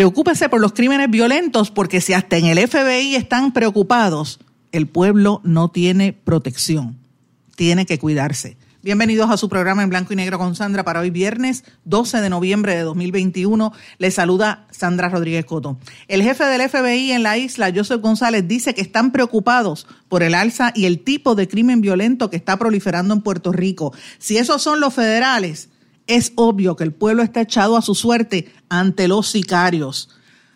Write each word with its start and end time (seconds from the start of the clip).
Preocúpese 0.00 0.48
por 0.48 0.62
los 0.62 0.72
crímenes 0.72 1.10
violentos 1.10 1.70
porque 1.70 2.00
si 2.00 2.14
hasta 2.14 2.38
en 2.38 2.46
el 2.46 2.66
FBI 2.66 3.16
están 3.16 3.52
preocupados, 3.52 4.40
el 4.72 4.86
pueblo 4.86 5.42
no 5.44 5.70
tiene 5.70 6.14
protección. 6.14 6.96
Tiene 7.54 7.84
que 7.84 7.98
cuidarse. 7.98 8.56
Bienvenidos 8.80 9.28
a 9.28 9.36
su 9.36 9.50
programa 9.50 9.82
en 9.82 9.90
blanco 9.90 10.14
y 10.14 10.16
negro 10.16 10.38
con 10.38 10.56
Sandra 10.56 10.84
para 10.84 11.00
hoy 11.00 11.10
viernes 11.10 11.64
12 11.84 12.22
de 12.22 12.30
noviembre 12.30 12.74
de 12.74 12.80
2021. 12.80 13.74
Les 13.98 14.14
saluda 14.14 14.66
Sandra 14.70 15.10
Rodríguez 15.10 15.44
Coto. 15.44 15.76
El 16.08 16.22
jefe 16.22 16.46
del 16.46 16.66
FBI 16.66 17.12
en 17.12 17.22
la 17.22 17.36
isla, 17.36 17.70
Joseph 17.70 18.00
González, 18.00 18.48
dice 18.48 18.72
que 18.72 18.80
están 18.80 19.12
preocupados 19.12 19.86
por 20.08 20.22
el 20.22 20.32
alza 20.32 20.72
y 20.74 20.86
el 20.86 21.00
tipo 21.00 21.34
de 21.34 21.46
crimen 21.46 21.82
violento 21.82 22.30
que 22.30 22.38
está 22.38 22.56
proliferando 22.56 23.12
en 23.12 23.20
Puerto 23.20 23.52
Rico. 23.52 23.92
Si 24.18 24.38
esos 24.38 24.62
son 24.62 24.80
los 24.80 24.94
federales, 24.94 25.68
es 26.10 26.32
obvio 26.34 26.74
que 26.76 26.84
el 26.84 26.92
pueblo 26.92 27.22
está 27.22 27.40
echado 27.40 27.76
a 27.76 27.82
su 27.82 27.94
suerte 27.94 28.52
ante 28.68 29.06
los 29.06 29.28
sicarios. 29.28 30.10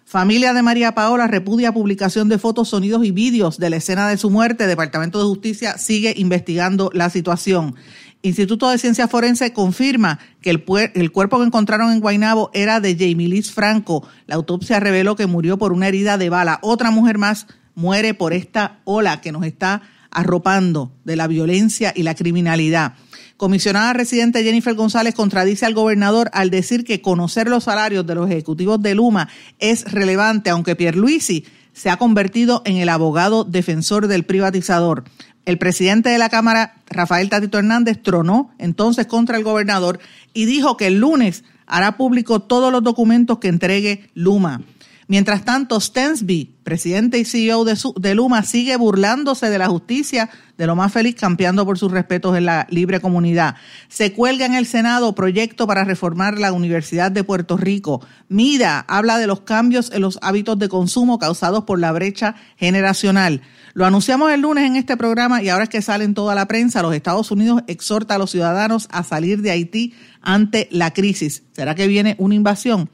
Familia 0.05 0.53
de 0.53 0.63
María 0.63 0.95
Paola 0.95 1.29
repudia 1.29 1.73
publicación 1.73 2.29
de 2.29 2.39
fotos, 2.39 2.69
sonidos 2.69 3.05
y 3.05 3.13
vídeos 3.13 3.59
de 3.59 3.71
la 3.71 3.77
escena 3.77 4.09
de 4.09 4.17
su 4.17 4.31
muerte. 4.31 4.67
Departamento 4.67 5.19
de 5.19 5.25
Justicia 5.25 5.79
sigue 5.79 6.13
investigando 6.17 6.91
la 6.93 7.09
situación. 7.09 7.77
Instituto 8.23 8.69
de 8.69 8.79
Ciencia 8.79 9.07
Forense 9.07 9.53
confirma 9.53 10.19
que 10.41 10.51
el, 10.51 10.65
el, 10.95 11.13
cuerpo 11.13 11.39
que 11.39 11.47
encontraron 11.47 11.93
en 11.93 12.01
Guaynabo 12.01 12.51
era 12.53 12.81
de 12.81 12.97
Jamie 12.99 13.29
Liz 13.29 13.53
Franco. 13.53 14.07
La 14.27 14.35
autopsia 14.35 14.81
reveló 14.81 15.15
que 15.15 15.27
murió 15.27 15.57
por 15.57 15.73
una 15.73 15.89
herida 15.89 16.19
de 16.19 16.31
bala. 16.31 16.59
Otra 16.63 16.91
mujer 16.91 17.19
más 17.19 17.47
muere 17.75 18.13
por 18.15 18.33
esta 18.33 18.81
ola 18.85 19.21
que 19.21 19.31
nos 19.31 19.45
está 19.45 19.83
arropando 20.11 20.93
de 21.05 21.17
la 21.17 21.27
violencia 21.27 21.93
y 21.95 22.03
la 22.03 22.15
criminalidad. 22.15 22.95
Comisionada 23.37 23.93
residente 23.93 24.45
Jennifer 24.45 24.75
González 24.75 25.15
contradice 25.15 25.67
al 25.67 25.75
gobernador 25.75 26.31
al 26.33 26.51
decir 26.51 26.85
que 26.85 27.03
conocer 27.03 27.49
los 27.49 27.65
salarios 27.65 28.07
de 28.07 28.15
los 28.15 28.31
ejecutivos 28.31 28.81
de 28.81 28.95
Luma 28.95 29.29
es 29.59 29.91
relevante, 29.91 30.51
aunque 30.51 30.77
Pierluisi 30.77 31.45
se 31.73 31.91
ha 31.91 31.97
convertido 31.97 32.63
en 32.65 32.77
el 32.77 32.89
abogado 32.89 33.43
defensor 33.43 34.07
del 34.07 34.25
privatizador. 34.25 35.03
El 35.47 35.59
presidente 35.59 36.11
de 36.11 36.19
la 36.19 36.29
Cámara, 36.29 36.77
Rafael 36.87 37.29
Tatito 37.29 37.59
Hernández, 37.59 38.01
tronó 38.03 38.53
entonces 38.59 39.07
contra 39.07 39.37
el 39.37 39.43
gobernador 39.43 39.99
y 40.33 40.45
dijo 40.45 40.77
que 40.77 40.87
el 40.87 41.01
lunes 41.01 41.43
hará 41.67 41.97
público 41.97 42.41
todos 42.41 42.71
los 42.71 42.85
documentos 42.85 43.39
que 43.39 43.49
entregue 43.49 44.11
Luma. 44.15 44.63
Mientras 45.07 45.45
tanto, 45.45 45.81
Stensby, 45.81 46.57
presidente 46.63 47.19
y 47.19 47.25
CEO 47.25 47.65
de, 47.65 48.15
Luma, 48.15 48.43
sigue 48.43 48.77
burlándose 48.77 49.51
de 49.51 49.59
la 49.59 49.69
justicia, 49.69 50.31
de 50.57 50.67
lo 50.67 50.77
más 50.77 50.93
feliz, 50.93 51.15
campeando 51.15 51.67
por 51.67 51.79
sus 51.79 51.93
respetos 51.93 52.37
en 52.37 52.47
la 52.47 52.67
libre 52.71 53.01
comunidad. 53.01 53.57
Se 53.89 54.13
cuelga 54.15 54.47
en 54.47 54.55
el 54.55 54.65
Senado 54.65 55.15
proyecto 55.15 55.67
para 55.67 55.85
reformar 55.85 56.39
la 56.39 56.53
Universidad 56.53 57.13
de 57.13 57.23
Puerto 57.23 57.59
Rico. 57.59 58.01
Mida 58.29 58.81
habla 58.89 59.19
de 59.19 59.27
los 59.27 59.43
cambios 59.43 59.91
en 59.93 60.01
los 60.01 60.19
hábitos 60.23 60.59
de 60.59 60.71
consumo 60.71 61.19
causados 61.19 61.65
por 61.65 61.79
la 61.79 61.93
brecha 61.93 62.35
generacional. 62.57 63.43
Lo 63.75 63.85
anunciamos 63.85 64.33
el 64.33 64.41
lunes 64.41 64.65
en 64.65 64.77
este 64.77 64.97
programa 64.97 65.43
y 65.43 65.51
ahora 65.51 65.65
es 65.65 65.71
que 65.71 65.83
sale 65.83 66.05
en 66.05 66.15
toda 66.15 66.35
la 66.35 66.47
prensa. 66.47 66.81
Los 66.81 66.95
Estados 66.95 67.31
Unidos 67.31 67.63
exhorta 67.67 68.15
a 68.15 68.19
los 68.19 68.31
ciudadanos 68.31 68.89
a 68.91 69.05
salir 69.05 69.43
de 69.43 69.51
Haití 69.51 69.93
ante 70.23 70.69
la 70.71 70.93
crisis. 70.93 71.43
¿Será 71.53 71.75
que 71.75 71.89
viene 71.89 72.15
una 72.19 72.37
invasión? 72.37 72.89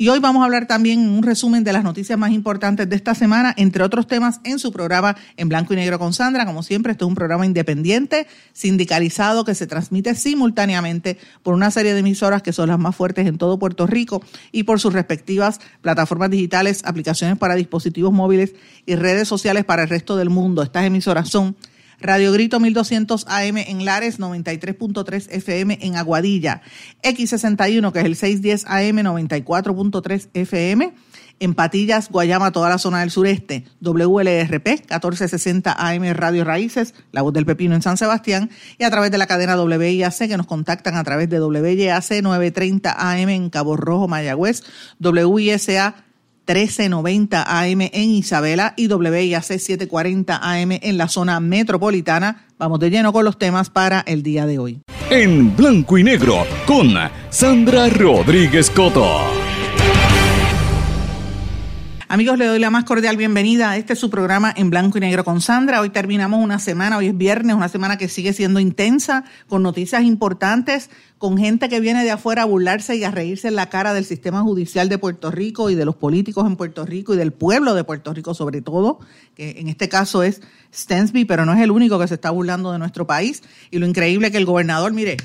Y 0.00 0.08
hoy 0.08 0.18
vamos 0.18 0.40
a 0.40 0.46
hablar 0.46 0.66
también 0.66 1.10
un 1.10 1.22
resumen 1.22 1.62
de 1.62 1.74
las 1.74 1.84
noticias 1.84 2.18
más 2.18 2.30
importantes 2.30 2.88
de 2.88 2.96
esta 2.96 3.14
semana, 3.14 3.52
entre 3.58 3.84
otros 3.84 4.06
temas 4.06 4.40
en 4.44 4.58
su 4.58 4.72
programa 4.72 5.14
en 5.36 5.50
blanco 5.50 5.74
y 5.74 5.76
negro 5.76 5.98
con 5.98 6.14
Sandra. 6.14 6.46
Como 6.46 6.62
siempre, 6.62 6.92
esto 6.92 7.04
es 7.04 7.10
un 7.10 7.14
programa 7.14 7.44
independiente, 7.44 8.26
sindicalizado, 8.54 9.44
que 9.44 9.54
se 9.54 9.66
transmite 9.66 10.14
simultáneamente 10.14 11.18
por 11.42 11.52
una 11.52 11.70
serie 11.70 11.92
de 11.92 12.00
emisoras 12.00 12.40
que 12.40 12.54
son 12.54 12.70
las 12.70 12.78
más 12.78 12.96
fuertes 12.96 13.26
en 13.26 13.36
todo 13.36 13.58
Puerto 13.58 13.86
Rico 13.86 14.22
y 14.52 14.62
por 14.62 14.80
sus 14.80 14.94
respectivas 14.94 15.60
plataformas 15.82 16.30
digitales, 16.30 16.80
aplicaciones 16.86 17.36
para 17.36 17.54
dispositivos 17.54 18.10
móviles 18.10 18.54
y 18.86 18.94
redes 18.94 19.28
sociales 19.28 19.66
para 19.66 19.82
el 19.82 19.90
resto 19.90 20.16
del 20.16 20.30
mundo. 20.30 20.62
Estas 20.62 20.86
emisoras 20.86 21.28
son 21.28 21.56
Radio 22.00 22.32
Grito 22.32 22.60
1200 22.60 23.26
AM 23.28 23.58
en 23.58 23.84
Lares, 23.84 24.18
93.3 24.18 25.28
FM 25.30 25.78
en 25.82 25.96
Aguadilla, 25.96 26.62
X61 27.02 27.92
que 27.92 27.98
es 27.98 28.04
el 28.04 28.16
610 28.16 28.64
AM 28.66 28.98
94.3 28.98 30.28
FM 30.32 30.94
en 31.40 31.54
Patillas, 31.54 32.10
Guayama, 32.10 32.52
toda 32.52 32.68
la 32.68 32.78
zona 32.78 33.00
del 33.00 33.10
sureste, 33.10 33.64
WLRP 33.80 34.66
1460 34.66 35.74
AM 35.78 36.12
Radio 36.12 36.44
Raíces, 36.44 36.94
La 37.12 37.22
Voz 37.22 37.32
del 37.32 37.46
Pepino 37.46 37.74
en 37.74 37.82
San 37.82 37.96
Sebastián 37.96 38.50
y 38.78 38.84
a 38.84 38.90
través 38.90 39.10
de 39.10 39.18
la 39.18 39.26
cadena 39.26 39.60
WIAC 39.60 40.28
que 40.28 40.36
nos 40.36 40.46
contactan 40.46 40.96
a 40.96 41.04
través 41.04 41.28
de 41.30 41.40
WIAC 41.40 42.22
930 42.22 42.92
AM 42.92 43.28
en 43.30 43.50
Cabo 43.50 43.76
Rojo, 43.76 44.06
Mayagüez, 44.06 44.62
WISA 45.00 46.04
1390 46.54 47.44
AM 47.46 47.80
en 47.80 48.10
Isabela 48.10 48.74
y 48.76 48.92
WIAC 48.92 49.42
740 49.42 50.36
AM 50.42 50.72
en 50.72 50.98
la 50.98 51.08
zona 51.08 51.40
metropolitana. 51.40 52.46
Vamos 52.58 52.80
de 52.80 52.90
lleno 52.90 53.12
con 53.12 53.24
los 53.24 53.38
temas 53.38 53.70
para 53.70 54.00
el 54.00 54.22
día 54.22 54.46
de 54.46 54.58
hoy. 54.58 54.80
En 55.10 55.56
blanco 55.56 55.98
y 55.98 56.04
negro 56.04 56.46
con 56.66 56.94
Sandra 57.30 57.88
Rodríguez 57.88 58.70
Coto. 58.70 59.39
Amigos, 62.12 62.38
le 62.38 62.46
doy 62.46 62.58
la 62.58 62.70
más 62.70 62.82
cordial 62.82 63.16
bienvenida 63.16 63.70
a 63.70 63.76
este 63.76 63.94
su 63.94 64.10
programa 64.10 64.52
en 64.56 64.68
blanco 64.68 64.98
y 64.98 65.00
negro 65.00 65.22
con 65.24 65.40
Sandra. 65.40 65.80
Hoy 65.80 65.90
terminamos 65.90 66.42
una 66.42 66.58
semana, 66.58 66.96
hoy 66.96 67.06
es 67.06 67.16
viernes, 67.16 67.54
una 67.54 67.68
semana 67.68 67.98
que 67.98 68.08
sigue 68.08 68.32
siendo 68.32 68.58
intensa, 68.58 69.22
con 69.46 69.62
noticias 69.62 70.02
importantes, 70.02 70.90
con 71.18 71.38
gente 71.38 71.68
que 71.68 71.78
viene 71.78 72.02
de 72.02 72.10
afuera 72.10 72.42
a 72.42 72.46
burlarse 72.46 72.96
y 72.96 73.04
a 73.04 73.12
reírse 73.12 73.46
en 73.46 73.54
la 73.54 73.68
cara 73.68 73.94
del 73.94 74.04
sistema 74.04 74.42
judicial 74.42 74.88
de 74.88 74.98
Puerto 74.98 75.30
Rico 75.30 75.70
y 75.70 75.76
de 75.76 75.84
los 75.84 75.94
políticos 75.94 76.48
en 76.48 76.56
Puerto 76.56 76.84
Rico 76.84 77.14
y 77.14 77.16
del 77.16 77.30
pueblo 77.30 77.74
de 77.74 77.84
Puerto 77.84 78.12
Rico 78.12 78.34
sobre 78.34 78.60
todo, 78.60 78.98
que 79.36 79.60
en 79.60 79.68
este 79.68 79.88
caso 79.88 80.24
es 80.24 80.42
Stensby, 80.74 81.26
pero 81.26 81.46
no 81.46 81.52
es 81.52 81.60
el 81.60 81.70
único 81.70 81.96
que 82.00 82.08
se 82.08 82.14
está 82.14 82.30
burlando 82.30 82.72
de 82.72 82.80
nuestro 82.80 83.06
país. 83.06 83.44
Y 83.70 83.78
lo 83.78 83.86
increíble 83.86 84.32
que 84.32 84.38
el 84.38 84.46
gobernador, 84.46 84.92
mire, 84.92 85.16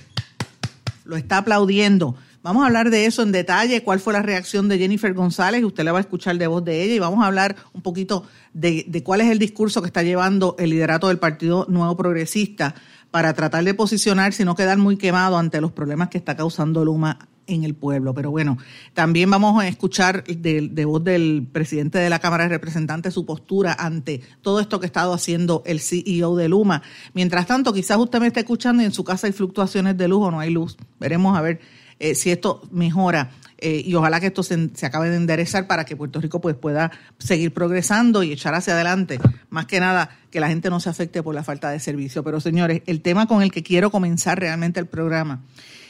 lo 1.04 1.18
está 1.18 1.40
aplaudiendo 1.40 2.16
Vamos 2.46 2.62
a 2.62 2.68
hablar 2.68 2.92
de 2.92 3.08
eso 3.08 3.24
en 3.24 3.32
detalle, 3.32 3.82
cuál 3.82 4.00
fue 4.00 4.14
la 4.14 4.22
reacción 4.22 4.70
de 4.70 4.78
Jennifer 4.78 5.12
González, 5.16 5.64
usted 5.64 5.84
la 5.84 5.94
va 5.94 5.98
a 5.98 6.02
escuchar 6.02 6.38
de 6.38 6.46
voz 6.46 6.64
de 6.64 6.84
ella 6.84 6.94
y 6.94 7.00
vamos 7.00 7.24
a 7.24 7.26
hablar 7.26 7.56
un 7.74 7.82
poquito 7.82 8.28
de, 8.54 8.86
cuál 9.04 9.22
es 9.22 9.32
el 9.32 9.40
discurso 9.40 9.82
que 9.82 9.88
está 9.88 10.04
llevando 10.04 10.56
el 10.60 10.70
liderato 10.70 11.08
del 11.08 11.18
Partido 11.18 11.66
Nuevo 11.70 11.98
Progresista 11.98 12.76
para 13.10 13.34
tratar 13.34 13.64
de 13.64 13.74
posicionarse 13.74 14.44
y 14.44 14.46
no 14.46 14.54
quedar 14.54 14.78
muy 14.78 14.96
quemado 14.96 15.40
ante 15.40 15.60
los 15.60 15.72
problemas 15.72 16.10
que 16.10 16.20
está 16.20 16.38
causando 16.38 16.86
Luma 16.86 17.18
en 17.48 17.64
el 17.64 17.74
pueblo. 17.74 18.14
Pero 18.14 18.30
bueno, 18.30 18.60
también 18.94 19.32
vamos 19.32 19.60
a 19.60 19.68
escuchar 19.68 20.24
de, 20.26 20.70
de, 20.70 20.86
voz 20.86 21.04
del 21.04 21.48
presidente 21.52 21.98
de 21.98 22.12
la 22.12 22.20
Cámara 22.20 22.44
de 22.44 22.50
Representantes 22.50 23.16
su 23.16 23.26
postura 23.26 23.74
ante 23.74 24.22
todo 24.44 24.60
esto 24.60 24.80
que 24.80 24.86
ha 24.86 24.94
estado 24.94 25.16
haciendo 25.16 25.64
el 25.66 25.80
CEO 25.80 26.36
de 26.36 26.48
Luma. 26.48 26.84
Mientras 27.16 27.48
tanto, 27.48 27.74
quizás 27.74 27.98
usted 27.98 28.20
me 28.20 28.28
esté 28.28 28.42
escuchando 28.42 28.84
y 28.84 28.86
en 28.86 28.92
su 28.92 29.04
casa 29.04 29.26
hay 29.26 29.34
fluctuaciones 29.34 29.98
de 29.98 30.08
luz 30.08 30.28
o 30.28 30.30
no 30.30 30.40
hay 30.40 30.52
luz. 30.52 30.78
Veremos 31.00 31.36
a 31.36 31.42
ver 31.42 31.60
eh, 32.00 32.16
si 32.16 32.32
esto 32.32 32.62
mejora. 32.72 33.32
Eh, 33.58 33.82
y 33.86 33.96
ojalá 33.96 34.20
que 34.20 34.28
esto 34.28 34.44
se, 34.44 34.70
acabe 34.84 35.10
de 35.10 35.16
enderezar 35.16 35.66
para 35.66 35.86
que 35.86 35.96
Puerto 35.96 36.20
Rico 36.20 36.42
pues, 36.42 36.56
pueda 36.56 36.92
seguir 37.20 37.54
progresando 37.54 38.22
y 38.22 38.32
echar 38.32 38.54
hacia 38.54 38.74
adelante. 38.74 39.20
Más 39.50 39.66
que 39.66 39.80
nada, 39.80 40.10
que 40.30 40.40
la 40.40 40.50
gente 40.50 40.70
no 40.70 40.80
se 40.80 40.90
afecte 40.90 41.24
por 41.24 41.34
la 41.34 41.44
falta 41.44 41.70
de 41.70 41.80
servicio. 41.80 42.24
Pero 42.24 42.42
señores, 42.42 42.82
el 42.86 43.02
tema 43.02 43.28
con 43.28 43.42
el 43.42 43.52
que 43.52 43.64
quiero 43.64 43.92
comenzar 43.92 44.40
realmente 44.40 44.80
el 44.80 44.88
programa 44.88 45.42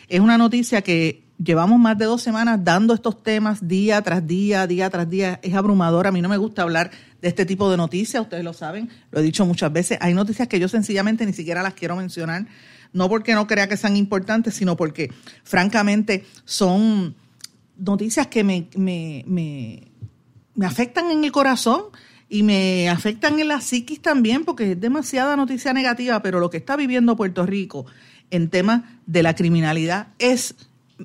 es 0.07 0.19
una 0.19 0.38
noticia 0.38 0.81
que 0.81 1.24
llevamos 1.44 1.80
más 1.80 1.98
de 1.98 2.06
dos 2.06 2.22
semanas 2.22 2.63
dando 2.63 2.94
estos 2.94 3.22
temas 3.24 3.68
día 3.68 4.01
tras 4.01 4.25
día, 4.25 4.68
día 4.68 4.90
tras 4.90 5.10
día. 5.10 5.40
Es 5.42 5.54
abrumador. 5.54 6.08
A 6.08 6.12
mí 6.12 6.22
no 6.22 6.30
me 6.30 6.38
gusta 6.38 6.62
hablar 6.62 6.92
de 7.22 7.28
este 7.28 7.46
tipo 7.46 7.72
de 7.72 7.78
noticias, 7.78 8.22
ustedes 8.22 8.44
lo 8.44 8.54
saben, 8.54 8.90
lo 9.10 9.19
he 9.19 9.24
dicho 9.24 9.46
muchas 9.46 9.74
veces. 9.74 9.98
Hay 10.01 10.13
noticias 10.13 10.48
que 10.48 10.60
yo 10.60 10.68
sencillamente 10.68 11.25
ni 11.25 11.34
siquiera 11.34 11.63
las 11.63 11.74
quiero 11.74 11.96
mencionar 11.96 12.46
no 12.95 13.09
porque 13.09 13.33
no 13.33 13.45
crea 13.45 13.68
que 13.68 13.75
sean 13.75 13.97
importantes, 13.97 14.56
sino 14.56 14.77
porque 14.77 15.12
francamente 15.44 16.25
son 16.45 17.13
noticias 17.77 18.27
que 18.27 18.45
me, 18.45 18.69
me, 18.77 19.25
me, 19.27 19.92
me 20.56 20.65
afectan 20.65 21.12
en 21.12 21.25
el 21.25 21.31
corazón 21.33 21.83
y 22.30 22.44
me 22.44 22.89
afectan 22.89 23.38
en 23.38 23.50
la 23.50 23.59
psiquis 23.59 24.01
también, 24.01 24.45
porque 24.45 24.71
es 24.71 24.80
demasiada 24.80 25.36
noticia 25.36 25.74
negativa, 25.74 26.21
pero 26.21 26.39
lo 26.39 26.50
que 26.50 26.56
está 26.56 26.77
viviendo 26.77 27.18
Puerto 27.18 27.45
Rico 27.45 27.86
en 28.31 28.50
temas 28.50 28.83
de 29.06 29.24
la 29.24 29.36
criminalidad 29.36 30.07
es 30.18 30.56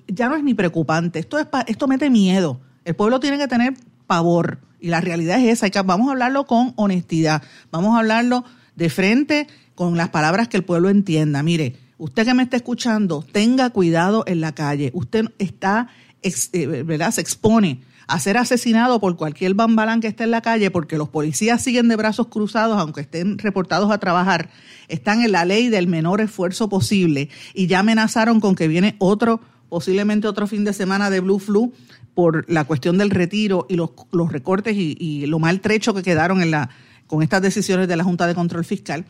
ya 0.07 0.29
no 0.29 0.37
es 0.37 0.45
ni 0.45 0.55
preocupante. 0.55 1.19
Esto 1.19 1.41
es 1.41 1.49
esto 1.67 1.89
mete 1.89 2.09
miedo. 2.09 2.61
El 2.85 2.95
pueblo 2.95 3.19
tiene 3.19 3.37
que 3.37 3.49
tener 3.49 3.75
pavor 4.07 4.61
y 4.79 4.91
la 4.91 5.01
realidad 5.01 5.41
es 5.41 5.61
esa. 5.61 5.83
Vamos 5.83 6.07
a 6.07 6.13
hablarlo 6.13 6.47
con 6.47 6.73
honestidad. 6.77 7.43
Vamos 7.73 7.97
a 7.97 7.99
hablarlo 7.99 8.45
de 8.81 8.89
frente 8.89 9.47
con 9.75 9.99
las 9.99 10.09
palabras 10.09 10.49
que 10.49 10.57
el 10.57 10.65
pueblo 10.65 10.89
entienda. 10.89 11.43
Mire, 11.43 11.77
usted 11.99 12.25
que 12.25 12.33
me 12.33 12.43
está 12.43 12.57
escuchando, 12.57 13.23
tenga 13.31 13.69
cuidado 13.69 14.25
en 14.27 14.41
la 14.41 14.55
calle. 14.55 14.91
Usted 14.95 15.27
está, 15.39 15.89
eh, 16.23 16.67
¿verdad? 16.83 17.11
Se 17.11 17.21
expone 17.21 17.83
a 18.07 18.19
ser 18.19 18.39
asesinado 18.39 18.99
por 18.99 19.19
cualquier 19.19 19.53
bambalán 19.53 20.01
que 20.01 20.09
esté 20.09 20.25
en 20.25 20.31
la 20.31 20.41
calle 20.41 20.71
porque 20.71 20.97
los 20.97 21.11
policías 21.11 21.63
siguen 21.63 21.89
de 21.89 21.97
brazos 21.97 22.29
cruzados, 22.29 22.79
aunque 22.79 23.03
estén 23.03 23.37
reportados 23.37 23.93
a 23.93 23.99
trabajar, 23.99 24.49
están 24.89 25.23
en 25.23 25.33
la 25.33 25.45
ley 25.45 25.69
del 25.69 25.87
menor 25.87 26.23
esfuerzo 26.23 26.71
posible 26.71 27.29
y 27.53 27.67
ya 27.67 27.81
amenazaron 27.81 28.41
con 28.41 28.55
que 28.55 28.67
viene 28.67 28.97
otro, 28.99 29.43
posiblemente 29.69 30.27
otro 30.27 30.47
fin 30.47 30.65
de 30.65 30.73
semana 30.73 31.11
de 31.11 31.21
Blue 31.21 31.39
Flu 31.39 31.75
por 32.15 32.51
la 32.51 32.65
cuestión 32.65 32.97
del 32.97 33.11
retiro 33.11 33.67
y 33.69 33.75
los, 33.75 33.91
los 34.11 34.33
recortes 34.33 34.75
y, 34.75 34.97
y, 34.99 35.27
lo 35.27 35.39
maltrecho 35.39 35.93
que 35.93 36.03
quedaron 36.03 36.41
en 36.43 36.51
la, 36.51 36.71
con 37.11 37.23
estas 37.23 37.43
decisiones 37.43 37.89
de 37.89 37.97
la 37.97 38.05
Junta 38.05 38.27
de 38.27 38.35
Control 38.35 38.65
Fiscal. 38.65 39.05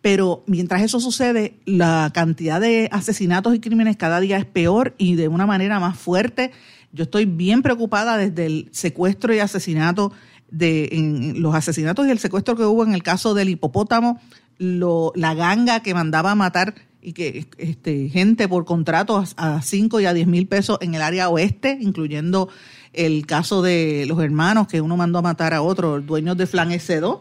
Pero 0.00 0.44
mientras 0.46 0.80
eso 0.80 1.00
sucede, 1.00 1.56
la 1.66 2.10
cantidad 2.14 2.60
de 2.60 2.88
asesinatos 2.90 3.54
y 3.54 3.60
crímenes 3.60 3.98
cada 3.98 4.20
día 4.20 4.38
es 4.38 4.46
peor 4.46 4.94
y 4.96 5.16
de 5.16 5.28
una 5.28 5.44
manera 5.44 5.78
más 5.78 5.98
fuerte 5.98 6.52
yo 6.92 7.04
estoy 7.04 7.24
bien 7.24 7.62
preocupada 7.62 8.16
desde 8.16 8.46
el 8.46 8.68
secuestro 8.72 9.32
y 9.34 9.38
asesinato 9.38 10.12
de 10.50 11.34
los 11.36 11.54
asesinatos 11.54 12.06
y 12.06 12.10
el 12.10 12.18
secuestro 12.18 12.56
que 12.56 12.64
hubo 12.64 12.84
en 12.84 12.94
el 12.94 13.02
caso 13.02 13.34
del 13.34 13.48
hipopótamo, 13.48 14.20
lo, 14.58 15.12
la 15.14 15.34
ganga 15.34 15.80
que 15.80 15.94
mandaba 15.94 16.32
a 16.32 16.34
matar 16.34 16.74
y 17.00 17.12
que 17.12 17.46
este, 17.58 18.08
gente 18.08 18.48
por 18.48 18.64
contrato 18.64 19.24
a 19.36 19.62
5 19.62 20.00
y 20.00 20.06
a 20.06 20.12
10 20.12 20.26
mil 20.26 20.48
pesos 20.48 20.78
en 20.80 20.94
el 20.94 21.02
área 21.02 21.28
oeste, 21.28 21.78
incluyendo 21.80 22.48
el 22.92 23.24
caso 23.26 23.62
de 23.62 24.04
los 24.08 24.20
hermanos 24.20 24.66
que 24.66 24.80
uno 24.80 24.96
mandó 24.96 25.20
a 25.20 25.22
matar 25.22 25.54
a 25.54 25.62
otro, 25.62 26.00
dueños 26.00 26.36
de 26.36 26.46
Flan 26.48 26.70
S2, 26.70 27.20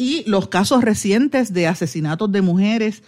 y 0.00 0.24
los 0.26 0.48
casos 0.48 0.82
recientes 0.82 1.52
de 1.52 1.66
asesinatos 1.66 2.32
de 2.32 2.40
mujeres 2.40 3.02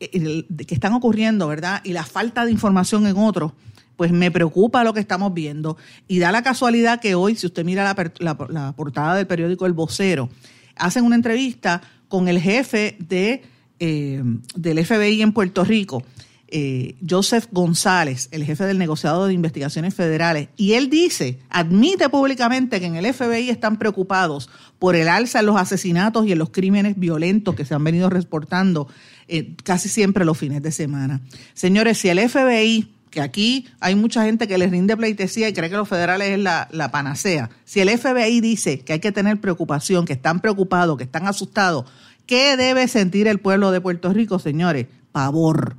eh, 0.00 0.46
que 0.66 0.74
están 0.74 0.94
ocurriendo, 0.94 1.46
¿verdad? 1.46 1.82
Y 1.84 1.92
la 1.92 2.04
falta 2.04 2.46
de 2.46 2.50
información 2.50 3.06
en 3.06 3.18
otros 3.18 3.52
pues 3.96 4.12
me 4.12 4.30
preocupa 4.30 4.82
lo 4.82 4.94
que 4.94 5.00
estamos 5.00 5.34
viendo. 5.34 5.76
Y 6.06 6.20
da 6.20 6.32
la 6.32 6.42
casualidad 6.42 7.00
que 7.00 7.14
hoy, 7.14 7.36
si 7.36 7.44
usted 7.44 7.66
mira 7.66 7.94
la, 8.18 8.72
portada 8.72 9.16
del 9.16 9.26
periódico 9.26 9.66
El 9.66 9.74
Vocero, 9.74 10.30
hacen 10.76 11.04
una 11.04 11.16
entrevista 11.16 11.82
con 12.08 12.28
el 12.28 12.40
jefe 12.40 12.96
de, 12.98 13.42
eh, 13.78 14.22
del 14.54 14.86
FBI 14.86 15.20
en 15.20 15.32
Puerto 15.32 15.64
Rico, 15.64 16.02
eh, 16.50 16.96
Joseph 17.08 17.46
González, 17.52 18.28
el 18.30 18.44
jefe 18.44 18.64
del 18.64 18.78
negociado 18.78 19.26
de 19.26 19.34
investigaciones 19.34 19.94
federales, 19.94 20.48
y 20.56 20.72
él 20.72 20.88
dice, 20.88 21.38
admite 21.50 22.08
públicamente 22.08 22.80
que 22.80 22.86
en 22.86 22.96
el 22.96 23.12
FBI 23.12 23.50
están 23.50 23.78
preocupados 23.78 24.48
por 24.78 24.96
el 24.96 25.08
alza 25.08 25.40
en 25.40 25.46
los 25.46 25.56
asesinatos 25.56 26.26
y 26.26 26.32
en 26.32 26.38
los 26.38 26.50
crímenes 26.50 26.98
violentos 26.98 27.54
que 27.54 27.64
se 27.64 27.74
han 27.74 27.84
venido 27.84 28.08
reportando 28.10 28.88
eh, 29.28 29.54
casi 29.62 29.88
siempre 29.88 30.24
los 30.24 30.38
fines 30.38 30.62
de 30.62 30.72
semana. 30.72 31.20
Señores, 31.54 31.98
si 31.98 32.08
el 32.08 32.18
FBI 32.28 32.88
que 33.10 33.20
aquí 33.20 33.66
hay 33.80 33.94
mucha 33.94 34.24
gente 34.24 34.46
que 34.46 34.58
les 34.58 34.70
rinde 34.70 34.96
pleitesía 34.96 35.48
y 35.48 35.52
cree 35.52 35.70
que 35.70 35.76
los 35.76 35.88
federales 35.88 36.30
es 36.30 36.38
la, 36.38 36.90
panacea. 36.92 37.50
Si 37.64 37.80
el 37.80 37.88
FBI 37.88 38.40
dice 38.40 38.80
que 38.80 38.94
hay 38.94 39.00
que 39.00 39.12
tener 39.12 39.40
preocupación, 39.40 40.04
que 40.04 40.12
están 40.12 40.40
preocupados, 40.40 40.96
que 40.98 41.04
están 41.04 41.26
asustados, 41.26 41.86
¿qué 42.26 42.56
debe 42.56 42.88
sentir 42.88 43.26
el 43.26 43.40
pueblo 43.40 43.70
de 43.70 43.80
Puerto 43.80 44.12
Rico, 44.12 44.38
señores? 44.38 44.86
Pavor, 45.12 45.76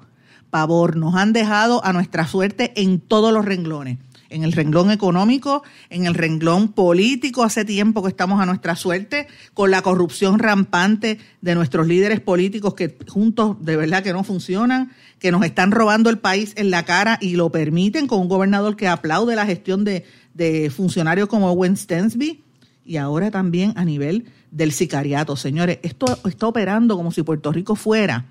pavor. 0.49 0.95
Nos 0.95 1.15
han 1.15 1.33
dejado 1.33 1.83
a 1.85 1.93
nuestra 1.93 2.27
suerte 2.27 2.73
en 2.75 2.99
todos 2.99 3.33
los 3.33 3.45
renglones 3.45 3.97
en 4.29 4.43
el 4.43 4.51
renglón 4.51 4.91
económico, 4.91 5.63
en 5.89 6.05
el 6.05 6.13
renglón 6.13 6.69
político, 6.69 7.43
hace 7.43 7.65
tiempo 7.65 8.03
que 8.03 8.09
estamos 8.09 8.39
a 8.41 8.45
nuestra 8.45 8.75
suerte, 8.75 9.27
con 9.53 9.71
la 9.71 9.81
corrupción 9.81 10.39
rampante 10.39 11.19
de 11.41 11.55
nuestros 11.55 11.87
líderes 11.87 12.19
políticos 12.19 12.75
que 12.75 12.95
juntos 13.07 13.57
de 13.61 13.75
verdad 13.75 14.03
que 14.03 14.13
no 14.13 14.23
funcionan, 14.23 14.91
que 15.19 15.31
nos 15.31 15.43
están 15.43 15.71
robando 15.71 16.09
el 16.09 16.19
país 16.19 16.53
en 16.55 16.71
la 16.71 16.85
cara 16.85 17.17
y 17.21 17.35
lo 17.35 17.51
permiten 17.51 18.07
con 18.07 18.19
un 18.21 18.29
gobernador 18.29 18.75
que 18.75 18.87
aplaude 18.87 19.35
la 19.35 19.45
gestión 19.45 19.83
de, 19.83 20.05
funcionarios 20.73 21.27
como 21.27 21.51
Owen 21.51 21.75
Stensby 21.75 22.43
y 22.85 22.95
ahora 22.95 23.29
también 23.29 23.73
a 23.75 23.83
nivel 23.83 24.31
del 24.51 24.71
sicariato. 24.71 25.35
Señores, 25.35 25.79
esto 25.83 26.17
está 26.25 26.47
operando 26.47 26.95
como 26.95 27.11
si 27.11 27.23
Puerto 27.23 27.51
Rico 27.51 27.75
fuera 27.75 28.25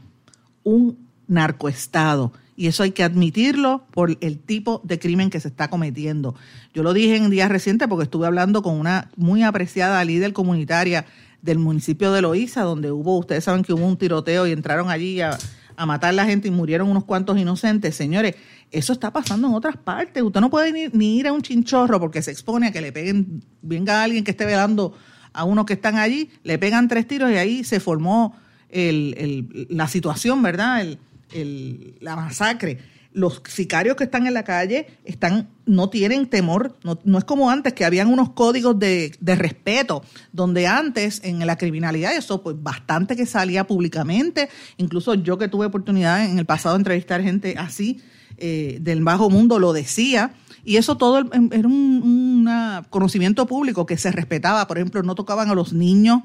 un 0.65 1.08
narcoestado 1.29 2.33
y 2.59 2.67
eso 2.67 2.83
hay 2.83 2.91
que 2.91 3.05
admitirlo 3.05 3.87
por 3.93 4.19
el 4.21 4.41
tipo 4.41 4.81
de 4.83 4.99
crimen 4.99 5.31
que 5.31 5.39
se 5.39 5.47
está 5.47 5.71
cometiendo. 5.71 6.35
Yo 6.75 6.83
lo 6.83 6.93
dije 6.93 7.15
en 7.15 7.31
días 7.31 7.49
recientes 7.49 7.87
porque 7.87 8.03
estuve 8.03 8.27
hablando 8.27 8.63
con 8.63 8.75
una 8.75 9.13
muy 9.15 9.45
apreciada 9.45 10.05
líder 10.05 10.33
comunitaria 10.33 11.07
del 11.41 11.61
municipio 11.61 12.11
de 12.11 12.21
Loíza, 12.21 12.63
donde 12.63 12.91
hubo, 12.91 13.17
ustedes 13.17 13.45
saben 13.45 13.63
que 13.63 13.73
hubo 13.73 13.87
un 13.87 13.97
tiroteo 13.97 14.45
y 14.49 14.51
entraron 14.51 14.91
allí 14.91 15.21
a, 15.21 15.39
matar 15.87 16.11
a 16.11 16.15
la 16.15 16.25
gente 16.25 16.49
y 16.49 16.51
murieron 16.51 16.91
unos 16.91 17.05
cuantos 17.05 17.39
inocentes. 17.39 17.95
Señores, 17.95 18.35
eso 18.73 18.93
está 18.93 19.13
pasando 19.13 19.47
en 19.47 19.55
otras 19.55 19.77
partes. 19.77 20.21
Usted 20.21 20.41
no 20.41 20.51
puede 20.51 20.73
ni, 20.73 20.89
ni 20.89 21.17
ir 21.19 21.29
a 21.29 21.33
un 21.33 21.43
chinchorro 21.43 22.01
porque 22.01 22.23
se 22.23 22.33
expone 22.33 22.67
a 22.67 22.73
que 22.73 22.81
le 22.81 22.91
peguen, 22.91 23.41
venga 23.63 24.03
alguien 24.03 24.25
que 24.25 24.33
esté 24.33 24.45
velando 24.45 24.95
a 25.33 25.45
unos 25.45 25.65
que 25.65 25.75
están 25.75 25.97
allí, 25.97 26.29
le 26.43 26.59
pegan 26.59 26.89
tres 26.89 27.07
tiros 27.07 27.31
y 27.31 27.35
ahí 27.35 27.63
se 27.63 27.79
formó 27.79 28.35
el, 28.69 29.15
el, 29.17 29.69
la 29.71 29.87
situación, 29.87 30.43
¿verdad? 30.43 30.81
El, 30.81 30.99
el, 31.33 31.95
la 32.01 32.17
masacre. 32.17 32.79
Los 33.13 33.43
sicarios 33.49 33.97
que 33.97 34.05
están 34.05 34.27
en 34.27 34.35
la 34.35 34.45
calle 34.45 34.87
están, 35.05 35.49
no 35.67 35.89
tienen 35.89 36.27
temor, 36.27 36.77
no, 36.85 37.19
es 37.19 37.25
como 37.25 37.51
antes 37.51 37.73
que 37.73 37.85
habían 37.85 38.09
unos 38.09 38.31
códigos 38.31 38.79
de, 38.79 39.13
de, 39.19 39.35
respeto, 39.35 40.05
donde 40.33 40.67
antes 40.67 41.21
en 41.25 41.45
la 41.47 41.57
criminalidad 41.57 42.15
eso 42.15 42.43
pues 42.43 42.57
bastante 42.63 43.17
que 43.17 43.27
salía 43.27 43.67
públicamente, 43.67 44.49
incluso 44.77 45.15
yo 45.15 45.39
que 45.39 45.49
tuve 45.49 45.67
oportunidad 45.67 46.25
en 46.25 46.39
el 46.39 46.47
pasado 46.47 46.75
de 46.75 46.81
entrevistar 46.81 47.23
gente 47.23 47.55
así 47.59 48.01
eh, 48.41 48.79
del 48.81 49.03
bajo 49.03 49.31
mundo 49.31 49.59
lo 49.59 49.73
decía, 49.73 50.33
y 50.65 50.77
eso 50.77 50.97
todo 50.97 51.19
era 51.19 51.67
un, 51.67 52.49
conocimiento 52.89 53.47
público 53.47 53.85
que 53.85 53.97
se 53.97 54.13
respetaba, 54.13 54.69
por 54.69 54.79
ejemplo, 54.79 55.03
no 55.03 55.17
tocaban 55.17 55.51
a 55.51 55.55
los 55.55 55.73
niños 55.73 56.23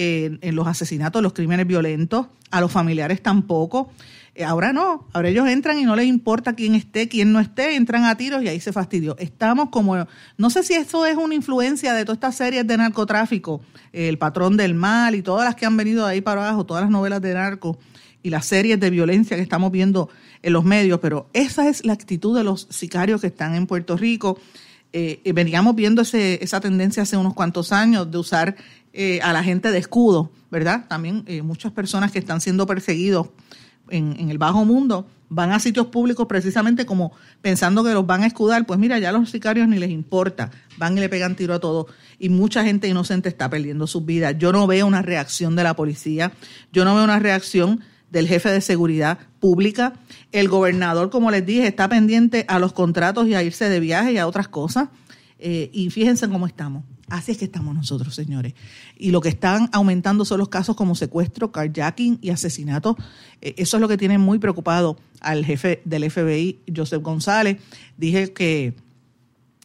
eh, 0.00 0.38
en 0.42 0.54
los 0.54 0.68
asesinatos, 0.68 1.20
los 1.20 1.32
crímenes 1.32 1.66
violentos, 1.66 2.28
a 2.52 2.60
los 2.60 2.70
familiares 2.70 3.20
tampoco. 3.20 3.90
Eh, 4.36 4.44
ahora 4.44 4.72
no, 4.72 5.08
ahora 5.12 5.28
ellos 5.28 5.48
entran 5.48 5.76
y 5.76 5.82
no 5.82 5.96
les 5.96 6.06
importa 6.06 6.54
quién 6.54 6.76
esté, 6.76 7.08
quién 7.08 7.32
no 7.32 7.40
esté, 7.40 7.74
entran 7.74 8.04
a 8.04 8.16
tiros 8.16 8.40
y 8.44 8.46
ahí 8.46 8.60
se 8.60 8.72
fastidió. 8.72 9.16
Estamos 9.18 9.70
como, 9.70 10.06
no 10.36 10.50
sé 10.50 10.62
si 10.62 10.74
eso 10.74 11.04
es 11.04 11.16
una 11.16 11.34
influencia 11.34 11.94
de 11.94 12.04
todas 12.04 12.18
estas 12.18 12.36
series 12.36 12.64
de 12.64 12.76
narcotráfico, 12.76 13.60
El 13.92 14.18
Patrón 14.18 14.56
del 14.56 14.74
Mal 14.74 15.16
y 15.16 15.22
todas 15.22 15.44
las 15.44 15.56
que 15.56 15.66
han 15.66 15.76
venido 15.76 16.06
ahí 16.06 16.20
para 16.20 16.46
abajo, 16.46 16.64
todas 16.64 16.84
las 16.84 16.92
novelas 16.92 17.20
de 17.20 17.34
narco 17.34 17.76
y 18.22 18.30
las 18.30 18.46
series 18.46 18.78
de 18.78 18.90
violencia 18.90 19.36
que 19.36 19.42
estamos 19.42 19.72
viendo 19.72 20.10
en 20.42 20.52
los 20.52 20.64
medios, 20.64 21.00
pero 21.00 21.28
esa 21.32 21.68
es 21.68 21.84
la 21.84 21.94
actitud 21.94 22.38
de 22.38 22.44
los 22.44 22.68
sicarios 22.70 23.20
que 23.20 23.26
están 23.26 23.56
en 23.56 23.66
Puerto 23.66 23.96
Rico. 23.96 24.38
Eh, 24.92 25.20
veníamos 25.34 25.74
viendo 25.74 26.02
ese, 26.02 26.42
esa 26.42 26.60
tendencia 26.60 27.02
hace 27.02 27.16
unos 27.16 27.34
cuantos 27.34 27.72
años 27.72 28.08
de 28.08 28.18
usar 28.18 28.56
eh, 28.92 29.20
a 29.22 29.32
la 29.32 29.42
gente 29.42 29.70
de 29.70 29.78
escudo, 29.78 30.30
¿verdad? 30.50 30.86
También 30.88 31.24
muchas 31.44 31.72
personas 31.72 32.10
que 32.10 32.18
están 32.18 32.40
siendo 32.40 32.66
perseguidos 32.66 33.28
en, 33.90 34.30
el 34.30 34.38
bajo 34.38 34.64
mundo 34.64 35.06
van 35.28 35.52
a 35.52 35.60
sitios 35.60 35.88
públicos 35.88 36.26
precisamente 36.26 36.86
como 36.86 37.12
pensando 37.42 37.84
que 37.84 37.92
los 37.92 38.06
van 38.06 38.22
a 38.22 38.26
escudar, 38.26 38.64
pues 38.66 38.78
mira, 38.78 38.98
ya 38.98 39.10
a 39.10 39.12
los 39.12 39.30
sicarios 39.30 39.68
ni 39.68 39.78
les 39.78 39.90
importa, 39.90 40.50
van 40.78 40.96
y 40.96 41.00
le 41.00 41.08
pegan 41.08 41.36
tiro 41.36 41.54
a 41.54 41.58
todo 41.58 41.86
y 42.18 42.28
mucha 42.28 42.64
gente 42.64 42.88
inocente 42.88 43.28
está 43.28 43.50
perdiendo 43.50 43.86
sus 43.86 44.04
vidas. 44.04 44.36
Yo 44.38 44.52
no 44.52 44.66
veo 44.66 44.86
una 44.86 45.02
reacción 45.02 45.54
de 45.56 45.64
la 45.64 45.74
policía, 45.76 46.32
yo 46.72 46.84
no 46.84 46.94
veo 46.94 47.04
una 47.04 47.18
reacción 47.18 47.80
del 48.10 48.26
jefe 48.26 48.50
de 48.50 48.62
seguridad 48.62 49.18
pública. 49.38 49.92
El 50.32 50.48
gobernador, 50.48 51.10
como 51.10 51.30
les 51.30 51.44
dije, 51.44 51.66
está 51.66 51.88
pendiente 51.88 52.46
a 52.48 52.58
los 52.58 52.72
contratos 52.72 53.26
y 53.28 53.34
a 53.34 53.42
irse 53.42 53.68
de 53.68 53.80
viaje 53.80 54.12
y 54.12 54.18
a 54.18 54.26
otras 54.26 54.48
cosas. 54.48 54.88
Eh, 55.38 55.70
y 55.72 55.90
fíjense 55.90 56.28
cómo 56.28 56.46
estamos. 56.46 56.84
Así 57.08 57.32
es 57.32 57.38
que 57.38 57.46
estamos 57.46 57.74
nosotros, 57.74 58.14
señores. 58.14 58.54
Y 58.98 59.12
lo 59.12 59.20
que 59.20 59.30
están 59.30 59.70
aumentando 59.72 60.24
son 60.24 60.38
los 60.38 60.48
casos 60.48 60.76
como 60.76 60.94
secuestro, 60.94 61.52
carjacking 61.52 62.18
y 62.20 62.30
asesinato. 62.30 62.96
Eh, 63.40 63.54
eso 63.56 63.76
es 63.76 63.80
lo 63.80 63.88
que 63.88 63.96
tiene 63.96 64.18
muy 64.18 64.38
preocupado 64.38 64.98
al 65.20 65.44
jefe 65.44 65.80
del 65.84 66.10
FBI, 66.10 66.60
Joseph 66.74 67.02
González. 67.02 67.58
Dije 67.96 68.32
que, 68.32 68.74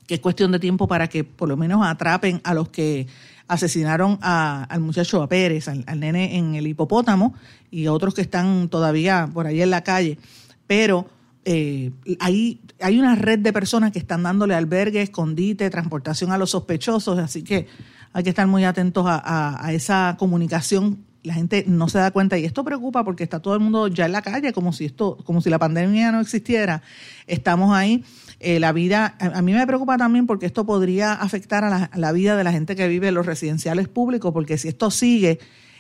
es 0.08 0.20
cuestión 0.20 0.52
de 0.52 0.60
tiempo 0.60 0.88
para 0.88 1.08
que 1.08 1.24
por 1.24 1.50
lo 1.50 1.58
menos 1.58 1.84
atrapen 1.84 2.40
a 2.44 2.54
los 2.54 2.70
que 2.70 3.08
asesinaron 3.48 4.20
al 4.22 4.80
muchacho 4.80 5.24
a 5.24 5.28
Pérez, 5.28 5.68
al, 5.68 5.84
al 5.88 6.00
nene 6.00 6.38
en 6.38 6.54
el 6.54 6.68
hipopótamo, 6.68 7.34
y 7.72 7.88
otros 7.88 8.14
que 8.14 8.22
están 8.22 8.70
todavía 8.70 9.28
por 9.34 9.48
ahí 9.48 9.62
en 9.62 9.72
la 9.72 9.84
calle. 9.84 10.20
Pero 10.68 11.08
eh, 11.46 11.92
hay, 12.20 12.62
hay 12.80 13.00
una 13.00 13.16
red 13.16 13.40
de 13.40 13.52
personas 13.52 13.92
que 13.92 14.00
están 14.00 14.24
dándole 14.24 14.56
albergue, 14.56 15.02
escondite, 15.02 15.70
transportación 15.70 16.32
a 16.32 16.38
los 16.38 16.52
sospechosos, 16.52 17.20
así 17.20 17.44
que 17.44 17.68
hay 18.14 18.24
que 18.24 18.30
estar 18.30 18.48
muy 18.48 18.64
atentos 18.64 19.06
a, 19.08 19.70
esa 19.74 20.16
comunicación. 20.18 21.04
La 21.24 21.34
gente 21.34 21.64
no 21.68 21.90
se 21.90 21.98
da 21.98 22.12
cuenta 22.12 22.38
y 22.38 22.46
esto 22.46 22.64
preocupa 22.64 23.04
porque 23.04 23.24
está 23.24 23.40
todo 23.40 23.56
el 23.56 23.60
mundo 23.60 23.88
ya 23.88 24.06
en 24.06 24.12
la 24.12 24.22
calle 24.22 24.52
como 24.52 24.74
si 24.74 24.86
esto 24.86 25.18
como 25.24 25.42
si 25.42 25.50
la 25.50 25.58
pandemia 25.58 26.12
no 26.12 26.20
existiera. 26.20 26.82
Estamos 27.28 27.74
ahí. 27.76 28.04
Eh, 28.40 28.60
la 28.60 28.74
vida 28.74 29.16
a, 29.20 29.42
mí 29.42 29.54
me 29.54 29.66
preocupa 29.66 29.98
también 29.98 30.28
porque 30.28 30.46
esto 30.46 30.66
podría 30.66 31.14
afectar 31.14 31.64
a 31.64 31.90
la, 31.96 32.12
vida 32.12 32.36
de 32.36 32.44
la 32.44 32.52
gente 32.52 32.76
que 32.76 32.88
vive 32.90 33.08
en 33.08 33.16
los 33.16 33.26
residenciales 33.26 33.88
públicos 33.88 34.34
porque 34.34 34.58
si 34.58 34.68
esto 34.68 34.92
sigue 34.92 35.40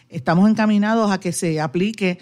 estamos 0.09 0.49
encaminados 0.49 1.11
a 1.11 1.19
que 1.19 1.33
se 1.33 1.59
aplique 1.59 2.19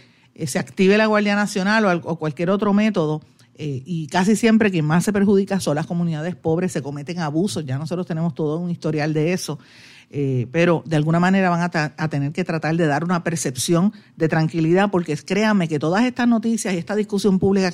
se 0.48 0.60
active 0.60 0.98
la 0.98 1.06
Guardia 1.06 1.36
Nacional 1.36 2.02
o, 2.04 2.16
cualquier 2.18 2.50
otro 2.50 2.74
método 2.74 3.22
eh, 3.56 3.84
y 3.86 4.08
casi 4.08 4.36
siempre 4.36 4.72
quien 4.72 4.86
más 4.86 5.04
se 5.04 5.14
perjudica 5.14 5.60
son 5.60 5.76
las 5.76 5.86
comunidades 5.86 6.36
pobres, 6.36 6.72
se 6.72 6.82
cometen 6.82 7.20
abusos, 7.20 7.66
ya 7.66 7.78
nosotros 7.78 8.08
tenemos 8.08 8.34
todo 8.34 8.58
un 8.58 8.72
historial 8.72 9.14
de 9.14 9.34
eso. 9.34 9.60
Eh, 10.14 10.48
pero 10.52 10.84
de 10.86 10.98
alguna 10.98 11.22
manera 11.22 11.50
van 11.50 11.62
a, 11.62 12.10
tener 12.10 12.34
que 12.34 12.44
tratar 12.44 12.76
de 12.76 12.86
dar 12.86 13.06
una 13.06 13.24
percepción 13.24 13.94
de 14.18 14.28
tranquilidad, 14.28 14.92
porque 14.92 15.16
créanme 15.16 15.70
que 15.70 15.80
todas 15.80 16.04
estas 16.04 16.28
noticias 16.28 16.74
y 16.74 16.78
esta 16.78 16.98
discusión 16.98 17.40
pública, 17.40 17.72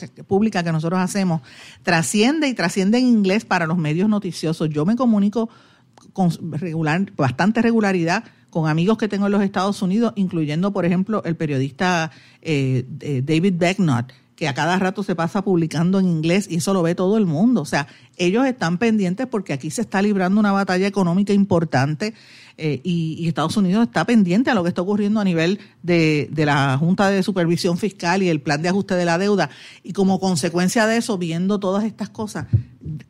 que 0.64 0.72
nosotros 0.72 1.00
hacemos 1.00 1.42
trasciende 1.82 2.48
y 2.48 2.54
trasciende 2.54 3.00
en 3.00 3.08
inglés 3.08 3.44
para 3.44 3.66
los 3.66 3.80
medios 3.80 4.08
noticiosos. 4.08 4.70
Yo 4.70 4.86
me 4.86 4.96
comunico 4.96 5.50
con 6.14 6.30
bastante 7.16 7.64
regularidad 7.64 8.24
con 8.50 8.70
amigos 8.70 8.98
que 8.98 9.08
tengo 9.08 9.26
en 9.26 9.32
los 9.32 9.42
Estados 9.42 9.82
Unidos, 9.82 10.14
incluyendo, 10.16 10.72
por 10.72 10.86
ejemplo, 10.86 11.24
el 11.26 11.36
periodista 11.36 12.12
eh, 12.42 12.86
David 13.24 13.56
Becknott, 13.58 14.12
que 14.38 14.48
a 14.48 14.54
cada 14.54 14.78
rato 14.78 15.02
se 15.02 15.16
pasa 15.16 15.44
publicando 15.44 16.00
en 16.00 16.08
inglés 16.08 16.48
y 16.48 16.58
eso 16.58 16.72
lo 16.72 16.84
ve 16.84 16.94
todo 16.94 17.18
el 17.18 17.26
mundo. 17.26 17.62
O 17.62 17.66
sea, 17.66 17.88
ellos 18.18 18.46
están 18.46 18.78
pendientes 18.78 19.26
porque 19.26 19.52
aquí 19.52 19.72
se 19.72 19.82
está 19.82 20.00
librando 20.00 20.40
una 20.40 20.52
batalla 20.52 20.86
económica 20.86 21.34
importante 21.34 22.14
eh, 22.56 22.80
y, 22.84 23.28
Estados 23.28 23.58
Unidos 23.58 23.88
está 23.88 24.06
pendiente 24.06 24.52
a 24.52 24.54
lo 24.54 24.62
que 24.62 24.70
está 24.70 24.84
ocurriendo 24.84 25.20
a 25.20 25.24
nivel 25.24 25.60
de, 25.82 26.30
la 26.36 26.78
Junta 26.78 27.10
de 27.10 27.24
Supervisión 27.24 27.80
Fiscal 27.80 28.22
y 28.22 28.30
el 28.30 28.40
plan 28.40 28.62
de 28.62 28.70
ajuste 28.70 28.94
de 28.94 29.06
la 29.06 29.18
deuda. 29.18 29.50
Y 29.84 29.94
como 29.94 30.20
consecuencia 30.20 30.86
de 30.86 30.98
eso, 30.98 31.18
viendo 31.18 31.60
todas 31.60 31.84
estas 31.84 32.10
cosas, 32.10 32.46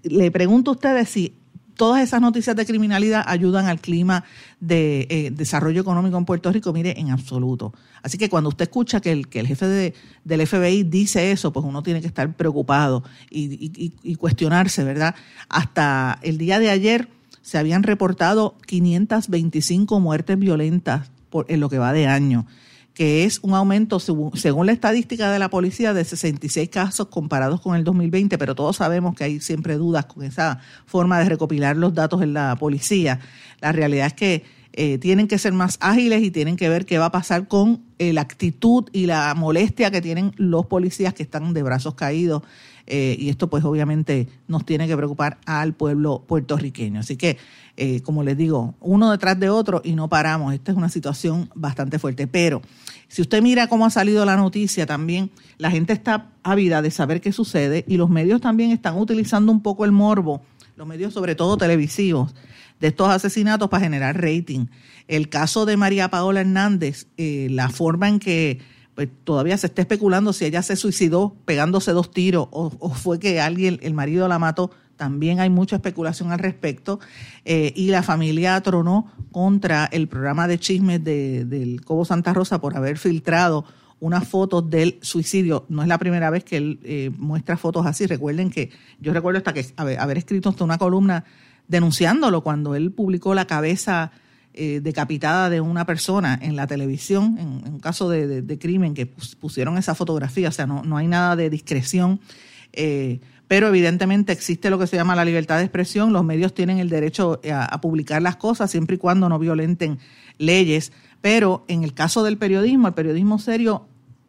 le 0.03 0.31
pregunto 0.31 0.71
a 0.71 0.73
ustedes 0.75 1.09
si 1.09 1.33
todas 1.77 2.03
esas 2.03 2.19
noticias 2.19 2.55
de 2.55 2.65
criminalidad 2.65 3.23
ayudan 3.25 3.67
al 3.67 3.79
clima 3.79 4.23
de 4.59 5.07
eh, 5.09 5.31
desarrollo 5.31 5.79
económico 5.79 6.17
en 6.17 6.25
Puerto 6.25 6.51
Rico, 6.51 6.73
mire, 6.73 6.99
en 6.99 7.11
absoluto. 7.11 7.73
Así 8.01 8.17
que 8.17 8.29
cuando 8.29 8.49
usted 8.49 8.63
escucha 8.63 8.99
que 8.99 9.11
el, 9.11 9.27
que 9.27 9.39
el 9.39 9.47
jefe 9.47 9.67
de, 9.67 9.93
del 10.23 10.45
FBI 10.45 10.83
dice 10.83 11.31
eso, 11.31 11.53
pues 11.53 11.65
uno 11.65 11.83
tiene 11.83 12.01
que 12.01 12.07
estar 12.07 12.35
preocupado 12.35 13.03
y, 13.29 14.15
cuestionarse, 14.17 14.83
¿verdad? 14.83 15.15
Hasta 15.47 16.19
el 16.23 16.37
día 16.37 16.59
de 16.59 16.69
ayer 16.69 17.07
se 17.41 17.57
habían 17.57 17.83
reportado 17.83 18.57
525 18.65 19.99
muertes 19.99 20.37
violentas 20.37 21.09
por, 21.29 21.45
en 21.49 21.59
lo 21.59 21.69
que 21.69 21.77
va 21.77 21.93
de 21.93 22.07
año 22.07 22.45
que 22.97 23.25
es 23.25 23.37
un 23.43 23.53
aumento, 23.53 23.99
según 23.99 24.65
la 24.65 24.71
estadística 24.71 25.29
de 25.31 25.37
la 25.37 25.51
policía, 25.51 25.93
de 25.93 26.03
66 26.03 26.67
casos 26.69 27.09
comparados 27.09 27.61
con 27.61 27.75
el 27.75 27.83
2020, 27.83 28.39
pero 28.39 28.55
todos 28.55 28.77
sabemos 28.77 29.13
que 29.13 29.23
hay 29.23 29.39
siempre 29.39 29.75
dudas 29.75 30.05
con 30.05 30.23
esa 30.23 30.61
forma 30.87 31.19
de 31.19 31.25
recopilar 31.25 31.77
los 31.77 31.93
datos 31.93 32.23
en 32.23 32.33
la 32.33 32.55
policía. 32.55 33.19
La 33.61 33.71
realidad 33.71 34.07
es 34.07 34.13
que 34.13 34.43
eh, 34.73 34.97
tienen 34.97 35.27
que 35.27 35.37
ser 35.37 35.53
más 35.53 35.77
ágiles 35.79 36.23
y 36.23 36.31
tienen 36.31 36.55
que 36.55 36.69
ver 36.69 36.87
qué 36.87 36.97
va 36.97 37.05
a 37.05 37.11
pasar 37.11 37.47
con 37.47 37.83
eh, 37.99 38.13
la 38.13 38.21
actitud 38.21 38.89
y 38.91 39.05
la 39.05 39.31
molestia 39.35 39.91
que 39.91 40.01
tienen 40.01 40.31
los 40.35 40.65
policías 40.65 41.13
que 41.13 41.21
están 41.21 41.53
de 41.53 41.61
brazos 41.61 41.93
caídos. 41.93 42.41
Eh, 42.87 43.15
y 43.19 43.29
esto 43.29 43.49
pues 43.49 43.63
obviamente 43.63 44.27
nos 44.47 44.65
tiene 44.65 44.87
que 44.87 44.95
preocupar 44.95 45.37
al 45.45 45.73
pueblo 45.73 46.23
puertorriqueño. 46.25 47.01
Así 47.01 47.17
que 47.17 47.37
eh, 47.79 48.01
como 48.01 48.23
les 48.23 48.35
digo, 48.35 48.73
uno 48.79 49.11
detrás 49.11 49.39
de 49.39 49.51
otro 49.51 49.81
y 49.83 49.93
no 49.93 50.09
paramos. 50.09 50.51
Esta 50.55 50.71
es 50.71 50.77
una 50.77 50.89
situación 50.89 51.49
bastante 51.53 51.99
fuerte. 51.99 52.25
Pero 52.25 52.63
si 53.07 53.21
usted 53.21 53.43
mira 53.43 53.67
cómo 53.67 53.85
ha 53.85 53.91
salido 53.91 54.25
la 54.25 54.35
noticia 54.35 54.87
también, 54.87 55.29
la 55.59 55.69
gente 55.69 55.93
está 55.93 56.31
ávida 56.41 56.81
de 56.81 56.89
saber 56.89 57.21
qué 57.21 57.31
sucede 57.31 57.85
y 57.87 57.97
los 57.97 58.09
medios 58.09 58.41
también 58.41 58.71
están 58.71 58.97
utilizando 58.97 59.51
un 59.51 59.61
poco 59.61 59.85
el 59.85 59.91
morbo, 59.91 60.41
los 60.75 60.87
medios 60.87 61.13
sobre 61.13 61.35
todo 61.35 61.55
televisivos, 61.55 62.33
de 62.79 62.87
estos 62.87 63.09
asesinatos 63.09 63.69
para 63.69 63.83
generar 63.83 64.19
rating. 64.19 64.65
El 65.07 65.29
caso 65.29 65.67
de 65.67 65.77
María 65.77 66.09
Paola 66.09 66.41
Hernández, 66.41 67.07
eh, 67.17 67.47
la 67.51 67.69
forma 67.69 68.09
en 68.09 68.17
que 68.17 68.59
todavía 69.05 69.57
se 69.57 69.67
está 69.67 69.81
especulando 69.81 70.33
si 70.33 70.45
ella 70.45 70.63
se 70.63 70.75
suicidó 70.75 71.35
pegándose 71.45 71.91
dos 71.91 72.11
tiros 72.11 72.47
o, 72.51 72.69
fue 72.89 73.19
que 73.19 73.39
alguien, 73.39 73.79
el 73.83 73.93
marido 73.93 74.27
la 74.27 74.39
mató 74.39 74.71
también 74.95 75.39
hay 75.39 75.49
mucha 75.51 75.75
especulación 75.75 76.31
al 76.31 76.39
respecto. 76.39 76.99
Eh, 77.45 77.71
y 77.75 77.89
la 77.89 78.01
familia 78.01 78.59
tronó 78.61 79.11
contra 79.31 79.85
el 79.85 80.07
programa 80.07 80.47
de 80.47 80.57
chismes 80.57 81.03
de, 81.03 81.45
del 81.45 81.85
Cobo 81.85 82.03
Santa 82.03 82.33
Rosa 82.33 82.59
por 82.59 82.75
haber 82.75 82.97
filtrado 82.97 83.63
unas 83.99 84.27
fotos 84.27 84.69
del 84.69 84.99
suicidio. 85.01 85.65
No 85.69 85.81
es 85.81 85.87
la 85.87 85.97
primera 85.97 86.29
vez 86.29 86.43
que 86.43 86.57
él 86.57 86.79
eh, 86.83 87.11
muestra 87.17 87.57
fotos 87.57 87.85
así. 87.85 88.05
Recuerden 88.05 88.49
que 88.49 88.71
yo 88.99 89.13
recuerdo 89.13 89.37
hasta 89.37 89.53
que 89.53 89.65
haber, 89.77 90.17
escrito 90.17 90.49
hasta 90.49 90.63
una 90.63 90.77
columna 90.77 91.23
denunciándolo 91.67 92.41
cuando 92.41 92.75
él 92.75 92.91
publicó 92.91 93.33
la 93.35 93.45
cabeza 93.45 94.11
eh, 94.57 94.81
decapitada 94.81 95.49
de 95.49 95.61
una 95.61 95.85
persona 95.85 96.37
en 96.41 96.55
la 96.55 96.67
televisión, 96.67 97.37
en, 97.39 97.73
un 97.73 97.79
caso 97.79 98.09
de, 98.09 98.57
crimen, 98.59 98.93
que 98.93 99.05
pusieron 99.05 99.77
esa 99.77 99.95
fotografía. 99.95 100.49
O 100.49 100.51
sea, 100.51 100.65
no, 100.65 100.83
no 100.83 100.97
hay 100.97 101.07
nada 101.07 101.35
de 101.35 101.49
discreción 101.49 102.19
pero 103.47 103.67
evidentemente 103.67 104.33
existe 104.33 104.69
lo 104.69 104.77
que 104.77 104.87
se 104.87 104.97
llama 104.97 105.15
la 105.15 105.25
libertad 105.25 105.57
de 105.57 105.63
expresión, 105.63 106.11
los 106.11 106.23
medios 106.23 106.53
tienen 106.53 106.79
el 106.79 106.89
derecho 106.89 107.39
a, 107.51 107.79
publicar 107.81 108.21
las 108.21 108.35
cosas 108.35 108.69
siempre 108.69 108.95
y 108.95 108.99
cuando 108.99 109.29
no 109.29 109.39
violenten 109.39 109.99
leyes, 110.37 110.91
pero 111.21 111.63
en 111.67 111.83
el 111.83 111.93
caso 111.93 112.23
del 112.23 112.37
periodismo, 112.37 112.89
el 112.89 112.93
periodismo 112.93 113.39
serio 113.39 113.85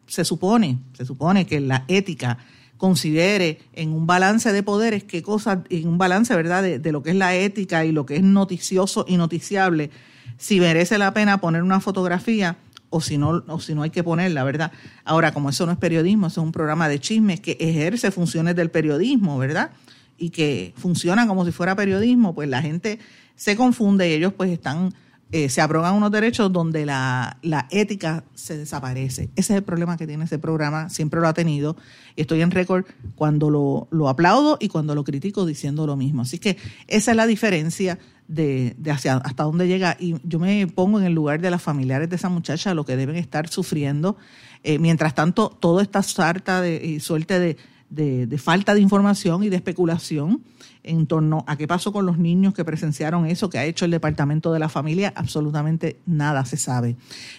se 0.07 0.23
supone, 0.23 0.79
se 0.93 1.05
supone 1.05 1.45
que 1.45 1.59
la 1.59 1.83
ética 1.87 2.37
considere 2.77 3.59
en 3.73 3.91
un 3.91 4.07
balance 4.07 4.53
de 4.53 4.63
poderes 4.63 5.03
qué 5.03 5.21
cosas, 5.21 5.59
en 5.69 5.87
un 5.87 5.97
balance, 5.97 6.33
¿verdad?, 6.33 6.63
de, 6.63 6.79
de, 6.79 6.91
lo 6.93 7.03
que 7.03 7.09
es 7.09 7.15
la 7.17 7.35
ética 7.35 7.83
y 7.83 7.91
lo 7.91 8.05
que 8.05 8.15
es 8.15 8.23
noticioso 8.23 9.03
y 9.05 9.17
noticiable, 9.17 9.91
si 10.37 10.59
merece 10.59 10.97
la 10.97 11.13
pena 11.13 11.39
poner 11.41 11.63
una 11.63 11.79
fotografía 11.79 12.57
o 12.89 13.01
si 13.01 13.17
no, 13.17 13.43
o 13.47 13.59
si 13.59 13.75
no 13.75 13.83
hay 13.83 13.89
que 13.89 14.03
ponerla, 14.03 14.43
¿verdad? 14.43 14.71
Ahora, 15.05 15.33
como 15.33 15.49
eso 15.49 15.65
no 15.65 15.71
es 15.71 15.77
periodismo, 15.77 16.27
eso 16.27 16.41
es 16.41 16.45
un 16.45 16.51
programa 16.51 16.89
de 16.89 16.99
chismes 16.99 17.39
que 17.39 17.57
ejerce 17.59 18.11
funciones 18.11 18.55
del 18.55 18.71
periodismo, 18.71 19.37
¿verdad? 19.37 19.71
Y 20.17 20.31
que 20.31 20.73
funciona 20.75 21.27
como 21.27 21.45
si 21.45 21.51
fuera 21.51 21.75
periodismo, 21.75 22.33
pues 22.33 22.49
la 22.49 22.61
gente 22.61 22.99
se 23.35 23.55
confunde 23.55 24.09
y 24.09 24.13
ellos 24.13 24.33
pues 24.33 24.49
están, 24.49 24.93
eh, 25.31 25.49
se 25.49 25.61
abrogan 25.61 25.93
unos 25.93 26.11
derechos 26.11 26.51
donde 26.51 26.85
la, 26.85 27.37
la 27.43 27.67
ética 27.69 28.23
se 28.33 28.57
desaparece. 28.57 29.29
Ese 29.35 29.53
es 29.53 29.57
el 29.57 29.63
problema 29.63 29.95
que 29.95 30.07
tiene 30.07 30.23
ese 30.23 30.39
programa, 30.39 30.89
siempre 30.89 31.19
lo 31.19 31.27
ha 31.27 31.33
tenido. 31.33 31.77
Y 32.15 32.21
estoy 32.21 32.41
en 32.41 32.49
récord 32.49 32.85
cuando 33.15 33.49
lo, 33.49 33.87
lo 33.91 34.09
aplaudo 34.09 34.57
y 34.59 34.69
cuando 34.69 34.95
lo 34.95 35.03
critico 35.03 35.45
diciendo 35.45 35.85
lo 35.85 35.95
mismo. 35.95 36.23
Así 36.23 36.39
que 36.39 36.57
esa 36.87 37.11
es 37.11 37.17
la 37.17 37.27
diferencia 37.27 37.99
de, 38.27 38.75
hacia, 38.89 39.17
hasta 39.17 39.43
dónde 39.43 39.67
llega. 39.67 39.97
Y 39.99 40.15
yo 40.23 40.39
me 40.39 40.65
pongo 40.67 40.99
en 40.99 41.05
el 41.05 41.13
lugar 41.13 41.41
de 41.41 41.51
las 41.51 41.61
familiares 41.61 42.09
de 42.09 42.15
esa 42.15 42.29
muchacha, 42.29 42.73
lo 42.73 42.85
que 42.85 42.95
deben 42.95 43.15
estar 43.15 43.49
sufriendo. 43.49 44.17
Eh, 44.63 44.79
mientras 44.79 45.15
tanto, 45.15 45.49
todo 45.49 45.81
está 45.81 46.01
sarta 46.01 46.61
de, 46.61 46.83
y 46.83 46.99
suerte 46.99 47.39
de, 47.39 47.57
de, 47.89 48.37
falta 48.37 48.73
de 48.73 48.81
información 48.81 49.43
y 49.43 49.49
de 49.49 49.55
especulación 49.55 50.43
en 50.83 51.07
torno 51.07 51.43
a 51.47 51.57
qué 51.57 51.67
pasó 51.67 51.91
con 51.91 52.05
los 52.05 52.17
niños 52.17 52.53
que 52.53 52.63
presenciaron 52.63 53.25
eso, 53.25 53.49
que 53.49 53.57
ha 53.57 53.65
hecho 53.65 53.85
el 53.85 53.91
Departamento 53.91 54.53
de 54.53 54.59
la 54.59 54.69
Familia, 54.69 55.13
absolutamente 55.15 55.99
nada 56.05 56.45
se 56.45 56.57
sabe. 56.57 56.95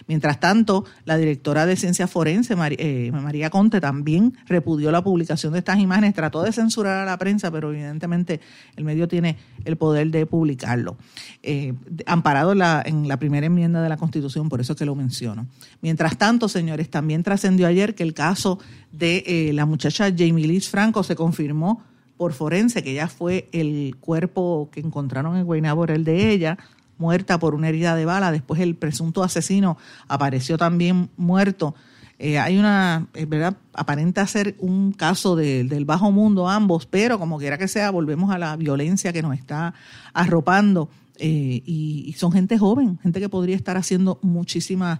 Mientras 0.07 0.39
tanto, 0.39 0.85
la 1.05 1.17
directora 1.17 1.65
de 1.65 1.75
Ciencia 1.75 2.07
Forense, 2.07 2.55
eh, 2.57 3.11
María 3.11 3.49
Conte, 3.49 3.81
también 3.81 4.37
repudió 4.45 4.91
la 4.91 5.03
publicación 5.03 5.53
de 5.53 5.59
estas 5.59 5.79
imágenes, 5.79 6.13
trató 6.13 6.43
de 6.43 6.51
censurar 6.51 6.99
a 6.99 7.05
la 7.05 7.17
prensa, 7.17 7.51
pero 7.51 7.71
evidentemente 7.71 8.39
el 8.75 8.83
medio 8.83 9.07
tiene 9.07 9.37
el 9.65 9.75
poder 9.75 10.11
de 10.11 10.25
publicarlo. 10.25 10.97
Eh, 11.41 11.73
amparado 12.05 12.51
en 12.51 13.07
la, 13.07 13.17
primera 13.17 13.47
enmienda 13.47 13.81
de 13.81 13.89
la 13.89 13.97
Constitución, 13.97 14.49
por 14.49 14.61
eso 14.61 14.75
que 14.75 14.85
lo 14.85 14.95
menciono. 14.95 15.47
Mientras 15.81 16.17
tanto, 16.17 16.47
señores, 16.47 16.89
también 16.89 17.23
trascendió 17.23 17.67
ayer 17.67 17.95
que 17.95 18.03
el 18.03 18.13
caso 18.13 18.59
de 18.91 19.23
eh, 19.25 19.53
la 19.53 19.65
muchacha 19.65 20.11
Jamie 20.15 20.47
Liz 20.47 20.69
Franco 20.69 21.03
se 21.03 21.15
confirmó 21.15 21.81
por 22.21 22.33
forense 22.33 22.83
que 22.83 22.93
ya 22.93 23.07
fue 23.07 23.49
el 23.51 23.95
cuerpo 23.99 24.69
que 24.71 24.79
encontraron 24.79 25.37
en 25.37 25.43
Guaynabo 25.43 25.85
el 25.85 26.03
de 26.03 26.29
ella, 26.29 26.59
muerta 26.99 27.39
por 27.39 27.55
una 27.55 27.69
herida 27.69 27.95
de 27.95 28.05
bala. 28.05 28.31
Después 28.31 28.61
el 28.61 28.75
presunto 28.75 29.23
asesino 29.23 29.75
apareció 30.07 30.55
también 30.55 31.09
muerto. 31.17 31.73
Eh, 32.19 32.37
hay 32.37 32.59
una, 32.59 33.07
es 33.15 33.27
verdad, 33.27 33.57
aparenta 33.73 34.27
ser 34.27 34.55
un 34.59 34.91
caso 34.91 35.35
del 35.35 35.85
bajo 35.85 36.11
mundo 36.11 36.47
ambos, 36.47 36.85
pero 36.85 37.17
como 37.17 37.39
quiera 37.39 37.57
que 37.57 37.67
sea, 37.67 37.89
volvemos 37.89 38.29
a 38.29 38.37
la 38.37 38.55
violencia 38.55 39.11
que 39.11 39.23
nos 39.23 39.35
está 39.35 39.73
arropando. 40.13 40.91
Eh, 41.17 41.63
y, 41.65 42.03
y, 42.05 42.13
son 42.13 42.31
gente 42.31 42.59
joven, 42.59 42.99
gente 43.01 43.19
que 43.19 43.29
podría 43.29 43.55
estar 43.55 43.77
haciendo 43.77 44.19
muchísimas 44.21 44.99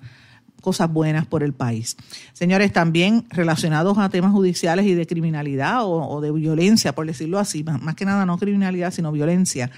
cosas 0.61 0.91
buenas 0.91 1.25
por 1.25 1.43
el 1.43 1.53
país. 1.53 1.97
Señores, 2.33 2.71
también 2.71 3.25
relacionados 3.29 3.97
a 3.97 4.09
temas 4.09 4.31
judiciales 4.31 4.85
y 4.85 4.93
de 4.93 5.05
criminalidad 5.05 5.79
o, 5.83 6.21
de 6.21 6.31
violencia, 6.31 6.93
por 6.93 7.05
decirlo 7.05 7.39
así, 7.39 7.63
más, 7.63 7.95
que 7.95 8.05
nada 8.05 8.25
no 8.25 8.37
criminalidad, 8.37 8.93
sino 8.93 9.11
violencia. 9.11 9.71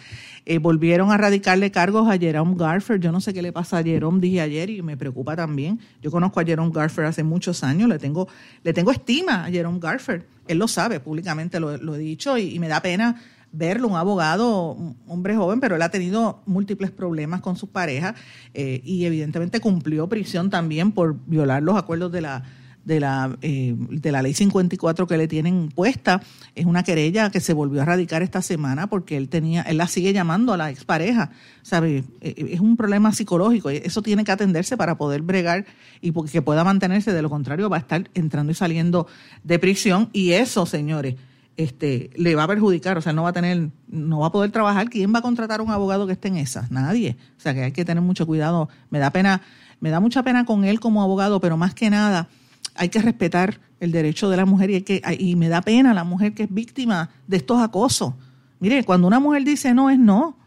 Eh, 0.45 0.57
volvieron 0.57 1.11
a 1.11 1.17
radicarle 1.17 1.71
cargos 1.71 2.09
a 2.09 2.17
Jerome 2.17 2.55
Garfer. 2.57 2.99
Yo 2.99 3.11
no 3.11 3.21
sé 3.21 3.33
qué 3.33 3.41
le 3.41 3.53
pasa 3.53 3.77
a 3.77 3.83
Jerome, 3.83 4.19
dije 4.19 4.41
ayer, 4.41 4.69
y 4.69 4.81
me 4.81 4.97
preocupa 4.97 5.35
también. 5.35 5.79
Yo 6.01 6.11
conozco 6.11 6.41
a 6.41 6.43
Jerome 6.43 6.71
Garfer 6.73 7.05
hace 7.05 7.23
muchos 7.23 7.63
años, 7.63 7.87
le 7.87 7.97
tengo, 7.97 8.27
le 8.63 8.73
tengo 8.73 8.91
estima 8.91 9.45
a 9.45 9.49
Jerome 9.49 9.79
Garfer. 9.79 10.25
Él 10.47 10.57
lo 10.57 10.67
sabe, 10.67 10.99
públicamente 10.99 11.59
lo, 11.59 11.95
he 11.95 11.97
dicho, 11.97 12.37
y, 12.37 12.59
me 12.59 12.67
da 12.67 12.81
pena 12.81 13.21
verlo, 13.53 13.87
un 13.87 13.95
abogado, 13.95 14.73
un 14.73 14.97
hombre 15.07 15.35
joven, 15.35 15.61
pero 15.61 15.75
él 15.75 15.81
ha 15.81 15.89
tenido 15.89 16.41
múltiples 16.45 16.91
problemas 16.91 17.39
con 17.39 17.55
sus 17.55 17.69
parejas 17.69 18.15
eh, 18.53 18.81
y 18.83 19.05
evidentemente 19.05 19.61
cumplió 19.61 20.09
prisión 20.09 20.49
también 20.49 20.91
por 20.91 21.15
violar 21.25 21.63
los 21.63 21.77
acuerdos 21.77 22.11
de 22.11 22.21
la 22.21 22.43
de 22.85 22.99
la, 22.99 23.37
eh, 23.41 23.75
de 23.77 24.11
la 24.11 24.21
ley 24.21 24.33
54 24.33 25.07
que 25.07 25.17
le 25.17 25.27
tienen 25.27 25.69
puesta. 25.69 26.21
Es 26.55 26.65
una 26.65 26.83
querella 26.83 27.29
que 27.29 27.39
se 27.39 27.53
volvió 27.53 27.81
a 27.81 27.85
radicar 27.85 28.21
esta 28.23 28.41
semana 28.41 28.87
porque 28.87 29.17
él 29.17 29.29
tenía, 29.29 29.61
él 29.61 29.77
la 29.77 29.87
sigue 29.87 30.13
llamando 30.13 30.53
a 30.53 30.57
la 30.57 30.69
expareja. 30.69 31.31
¿Sabe? 31.61 32.03
Eh, 32.21 32.49
es 32.51 32.59
un 32.59 32.75
problema 32.75 33.13
psicológico. 33.13 33.69
Eso 33.69 34.01
tiene 34.01 34.23
que 34.23 34.31
atenderse 34.31 34.77
para 34.77 34.97
poder 34.97 35.21
bregar 35.21 35.65
y 36.01 36.11
que 36.11 36.41
pueda 36.41 36.63
mantenerse. 36.63 37.13
De 37.13 37.21
lo 37.21 37.29
contrario, 37.29 37.69
va 37.69 37.77
a 37.77 37.81
estar 37.81 38.09
entrando 38.13 38.51
y 38.51 38.55
saliendo 38.55 39.07
de 39.43 39.59
prisión. 39.59 40.09
Y 40.11 40.31
eso, 40.33 40.65
señores, 40.65 41.15
este, 41.57 42.09
le 42.15 42.35
va 42.35 42.43
a 42.43 42.47
perjudicar. 42.47 42.97
O 42.97 43.01
sea, 43.01 43.13
no 43.13 43.23
va 43.23 43.29
a 43.29 43.33
tener, 43.33 43.69
no 43.87 44.19
va 44.19 44.27
a 44.27 44.31
poder 44.31 44.51
trabajar. 44.51 44.89
¿Quién 44.89 45.13
va 45.13 45.19
a 45.19 45.21
contratar 45.21 45.59
a 45.59 45.63
un 45.63 45.71
abogado 45.71 46.07
que 46.07 46.13
esté 46.13 46.27
en 46.27 46.37
esas? 46.37 46.71
Nadie. 46.71 47.17
O 47.37 47.41
sea, 47.41 47.53
que 47.53 47.63
hay 47.63 47.71
que 47.71 47.85
tener 47.85 48.03
mucho 48.03 48.25
cuidado. 48.25 48.69
Me 48.89 48.99
da 48.99 49.11
pena, 49.11 49.41
me 49.79 49.89
da 49.89 49.99
mucha 49.99 50.23
pena 50.23 50.45
con 50.45 50.63
él 50.63 50.79
como 50.79 51.01
abogado, 51.01 51.39
pero 51.39 51.57
más 51.57 51.73
que 51.73 51.89
nada 51.89 52.27
hay 52.75 52.89
que 52.89 53.01
respetar 53.01 53.59
el 53.79 53.91
derecho 53.91 54.29
de 54.29 54.37
la 54.37 54.45
mujer 54.45 54.69
y, 54.71 54.81
que, 54.81 55.01
y 55.19 55.35
me 55.35 55.49
da 55.49 55.61
pena 55.61 55.93
la 55.93 56.03
mujer 56.03 56.33
que 56.33 56.43
es 56.43 56.53
víctima 56.53 57.09
de 57.27 57.37
estos 57.37 57.61
acosos. 57.61 58.13
Mire, 58.59 58.83
cuando 58.83 59.07
una 59.07 59.19
mujer 59.19 59.43
dice 59.43 59.73
no 59.73 59.89
es 59.89 59.99
no, 59.99 60.37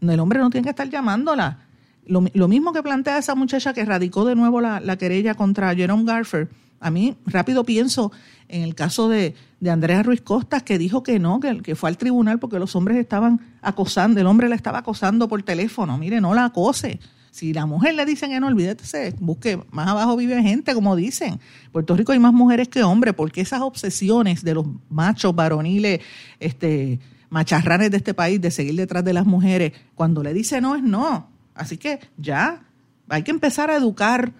el 0.00 0.20
hombre 0.20 0.38
no 0.38 0.50
tiene 0.50 0.64
que 0.64 0.70
estar 0.70 0.88
llamándola. 0.88 1.58
Lo, 2.06 2.48
mismo 2.48 2.72
que 2.72 2.82
plantea 2.82 3.18
esa 3.18 3.34
muchacha 3.34 3.74
que 3.74 3.84
radicó 3.84 4.24
de 4.24 4.34
nuevo 4.34 4.62
la, 4.62 4.96
querella 4.96 5.34
contra 5.34 5.74
Jerome 5.74 6.04
Garfer, 6.04 6.48
a 6.80 6.90
mí 6.90 7.16
rápido 7.26 7.64
pienso 7.64 8.12
en 8.48 8.62
el 8.62 8.74
caso 8.74 9.08
de, 9.08 9.34
de 9.60 9.70
Andrea 9.70 10.02
Ruiz 10.02 10.22
Costas, 10.22 10.62
que 10.62 10.78
dijo 10.78 11.02
que 11.02 11.18
no, 11.18 11.40
que, 11.40 11.60
que, 11.60 11.74
fue 11.74 11.90
al 11.90 11.98
tribunal 11.98 12.38
porque 12.38 12.58
los 12.58 12.74
hombres 12.76 12.96
estaban 12.96 13.40
acosando, 13.60 14.20
el 14.20 14.26
hombre 14.26 14.48
la 14.48 14.54
estaba 14.54 14.78
acosando 14.78 15.28
por 15.28 15.42
teléfono. 15.42 15.98
Mire, 15.98 16.20
no 16.20 16.34
la 16.34 16.46
acose. 16.46 16.98
Si 17.30 17.52
la 17.52 17.66
mujer 17.66 17.94
le 17.94 18.04
dicen 18.04 18.30
que 18.30 18.40
no, 18.40 18.46
olvídese, 18.46 19.14
busque, 19.20 19.60
más 19.70 19.88
abajo 19.88 20.16
vive 20.16 20.42
gente, 20.42 20.74
como 20.74 20.96
dicen. 20.96 21.38
Puerto 21.72 21.94
Rico 21.94 22.12
hay 22.12 22.18
más 22.18 22.32
mujeres 22.32 22.68
que 22.68 22.82
hombres, 22.82 23.14
porque 23.14 23.40
esas 23.40 23.60
obsesiones 23.60 24.42
de 24.42 24.54
los 24.54 24.66
machos 24.88 25.34
varoniles, 25.34 26.00
este, 26.40 26.98
macharranes 27.30 27.90
de 27.90 27.98
este 27.98 28.14
país, 28.14 28.40
de 28.40 28.50
seguir 28.50 28.74
detrás 28.76 29.04
de 29.04 29.12
las 29.12 29.26
mujeres, 29.26 29.72
cuando 29.94 30.22
le 30.22 30.32
dice 30.32 30.60
no 30.60 30.74
es 30.74 30.82
no. 30.82 31.28
Así 31.54 31.76
que 31.76 32.00
ya, 32.16 32.62
hay 33.08 33.22
que 33.22 33.30
empezar 33.30 33.70
a 33.70 33.76
educar 33.76 34.32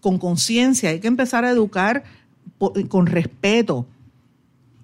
con 0.00 0.18
conciencia, 0.18 0.90
hay 0.90 1.00
que 1.00 1.08
empezar 1.08 1.44
a 1.44 1.50
educar 1.50 2.04
con 2.88 3.06
respeto 3.06 3.86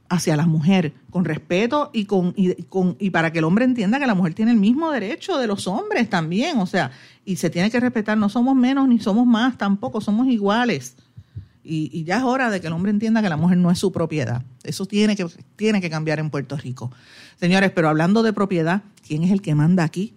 hacia 0.09 0.37
la 0.37 0.47
mujer, 0.47 0.93
con 1.11 1.25
respeto 1.25 1.91
y, 1.93 2.05
con, 2.05 2.33
y, 2.37 2.63
con, 2.65 2.97
y 2.99 3.11
para 3.11 3.33
que 3.33 3.41
el 3.41 3.45
hombre 3.45 3.65
entienda 3.65 3.99
que 3.99 4.07
la 4.07 4.15
mujer 4.15 4.35
tiene 4.35 4.53
el 4.53 4.57
mismo 4.57 4.91
derecho 4.91 5.39
de 5.39 5.47
los 5.47 5.67
hombres 5.67 6.09
también, 6.09 6.59
o 6.59 6.67
sea, 6.67 6.91
y 7.25 7.37
se 7.37 7.51
tiene 7.51 7.71
que 7.71 7.81
respetar, 7.81 8.17
no 8.17 8.29
somos 8.29 8.55
menos 8.55 8.89
ni 8.89 8.99
somos 8.99 9.27
más 9.27 9.59
tampoco, 9.59 10.01
somos 10.01 10.29
iguales. 10.29 10.97
Y, 11.65 11.91
y, 11.93 12.05
ya 12.05 12.19
es 12.19 12.23
hora 12.23 12.49
de 12.49 12.61
que 12.61 12.69
el 12.69 12.73
hombre 12.73 12.93
entienda 12.93 13.23
que 13.23 13.29
la 13.29 13.37
mujer 13.37 13.59
no 13.59 13.73
es 13.73 13.79
su 13.81 13.91
propiedad. 13.91 14.45
Eso 14.63 14.87
tiene 14.87 15.17
que, 15.17 15.27
tiene 15.57 15.81
que 15.81 15.91
cambiar 15.91 16.21
en 16.21 16.31
Puerto 16.31 16.57
Rico. 16.57 16.93
Señores, 17.41 17.73
pero 17.73 17.89
hablando 17.89 18.23
de 18.23 18.33
propiedad, 18.33 18.83
¿quién 19.05 19.25
es 19.25 19.33
el 19.33 19.43
que 19.43 19.57
manda 19.57 19.83
aquí? 19.83 20.15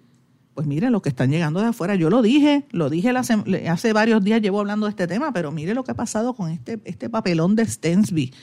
Pues 0.54 0.68
mire 0.68 0.90
lo 0.90 1.02
que 1.02 1.10
están 1.10 1.32
llegando 1.32 1.62
de 1.62 1.68
afuera. 1.68 1.96
Yo 1.96 2.10
lo 2.10 2.22
dije, 2.22 2.66
lo 2.72 2.90
dije 2.90 3.10
hace 3.10 3.94
varios 3.94 4.24
días, 4.24 4.42
llevo 4.42 4.60
hablando 4.60 4.88
de 4.88 4.90
este 4.90 5.08
tema, 5.08 5.32
pero 5.32 5.52
mire 5.52 5.74
lo 5.74 5.84
que 5.84 5.92
ha 5.92 5.96
pasado 5.96 6.34
con 6.34 6.50
este, 6.50 6.80
este 6.84 7.10
papelón 7.10 7.56
de 7.56 7.66
Stensby. 7.66 8.34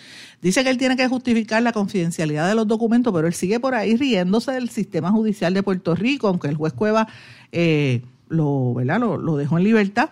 Dice 0.40 0.64
que 0.64 0.70
él 0.70 0.78
tiene 0.78 0.96
que 0.96 1.08
justificar 1.08 1.62
la 1.62 1.72
confidencialidad 1.72 2.48
de 2.48 2.54
los 2.54 2.66
documentos, 2.66 3.12
pero 3.12 3.26
él 3.26 3.34
sigue 3.34 3.60
por 3.60 3.74
ahí 3.74 3.96
riéndose 3.96 4.52
del 4.52 4.70
sistema 4.70 5.10
judicial 5.10 5.52
de 5.52 5.62
Puerto 5.62 5.94
Rico, 5.94 6.28
aunque 6.28 6.48
el 6.48 6.56
juez 6.56 6.72
Cueva 6.72 7.08
eh, 7.52 8.02
lo. 8.28 8.74
Lo, 8.76 9.36
dejó 9.36 9.58
en 9.58 9.64
libertad. 9.64 10.10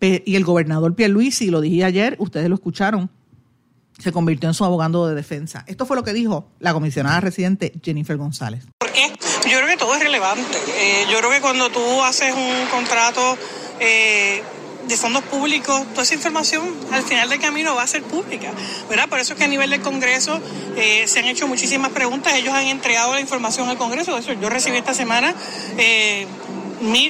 Y 0.00 0.34
el 0.34 0.44
gobernador 0.44 0.94
Pierluisi, 0.94 1.50
lo 1.50 1.60
dije 1.60 1.84
ayer, 1.84 2.16
ustedes 2.18 2.48
lo 2.48 2.54
escucharon, 2.54 3.10
se 3.98 4.12
convirtió 4.12 4.48
en 4.48 4.54
su 4.54 4.64
abogado 4.64 5.06
de 5.06 5.14
defensa. 5.14 5.64
Esto 5.66 5.84
fue 5.84 5.96
lo 5.96 6.04
que 6.04 6.14
dijo 6.14 6.48
la 6.58 6.72
comisionada 6.72 7.20
residente 7.20 7.72
Jennifer 7.82 8.16
González. 8.16 8.66
¿Por 8.78 8.90
qué? 8.92 9.09
Yo 9.50 9.56
creo 9.56 9.68
que 9.68 9.76
todo 9.76 9.94
es 9.94 10.00
relevante. 10.00 10.58
Eh, 10.76 11.06
yo 11.10 11.18
creo 11.18 11.30
que 11.30 11.40
cuando 11.40 11.70
tú 11.70 12.02
haces 12.04 12.32
un 12.32 12.66
contrato 12.70 13.36
eh, 13.80 14.44
de 14.86 14.96
fondos 14.96 15.24
públicos, 15.24 15.86
toda 15.90 16.04
esa 16.04 16.14
información 16.14 16.72
al 16.92 17.02
final 17.02 17.28
del 17.28 17.40
camino 17.40 17.74
va 17.74 17.82
a 17.82 17.86
ser 17.88 18.04
pública, 18.04 18.52
¿verdad? 18.88 19.08
Por 19.08 19.18
eso 19.18 19.32
es 19.32 19.38
que 19.38 19.44
a 19.44 19.48
nivel 19.48 19.70
del 19.70 19.80
Congreso 19.80 20.40
eh, 20.76 21.04
se 21.08 21.18
han 21.18 21.24
hecho 21.24 21.48
muchísimas 21.48 21.90
preguntas, 21.90 22.34
ellos 22.34 22.54
han 22.54 22.66
entregado 22.66 23.12
la 23.12 23.20
información 23.20 23.68
al 23.68 23.76
Congreso, 23.76 24.16
eso 24.16 24.32
yo 24.34 24.48
recibí 24.48 24.76
esta 24.76 24.94
semana, 24.94 25.34
eh, 25.78 26.28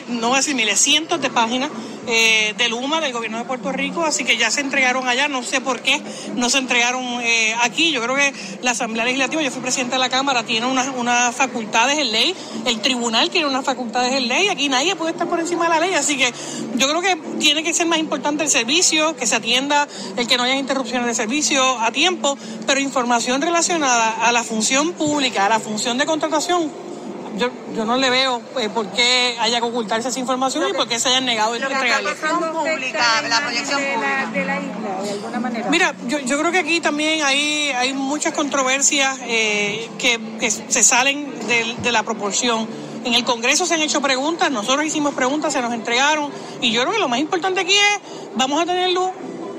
no 0.09 0.29
voy 0.29 0.35
a 0.35 0.39
decir 0.39 0.55
miles, 0.55 0.81
cientos 0.81 1.21
de 1.21 1.29
páginas 1.29 1.71
eh, 2.11 2.55
del 2.59 2.73
UMA, 2.73 3.01
del 3.01 3.13
gobierno 3.13 3.39
de 3.39 3.45
Puerto 3.45 3.71
Rico, 3.71 4.05
así 4.05 4.25
que 4.25 4.37
ya 4.37 4.51
se 4.51 4.61
entregaron 4.61 5.07
allá, 5.07 5.29
no 5.29 5.43
sé 5.45 5.61
por 5.61 5.81
qué 5.81 6.03
no 6.35 6.51
se 6.51 6.59
entregaron 6.59 7.05
eh, 7.23 7.55
aquí. 7.63 7.93
Yo 7.93 8.03
creo 8.03 8.17
que 8.17 8.33
la 8.63 8.73
Asamblea 8.73 9.05
Legislativa, 9.05 9.43
yo 9.43 9.51
fui 9.51 9.63
presidente 9.63 9.95
de 9.95 10.01
la 10.01 10.09
Cámara, 10.09 10.43
tiene 10.43 10.67
unas 10.67 11.37
facultades 11.37 11.99
en 11.99 12.11
ley, 12.11 12.35
el 12.67 12.81
tribunal 12.81 13.31
tiene 13.31 13.47
unas 13.47 13.65
facultades 13.65 14.13
en 14.13 14.27
ley, 14.27 14.49
aquí 14.49 14.69
nadie 14.69 14.97
puede 14.97 15.13
estar 15.13 15.29
por 15.29 15.39
encima 15.39 15.65
de 15.65 15.71
la 15.71 15.81
ley, 15.81 15.95
así 15.95 16.17
que 16.17 16.33
yo 16.75 16.89
creo 16.89 17.01
que 17.01 17.17
tiene 17.39 17.63
que 17.63 17.73
ser 17.73 17.87
más 17.87 17.99
importante 17.99 18.43
el 18.43 18.51
servicio, 18.51 19.15
que 19.17 19.27
se 19.27 19.37
atienda 19.37 19.87
el 20.17 20.27
que 20.27 20.37
no 20.37 20.43
haya 20.43 20.57
interrupciones 20.57 21.07
de 21.07 21.15
servicio 21.15 21.63
a 21.79 21.93
tiempo, 21.93 22.37
pero 22.67 22.81
información 22.81 23.41
relacionada 23.41 24.27
a 24.27 24.33
la 24.33 24.43
función 24.43 24.93
pública, 24.95 25.47
a 25.47 25.49
la 25.49 25.61
función 25.61 25.97
de 25.99 26.07
contratación, 26.07 26.90
yo, 27.37 27.51
yo 27.75 27.85
no 27.85 27.97
le 27.97 28.11
veo 28.11 28.43
eh, 28.59 28.69
por 28.69 28.87
qué 28.89 29.37
haya 29.41 29.61
que 29.61 29.67
ocultarse 29.67 30.09
esa 30.09 30.19
información 30.19 30.69
y 30.69 30.73
por 30.73 30.89
qué 30.89 30.99
se 30.99 31.09
hayan 31.09 31.25
negado 31.25 31.55
el 31.55 31.63
entregarle. 31.63 32.11
pública, 32.15 33.23
la 33.29 33.41
proyección 33.41 33.81
pública. 33.81 34.31
De 34.33 34.45
la, 34.45 34.61
isla, 34.61 35.03
de 35.03 35.11
alguna 35.11 35.41
manera. 35.41 35.71
Mira, 35.71 35.95
yo, 36.07 36.19
yo 36.19 36.39
creo 36.39 36.53
que 36.53 36.59
aquí 36.59 36.81
también 36.81 37.23
hay, 37.23 37.71
hay 37.71 37.93
muchas 37.93 38.33
controversias 38.33 39.19
eh, 39.23 39.89
que, 39.99 40.21
que, 40.39 40.51
se 40.51 40.83
salen 40.83 41.33
de, 41.47 41.77
de 41.83 41.93
la 41.93 42.03
proporción. 42.03 42.69
En 43.05 43.15
el 43.15 43.25
Congreso 43.25 43.65
se 43.65 43.75
han 43.75 43.81
hecho 43.81 44.03
preguntas, 44.03 44.51
nosotros 44.51 44.85
hicimos 44.85 45.15
preguntas, 45.15 45.53
se 45.53 45.63
nos 45.63 45.73
entregaron, 45.73 46.31
y 46.61 46.71
yo 46.71 46.83
creo 46.83 46.93
que 46.93 47.01
lo 47.01 47.09
más 47.09 47.19
importante 47.19 47.61
aquí 47.61 47.73
es, 47.73 48.01
vamos 48.35 48.63
a 48.63 48.67
tener 48.67 48.91
luz 48.91 49.11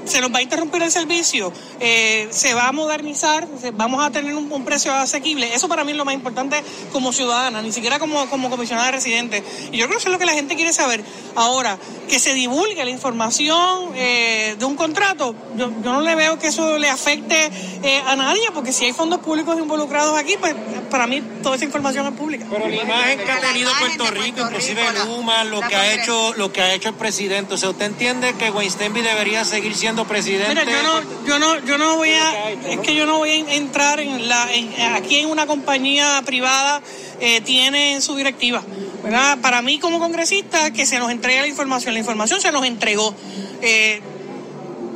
se 0.05 0.21
nos 0.21 0.33
va 0.33 0.39
a 0.39 0.41
interrumpir 0.41 0.81
el 0.81 0.91
servicio, 0.91 1.51
eh, 1.79 2.27
se 2.31 2.53
va 2.53 2.67
a 2.67 2.71
modernizar, 2.71 3.47
vamos 3.73 4.03
a 4.03 4.11
tener 4.11 4.33
un, 4.35 4.61
precio 4.65 4.93
asequible. 4.93 5.53
Eso 5.53 5.67
para 5.67 5.83
mí 5.83 5.91
es 5.91 5.97
lo 5.97 6.05
más 6.05 6.13
importante 6.13 6.61
como 6.91 7.11
ciudadana, 7.11 7.61
ni 7.61 7.71
siquiera 7.71 7.99
como, 7.99 8.29
como 8.29 8.49
comisionada 8.49 8.87
de 8.87 8.91
residente. 8.93 9.43
Y 9.71 9.77
yo 9.77 9.85
creo 9.85 9.97
que 9.97 10.01
eso 10.01 10.09
es 10.09 10.13
lo 10.13 10.19
que 10.19 10.25
la 10.25 10.33
gente 10.33 10.55
quiere 10.55 10.71
saber. 10.71 11.03
Ahora, 11.35 11.77
que 12.07 12.19
se 12.19 12.33
divulgue 12.33 12.83
la 12.83 12.91
información 12.91 13.91
eh, 13.95 14.55
de 14.59 14.65
un 14.65 14.75
contrato, 14.75 15.33
yo, 15.55 15.71
yo, 15.83 15.93
no 15.93 16.01
le 16.01 16.15
veo 16.15 16.37
que 16.37 16.47
eso 16.47 16.77
le 16.77 16.89
afecte 16.89 17.49
eh, 17.83 18.01
a 18.05 18.15
nadie, 18.15 18.43
porque 18.53 18.71
si 18.71 18.85
hay 18.85 18.93
fondos 18.93 19.19
públicos 19.19 19.57
involucrados 19.57 20.17
aquí, 20.17 20.35
pues 20.39 20.55
para 20.89 21.07
mí 21.07 21.21
toda 21.41 21.55
esa 21.55 21.65
información 21.65 22.05
es 22.07 22.13
pública. 22.13 22.45
Pero 22.49 22.67
la 22.67 22.75
imagen 22.75 23.19
que 23.19 23.31
ha 23.31 23.39
tenido 23.39 23.71
Puerto 23.79 24.11
Rico, 24.11 24.41
inclusive 24.41 24.81
Luma, 25.05 25.43
lo 25.45 25.61
que 25.61 25.75
ha 25.75 25.93
hecho, 25.93 26.33
lo 26.35 26.51
que 26.51 26.61
ha 26.61 26.73
hecho 26.73 26.89
el 26.89 26.95
presidente, 26.95 27.55
o 27.55 27.57
sea, 27.57 27.69
¿usted 27.69 27.85
entiende 27.85 28.33
que 28.33 28.51
Weinstein 28.51 28.93
debería 28.93 29.43
seguir 29.45 29.75
siendo 29.75 29.90
presidente. 30.07 30.49
Mira, 30.49 30.63
yo 30.65 30.83
no, 30.83 31.25
yo 31.25 31.39
no, 31.39 31.65
yo 31.65 31.77
no 31.77 31.97
voy 31.97 32.09
a, 32.09 32.51
es 32.51 32.79
que 32.79 32.95
yo 32.95 33.05
no 33.05 33.17
voy 33.17 33.29
a 33.29 33.53
entrar 33.55 33.99
en 33.99 34.27
la, 34.27 34.47
aquí 34.95 35.19
en 35.19 35.29
una 35.29 35.45
compañía 35.45 36.21
privada 36.25 36.81
eh, 37.19 37.41
tiene 37.41 38.01
su 38.01 38.15
directiva, 38.15 38.63
¿verdad? 39.03 39.37
Para 39.41 39.61
mí 39.61 39.79
como 39.79 39.99
congresista 39.99 40.71
que 40.71 40.85
se 40.85 40.99
nos 40.99 41.11
entregue 41.11 41.41
la 41.41 41.47
información, 41.47 41.93
la 41.93 41.99
información 41.99 42.41
se 42.41 42.51
nos 42.51 42.65
entregó. 42.65 43.13
Eh, 43.61 44.01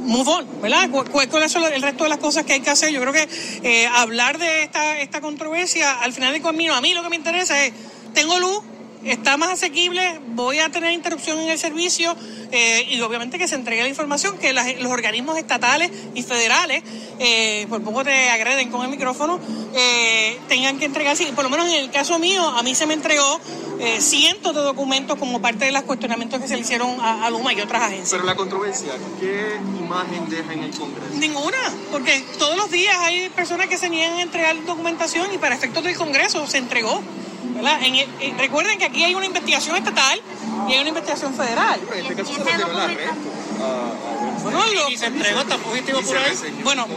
move 0.06 0.30
on, 0.30 0.62
¿verdad? 0.62 0.90
¿Cuáles 0.92 1.52
son 1.52 1.64
el 1.72 1.82
resto 1.82 2.04
de 2.04 2.10
las 2.10 2.20
cosas 2.20 2.46
que 2.46 2.54
hay 2.54 2.62
que 2.62 2.70
hacer? 2.70 2.92
Yo 2.92 3.02
creo 3.02 3.14
que 3.14 3.28
eh, 3.64 3.88
hablar 3.88 4.38
de 4.38 4.64
esta, 4.64 5.00
esta 5.00 5.20
controversia, 5.20 6.00
al 6.00 6.14
final 6.14 6.32
del 6.32 6.42
camino, 6.42 6.76
a 6.76 6.82
mí 6.82 6.94
lo 6.94 7.04
que 7.04 7.10
me 7.10 7.16
interesa 7.16 7.66
es, 7.66 7.74
tengo 8.14 8.40
luz, 8.40 8.64
está 9.06 9.38
más 9.38 9.52
asequible, 9.52 10.20
voy 10.30 10.60
a 10.60 10.70
tener 10.70 10.92
interrupción 10.92 11.40
en 11.40 11.50
el 11.50 11.60
servicio 11.60 12.16
eh, 12.52 12.88
y 12.90 13.02
obviamente 13.02 13.38
que 13.38 13.48
se 13.48 13.56
entregue 13.56 13.84
la 13.84 13.90
información, 13.90 14.38
que 14.38 14.54
los 14.54 14.92
organismos 14.92 15.38
estatales 15.38 15.92
y 16.14 16.24
federales, 16.24 16.84
eh, 17.20 17.68
por 17.70 17.82
poco 17.84 18.04
te 18.04 18.30
agreden 18.30 18.70
con 18.70 18.84
el 18.84 18.90
micrófono, 18.90 19.40
eh, 19.76 20.40
tengan 20.48 20.80
que 20.80 20.86
entregarse, 20.86 21.26
por 21.34 21.44
lo 21.44 21.50
menos 21.50 21.68
en 21.68 21.76
el 21.76 21.92
caso 21.92 22.18
mío, 22.20 22.44
a 22.48 22.64
mí 22.64 22.76
se 22.76 22.86
me 22.86 22.94
entregó 22.94 23.40
cientos 24.00 24.56
de 24.56 24.62
documentos 24.62 25.20
como 25.20 25.42
parte 25.42 25.66
de 25.66 25.72
los 25.74 25.84
cuestionamientos 25.84 26.40
que 26.40 26.48
se 26.48 26.56
le 26.56 26.62
hicieron 26.62 26.98
a, 27.02 27.30
Luma 27.30 27.52
y 27.52 27.60
otras 27.60 27.84
agencias. 27.84 28.12
Pero 28.12 28.24
la 28.24 28.36
controversia, 28.36 28.94
¿qué 29.20 29.58
imagen 29.80 30.30
deja 30.30 30.54
en 30.54 30.64
el 30.64 30.72
Congreso? 30.72 31.14
Ninguna, 31.16 31.58
porque 31.92 32.24
todos 32.40 32.56
los 32.56 32.72
días 32.72 32.96
hay 33.00 33.28
personas 33.30 33.68
que 33.68 33.78
se 33.78 33.90
niegan 33.90 34.14
a 34.14 34.22
entregar 34.22 34.56
documentación 34.66 35.28
y 35.34 35.38
para 35.38 35.56
efectos 35.56 35.84
del 35.84 35.98
Congreso 35.98 36.48
se 36.48 36.58
entregó. 36.58 37.02
¿Verdad? 37.54 37.84
En 37.84 37.96
el- 37.96 38.10
eh, 38.20 38.34
recuerden 38.38 38.78
que 38.78 38.86
aquí 38.86 39.04
hay 39.04 39.16
una 39.16 39.26
investigación 39.26 39.76
estatal 39.78 40.20
y 40.68 40.74
hay 40.74 40.80
una 40.80 40.90
investigación 40.90 41.34
federal. 41.34 41.80
Pero 41.88 41.96
en 41.96 42.02
este 42.06 42.16
caso 42.16 42.34
se 42.34 42.40
refiere 42.40 42.64
al 42.64 42.80
arresto. 42.80 43.14
a- 43.62 43.66
a- 43.66 44.44
Bueno, 44.44 44.60
lo- 44.74 44.90
Y 44.90 44.98
se 44.98 45.06
entregó, 45.08 45.42
está 45.42 45.58
positivo 45.58 46.00
y 46.00 46.04
por 46.04 46.18
ahí. 46.18 46.34
bueno, 46.64 46.88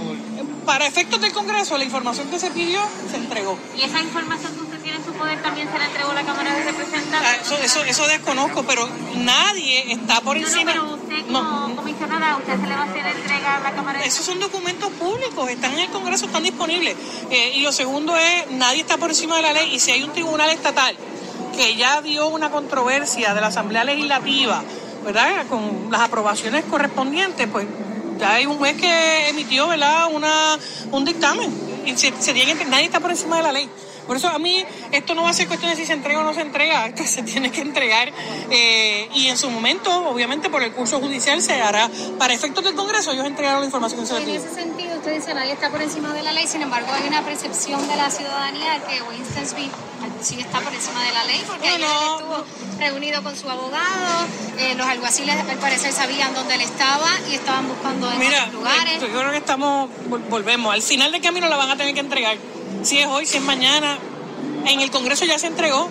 para 0.66 0.86
efectos 0.86 1.20
del 1.20 1.32
Congreso, 1.32 1.78
la 1.78 1.84
información 1.84 2.28
que 2.30 2.38
se 2.38 2.50
pidió 2.50 2.80
se 3.10 3.16
entregó. 3.16 3.58
Y 3.76 3.82
esa 3.82 4.00
información 4.00 4.52
tiene 4.88 4.98
en 4.98 5.04
su 5.04 5.12
poder 5.12 5.42
también 5.42 5.68
se 5.70 5.78
la 5.78 5.84
entregó 5.86 6.12
la 6.12 6.22
Cámara 6.22 6.54
de 6.54 6.62
Ah, 6.62 6.64
Representantes. 6.64 7.46
Eso, 7.46 7.56
eso, 7.58 7.84
eso 7.84 8.06
desconozco, 8.06 8.62
pero 8.64 8.88
nadie 9.16 9.92
está 9.92 10.20
por 10.20 10.36
No, 10.36 10.42
no, 10.42 10.48
encima. 10.48 10.72
pero 10.72 10.94
usted 10.94 11.26
como 11.26 11.40
No, 11.68 11.76
comisionada, 11.76 12.36
usted 12.36 12.52
se 12.60 12.66
le 12.66 12.74
va 12.74 12.80
a 12.82 12.84
hacer 12.84 13.06
entrega 13.06 13.56
a 13.56 13.60
la 13.60 13.70
Cámara 13.72 13.98
de 14.00 14.06
esos 14.06 14.24
son 14.24 14.40
documentos 14.40 14.90
públicos, 14.92 15.50
están 15.50 15.72
en 15.74 15.80
el 15.80 15.88
Congreso, 15.90 16.26
están 16.26 16.42
disponibles. 16.42 16.96
Eh, 17.30 17.52
y 17.56 17.60
lo 17.62 17.72
segundo 17.72 18.16
es, 18.16 18.50
nadie 18.52 18.80
está 18.80 18.96
por 18.96 19.10
encima 19.10 19.36
de 19.36 19.42
la 19.42 19.52
ley 19.52 19.74
y 19.74 19.78
si 19.80 19.90
hay 19.90 20.02
un 20.02 20.12
tribunal 20.12 20.48
estatal 20.50 20.96
que 21.54 21.76
ya 21.76 22.00
dio 22.02 22.28
una 22.28 22.50
controversia 22.50 23.34
de 23.34 23.40
la 23.40 23.48
Asamblea 23.48 23.84
Legislativa, 23.84 24.62
¿verdad? 25.04 25.46
Con 25.48 25.88
las 25.90 26.00
aprobaciones 26.02 26.64
correspondientes, 26.70 27.46
pues 27.50 27.66
ya 28.18 28.34
hay 28.34 28.46
un 28.46 28.56
juez 28.58 28.76
que 28.80 29.28
emitió, 29.28 29.68
¿verdad? 29.68 30.08
Una, 30.12 30.56
un 30.92 31.04
dictamen 31.04 31.82
y 31.84 31.96
se, 31.96 32.12
se 32.18 32.32
tiene 32.32 32.54
que- 32.56 32.64
nadie 32.64 32.84
está 32.86 33.00
por 33.00 33.10
encima 33.10 33.36
de 33.38 33.42
la 33.42 33.52
ley. 33.52 33.68
Por 34.08 34.16
eso 34.16 34.28
a 34.28 34.38
mí 34.40 34.64
esto 34.90 35.14
no 35.14 35.22
va 35.22 35.30
a 35.30 35.32
ser 35.32 35.46
cuestión 35.46 35.70
de 35.70 35.76
si 35.76 35.86
se 35.86 35.92
entrega 35.92 36.18
o 36.20 36.24
no 36.24 36.34
se 36.34 36.40
entrega, 36.40 36.86
esto 36.88 37.04
se 37.06 37.22
tiene 37.22 37.52
que 37.52 37.60
entregar 37.60 38.10
eh, 38.50 39.08
y 39.14 39.28
en 39.28 39.36
su 39.38 39.48
momento, 39.50 40.08
obviamente 40.08 40.50
por 40.50 40.62
el 40.64 40.72
curso 40.72 40.98
judicial 40.98 41.40
se 41.42 41.60
hará, 41.60 41.88
para 42.18 42.34
efectos 42.34 42.64
del 42.64 42.74
Congreso 42.74 43.12
ellos 43.12 43.26
entregaron 43.26 43.60
la 43.60 43.66
información 43.66 44.00
que 44.00 44.06
se 44.06 44.14
les 44.20 44.28
En 44.28 44.34
ese 44.34 44.54
sentido, 44.54 44.96
usted 44.96 45.14
dice 45.14 45.34
nadie 45.34 45.52
está 45.52 45.70
por 45.70 45.80
encima 45.82 46.12
de 46.12 46.22
la 46.22 46.32
ley, 46.32 46.46
sin 46.46 46.62
embargo 46.62 46.88
hay 46.92 47.06
una 47.06 47.22
percepción 47.22 47.86
de 47.86 47.96
la 47.96 48.10
ciudadanía 48.10 48.82
que 48.88 49.02
Winston 49.02 49.44
sí 50.20 50.40
está 50.40 50.60
por 50.60 50.74
encima 50.74 51.04
de 51.04 51.12
la 51.12 51.24
ley, 51.24 51.44
porque 51.46 51.74
él 51.76 51.82
estuvo 51.82 52.44
reunido 52.78 53.22
con 53.22 53.36
su 53.36 53.48
abogado, 53.48 54.26
eh, 54.58 54.74
los 54.74 54.86
alguaciles 54.86 55.36
al 55.36 55.58
parecer 55.58 55.92
sabían 55.92 56.34
dónde 56.34 56.54
él 56.54 56.62
estaba 56.62 57.06
y 57.30 57.34
estaban 57.34 57.68
buscando 57.68 58.10
en 58.10 58.18
Mira, 58.18 58.38
otros 58.46 58.54
lugares. 58.54 59.00
yo 59.00 59.06
creo 59.08 59.30
que 59.30 59.36
estamos, 59.36 59.90
vol- 60.08 60.28
volvemos, 60.28 60.72
al 60.74 60.82
final 60.82 61.12
del 61.12 61.20
camino 61.20 61.48
la 61.48 61.56
van 61.56 61.70
a 61.70 61.76
tener 61.76 61.94
que 61.94 62.00
entregar. 62.00 62.36
Si 62.82 62.98
es 62.98 63.06
hoy, 63.06 63.26
si 63.26 63.36
es 63.38 63.42
mañana, 63.42 63.98
en 64.66 64.80
el 64.80 64.90
Congreso 64.90 65.24
ya 65.24 65.38
se 65.38 65.46
entregó, 65.48 65.88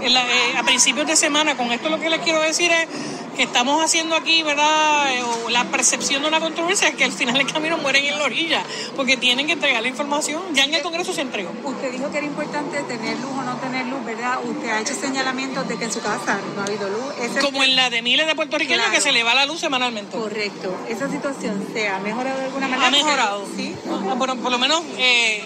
en 0.00 0.14
la- 0.14 0.22
eh, 0.26 0.56
a 0.58 0.62
principios 0.64 1.06
de 1.06 1.14
semana. 1.16 1.56
Con 1.56 1.70
esto 1.72 1.88
lo 1.88 2.00
que 2.00 2.10
les 2.10 2.20
quiero 2.20 2.40
decir 2.40 2.70
es 2.72 2.88
que 3.36 3.44
estamos 3.44 3.82
haciendo 3.82 4.14
aquí, 4.16 4.42
¿verdad? 4.42 5.14
Eh, 5.14 5.22
o 5.22 5.48
la 5.48 5.64
percepción 5.64 6.22
de 6.22 6.28
una 6.28 6.40
controversia 6.40 6.88
es 6.88 6.96
que 6.96 7.04
al 7.04 7.12
final 7.12 7.34
del 7.38 7.46
camino 7.50 7.78
mueren 7.78 8.04
en 8.04 8.18
la 8.18 8.24
orilla, 8.24 8.62
porque 8.96 9.16
tienen 9.16 9.46
que 9.46 9.52
entregar 9.52 9.80
la 9.80 9.88
información. 9.88 10.42
Ya 10.54 10.64
en 10.64 10.74
el 10.74 10.82
Congreso 10.82 11.12
se 11.12 11.20
entregó. 11.22 11.52
Usted 11.64 11.92
dijo 11.92 12.10
que 12.10 12.18
era 12.18 12.26
importante 12.26 12.82
tener 12.82 13.16
luz 13.20 13.30
o 13.30 13.42
no 13.42 13.56
tener 13.58 13.86
luz, 13.86 14.04
¿verdad? 14.04 14.38
Usted 14.44 14.68
ha 14.70 14.80
hecho 14.80 14.94
señalamientos 14.94 15.66
de 15.68 15.78
que 15.78 15.84
en 15.84 15.92
su 15.92 16.00
casa 16.00 16.40
no 16.56 16.62
ha 16.62 16.64
habido 16.64 16.88
luz. 16.90 17.40
Como 17.40 17.62
en 17.62 17.76
la 17.76 17.88
de 17.88 18.02
miles 18.02 18.26
de 18.26 18.34
puertorriqueños 18.34 18.82
Claro. 18.82 18.94
que 18.96 19.00
se 19.00 19.12
le 19.12 19.22
va 19.22 19.34
la 19.34 19.46
luz 19.46 19.60
semanalmente. 19.60 20.16
Correcto. 20.16 20.74
¿Esa 20.88 21.08
situación 21.08 21.64
se 21.72 21.88
ha 21.88 22.00
mejorado 22.00 22.38
de 22.40 22.46
alguna 22.46 22.66
manera? 22.68 22.88
Ha 22.88 22.90
mejorado. 22.90 23.46
Sí. 23.56 23.74
Ah, 23.88 24.14
Bueno, 24.16 24.36
por 24.36 24.50
lo 24.50 24.58
menos, 24.58 24.82
eh, 24.98 25.44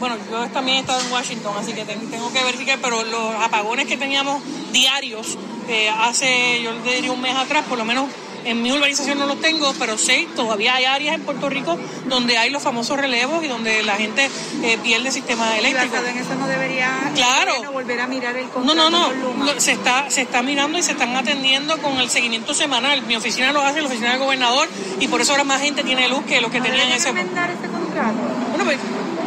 bueno, 0.00 0.16
yo 0.30 0.46
también 0.48 0.78
he 0.78 0.80
estado 0.80 1.00
en 1.00 1.12
Washington, 1.12 1.54
así 1.58 1.72
que 1.72 1.84
ten- 1.84 2.10
tengo 2.10 2.32
que 2.32 2.42
verificar, 2.42 2.78
pero 2.82 3.04
los 3.04 3.34
apagones 3.36 3.86
que 3.86 3.96
teníamos 3.96 4.42
diarios 4.72 5.38
eh, 5.68 5.88
hace, 5.90 6.60
yo 6.62 6.72
le 6.72 6.94
diría 6.96 7.12
un 7.12 7.20
mes 7.20 7.36
atrás, 7.36 7.64
por 7.68 7.78
lo 7.78 7.84
menos 7.84 8.06
en 8.42 8.62
mi 8.62 8.72
urbanización 8.72 9.18
no 9.18 9.26
los 9.26 9.38
tengo, 9.42 9.70
pero 9.78 9.98
sé, 9.98 10.26
todavía 10.34 10.74
hay 10.74 10.86
áreas 10.86 11.14
en 11.14 11.20
Puerto 11.22 11.50
Rico 11.50 11.78
donde 12.06 12.38
hay 12.38 12.48
los 12.48 12.62
famosos 12.62 12.96
relevos 12.98 13.44
y 13.44 13.48
donde 13.48 13.82
la 13.82 13.96
gente 13.96 14.30
eh, 14.62 14.78
pierde 14.82 15.10
sistema 15.12 15.54
Y 15.56 15.58
eléctrico. 15.58 15.92
basado 15.92 16.08
en 16.08 16.16
eso 16.18 16.34
no 16.36 16.48
debería 16.48 16.90
el 17.08 17.12
Claro. 17.12 17.70
volver 17.70 18.00
a 18.00 18.06
mirar 18.06 18.34
el 18.38 18.46
No, 18.64 18.74
no, 18.74 18.88
no. 18.88 19.08
con. 19.12 19.44
Lo- 19.46 19.60
se 19.60 19.72
está 19.72 20.08
se 20.08 20.22
está 20.22 20.42
mirando 20.42 20.78
y 20.78 20.82
se 20.82 20.92
están 20.92 21.14
atendiendo 21.16 21.76
con 21.82 21.98
el 21.98 22.08
seguimiento 22.08 22.54
semanal. 22.54 23.02
Mi 23.02 23.14
oficina 23.16 23.52
lo 23.52 23.60
hace, 23.60 23.82
la 23.82 23.88
oficina 23.88 24.12
del 24.12 24.20
gobernador, 24.20 24.66
y 24.98 25.06
por 25.08 25.20
eso 25.20 25.32
ahora 25.32 25.44
más 25.44 25.60
gente 25.60 25.84
tiene 25.84 26.08
luz 26.08 26.24
que 26.24 26.40
los 26.40 26.50
que 26.50 26.60
¿No 26.60 26.64
tenían 26.64 26.88
ese. 26.88 27.10
ese 27.10 27.12
contrato? 27.12 28.16
Bueno, 28.48 28.64
pues 28.64 28.78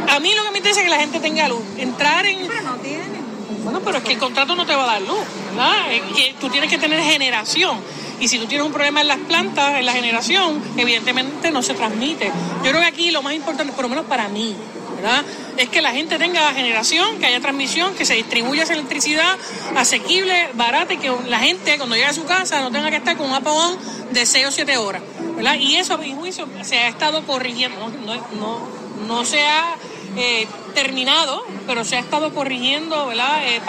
a 0.10 0.20
mí 0.20 0.34
lo 0.36 0.44
que 0.44 0.52
me 0.52 0.58
interesa 0.58 0.82
es 0.82 0.86
que 0.86 0.90
la 0.90 1.00
gente 1.00 1.20
tenga 1.20 1.48
luz. 1.48 1.62
Entrar 1.78 2.26
en. 2.26 2.48
Pero 2.48 2.62
no 2.62 2.76
tienen. 2.78 3.24
Bueno, 3.64 3.82
pero 3.84 3.98
es 3.98 4.04
que 4.04 4.14
el 4.14 4.20
contrato 4.20 4.56
no 4.56 4.66
te 4.66 4.76
va 4.76 4.84
a 4.84 4.94
dar 4.94 5.02
luz, 5.02 5.20
¿verdad? 5.50 5.92
Es 5.92 6.02
que 6.16 6.36
tú 6.40 6.50
tienes 6.50 6.70
que 6.70 6.78
tener 6.78 7.02
generación. 7.02 7.80
Y 8.20 8.28
si 8.28 8.38
tú 8.38 8.46
tienes 8.46 8.66
un 8.66 8.74
problema 8.74 9.02
en 9.02 9.08
las 9.08 9.20
plantas, 9.20 9.80
en 9.80 9.86
la 9.86 9.94
generación, 9.94 10.62
evidentemente 10.78 11.52
no 11.52 11.62
se 11.62 11.74
transmite. 11.74 12.32
Yo 12.64 12.70
creo 12.70 12.82
que 12.82 12.88
aquí 12.88 13.12
lo 13.12 13.22
más 13.22 13.34
importante, 13.34 13.74
por 13.74 13.84
lo 13.84 13.90
menos 13.90 14.06
para 14.06 14.28
mí, 14.28 14.56
¿verdad? 14.96 15.24
Es 15.58 15.70
que 15.70 15.82
la 15.82 15.92
gente 15.92 16.18
tenga 16.18 16.54
generación, 16.54 17.20
que 17.20 17.26
haya 17.26 17.42
transmisión, 17.42 17.94
que 17.96 18.06
se 18.06 18.14
distribuya 18.14 18.64
esa 18.64 18.74
electricidad 18.74 19.38
asequible, 19.76 20.50
barata 20.54 20.94
y 20.94 20.98
que 20.98 21.12
la 21.28 21.40
gente 21.40 21.78
cuando 21.78 21.96
llegue 21.96 22.08
a 22.08 22.14
su 22.14 22.26
casa 22.26 22.62
no 22.62 22.72
tenga 22.72 22.90
que 22.90 22.98
estar 22.98 23.18
con 23.18 23.28
un 23.28 23.34
apagón 23.34 23.78
de 24.12 24.26
6 24.26 24.48
o 24.48 24.52
7 24.52 24.78
horas, 24.78 25.02
¿verdad? 25.36 25.56
Y 25.56 25.76
eso, 25.76 25.96
a 25.96 25.98
mi 25.98 26.14
juicio, 26.14 26.48
se 26.64 26.78
ha 26.78 26.88
estado 26.88 27.26
corrigiendo, 27.26 27.78
no, 27.78 27.90
no, 27.90 28.28
no, 28.40 28.60
no 29.08 29.26
se 29.26 29.42
ha 29.46 29.76
eh, 30.18 30.48
terminado, 30.74 31.44
pero 31.68 31.84
se 31.84 31.98
ha 31.98 32.00
estado 32.00 32.34
corrigiendo, 32.34 33.08
¿verdad? 33.08 33.48
Eh. 33.48 33.62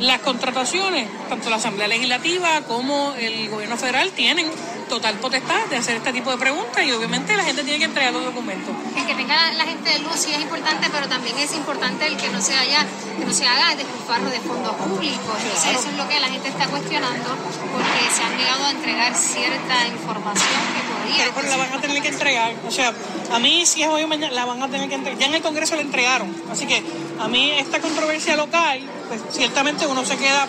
Las 0.00 0.20
contrataciones, 0.20 1.08
tanto 1.28 1.48
la 1.48 1.56
Asamblea 1.56 1.88
Legislativa 1.88 2.62
como 2.68 3.14
el 3.18 3.48
gobierno 3.48 3.76
federal, 3.76 4.10
tienen 4.12 4.46
total 4.88 5.14
potestad 5.16 5.66
de 5.66 5.76
hacer 5.76 5.96
este 5.96 6.12
tipo 6.12 6.30
de 6.30 6.38
preguntas 6.38 6.84
y 6.84 6.92
obviamente 6.92 7.36
la 7.36 7.44
gente 7.44 7.62
tiene 7.62 7.78
que 7.78 7.84
entregar 7.84 8.12
los 8.12 8.24
documentos. 8.24 8.74
El 8.96 9.06
que 9.06 9.14
tenga 9.14 9.52
la 9.52 9.64
gente 9.64 9.90
de 9.90 9.98
luz 10.00 10.16
sí 10.16 10.32
es 10.32 10.40
importante, 10.40 10.88
pero 10.90 11.08
también 11.08 11.38
es 11.38 11.54
importante 11.54 12.06
el 12.06 12.16
que 12.16 12.28
no 12.28 12.40
se 12.40 12.54
haya, 12.54 12.86
que 13.18 13.24
no 13.24 13.32
se 13.32 13.46
haga 13.46 13.74
despilfarro 13.74 14.30
de 14.30 14.40
fondos 14.40 14.74
públicos. 14.76 15.36
Entonces 15.42 15.70
eso 15.78 15.88
es 15.88 15.96
lo 15.96 16.08
que 16.08 16.20
la 16.20 16.28
gente 16.28 16.48
está 16.48 16.66
cuestionando, 16.66 17.36
porque 17.72 18.14
se 18.14 18.22
han 18.22 18.36
negado 18.36 18.64
a 18.64 18.70
entregar 18.70 19.14
cierta 19.14 19.86
información 19.88 20.60
que 20.74 20.92
podría. 20.92 21.24
Pero, 21.24 21.32
pero 21.34 21.48
la 21.48 21.56
van 21.56 21.72
a 21.72 21.80
tener 21.80 22.02
que 22.02 22.08
entregar. 22.08 22.54
O 22.66 22.70
sea, 22.70 22.92
a 23.32 23.38
mí 23.38 23.66
si 23.66 23.82
es 23.82 23.88
hoy 23.88 24.02
o 24.02 24.08
mañana, 24.08 24.32
la 24.34 24.44
van 24.44 24.62
a 24.62 24.68
tener 24.68 24.88
que 24.88 24.94
entregar. 24.94 25.18
Ya 25.18 25.26
en 25.26 25.34
el 25.34 25.42
Congreso 25.42 25.74
la 25.76 25.82
entregaron. 25.82 26.34
Así 26.50 26.66
que 26.66 26.82
a 27.20 27.28
mí 27.28 27.50
esta 27.52 27.80
controversia 27.80 28.36
local, 28.36 28.80
pues 29.08 29.20
ciertamente 29.32 29.86
uno 29.86 30.04
se 30.04 30.16
queda 30.16 30.46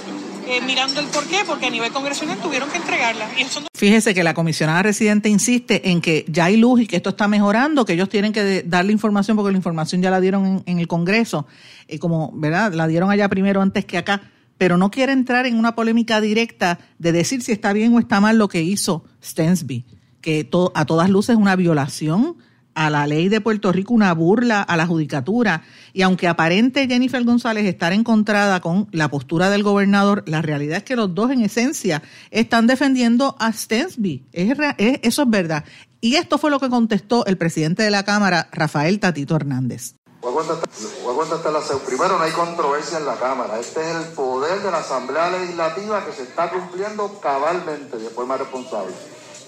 eh, 0.50 0.62
mirando 0.66 1.00
el 1.00 1.08
por 1.08 1.26
qué, 1.26 1.40
porque 1.46 1.66
a 1.66 1.70
nivel 1.70 1.92
congresional 1.92 2.38
tuvieron 2.40 2.70
que 2.70 2.78
entregarla. 2.78 3.28
Fíjese 3.74 4.14
que 4.14 4.24
la 4.24 4.34
comisionada 4.34 4.82
residente 4.82 5.30
insiste 5.30 5.90
en 5.90 6.02
que 6.02 6.26
ya 6.28 6.46
hay 6.46 6.58
luz 6.58 6.82
y 6.82 6.88
que 6.88 6.96
esto 6.96 7.10
está 7.10 7.28
mejorando, 7.28 7.86
que 7.86 7.94
ellos 7.94 8.10
tienen 8.10 8.32
que 8.32 8.64
darle 8.64 8.94
información 8.94 9.36
porque 9.36 9.52
la 9.52 9.58
información 9.58 10.02
ya 10.02 10.10
la 10.10 10.22
dieron 10.22 10.64
en, 10.66 10.80
el 10.80 10.88
Congreso, 10.88 11.48
eh, 11.88 12.00
como, 12.00 12.32
¿verdad? 12.34 12.74
La 12.74 12.88
dieron 12.88 13.12
allá 13.12 13.28
primero 13.30 13.62
antes 13.62 13.86
que 13.86 13.98
acá, 13.98 14.32
pero 14.58 14.78
no 14.78 14.90
quiere 14.90 15.12
entrar 15.12 15.46
en 15.46 15.58
una 15.58 15.76
polémica 15.76 16.22
directa 16.22 16.80
de 16.98 17.12
decir 17.12 17.44
si 17.44 17.52
está 17.52 17.74
bien 17.74 17.94
o 17.94 18.00
está 18.00 18.22
mal 18.22 18.38
lo 18.38 18.48
que 18.48 18.62
hizo 18.62 19.04
Stensby, 19.24 19.86
que 20.22 20.50
a 20.74 20.86
todas 20.86 21.10
luces 21.10 21.36
es 21.36 21.42
una 21.42 21.56
violación 21.56 22.38
a 22.78 22.92
la 22.92 23.08
ley 23.08 23.28
de 23.28 23.42
Puerto 23.42 23.72
Rico, 23.72 23.92
una 23.96 24.14
burla 24.14 24.62
a 24.62 24.78
la 24.78 24.86
judicatura. 24.86 25.64
Y 25.94 26.04
aunque 26.04 26.28
aparente 26.28 26.88
Jennifer 26.88 27.24
González 27.24 27.66
estar 27.66 27.92
encontrada 27.92 28.62
con 28.62 28.88
la 28.92 29.10
postura 29.10 29.50
del 29.50 29.64
gobernador, 29.64 30.24
la 30.28 30.44
realidad 30.44 30.78
es 30.78 30.84
que 30.84 30.96
los 30.96 31.16
dos 31.16 31.32
en 31.32 31.42
esencia 31.42 32.04
están 32.30 32.68
defendiendo 32.68 33.36
a 33.40 33.52
Stensby. 33.52 34.28
Es, 34.32 34.56
eso 35.02 35.24
es 35.24 35.30
verdad. 35.30 35.66
Y 36.02 36.16
esto 36.16 36.38
fue 36.38 36.52
lo 36.52 36.60
que 36.60 36.70
contestó 36.70 37.26
el 37.26 37.38
presidente 37.38 37.82
de 37.82 37.90
la 37.90 38.04
Cámara, 38.04 38.48
Rafael 38.52 39.00
Tatito 39.00 39.36
Hernández. 39.36 39.96
Voy 40.22 40.32
a 40.32 40.36
contestar, 40.36 40.70
voy 41.04 41.26
a 41.26 41.86
Primero, 41.86 42.18
no 42.20 42.24
hay 42.24 42.32
controversia 42.32 43.00
en 43.00 43.08
la 43.08 43.16
Cámara. 43.16 43.60
Este 43.60 43.82
es 43.82 43.96
el 43.96 44.14
poder 44.14 44.62
de 44.62 44.70
la 44.70 44.80
Asamblea 44.80 45.32
Legislativa 45.32 46.06
que 46.06 46.12
se 46.12 46.24
está 46.24 46.52
cumpliendo 46.52 47.20
cabalmente 47.20 47.98
de 47.98 48.10
forma 48.10 48.38
responsable. 48.38 48.94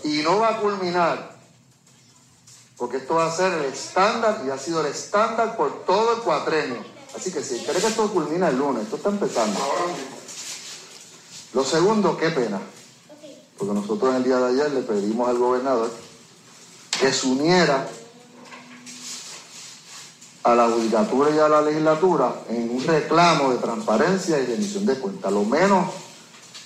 Y 0.03 0.23
no 0.23 0.39
va 0.39 0.49
a 0.49 0.57
culminar, 0.57 1.38
porque 2.79 2.97
esto 2.97 3.15
va 3.15 3.25
a 3.25 3.35
ser 3.35 3.51
el 3.53 3.65
estándar 3.65 4.41
y 4.47 4.49
ha 4.49 4.57
sido 4.57 4.79
el 4.79 4.87
estándar 4.87 5.57
por 5.57 5.83
todo 5.83 6.15
el 6.15 6.19
cuatrenio. 6.21 6.77
Así 7.13 7.29
que 7.29 7.43
si 7.43 7.59
cree 7.59 7.81
que 7.81 7.87
esto 7.87 8.09
culmina 8.09 8.47
el 8.47 8.57
lunes, 8.57 8.83
esto 8.83 8.95
está 8.95 9.09
empezando. 9.09 9.59
Lo 11.53 11.63
segundo, 11.65 12.15
qué 12.15 12.29
pena, 12.29 12.61
porque 13.57 13.73
nosotros 13.73 14.15
el 14.15 14.23
día 14.23 14.37
de 14.37 14.53
ayer 14.53 14.71
le 14.71 14.81
pedimos 14.81 15.27
al 15.27 15.37
gobernador 15.37 15.91
que 17.01 17.11
se 17.11 17.27
uniera 17.27 17.85
a 20.43 20.55
la 20.55 20.69
judicatura 20.69 21.31
y 21.31 21.39
a 21.39 21.49
la 21.49 21.61
legislatura 21.61 22.33
en 22.47 22.69
un 22.69 22.83
reclamo 22.83 23.51
de 23.51 23.57
transparencia 23.57 24.39
y 24.39 24.45
de 24.45 24.55
emisión 24.55 24.85
de 24.85 24.95
cuentas. 24.95 25.33
Lo 25.33 25.43
menos 25.43 25.89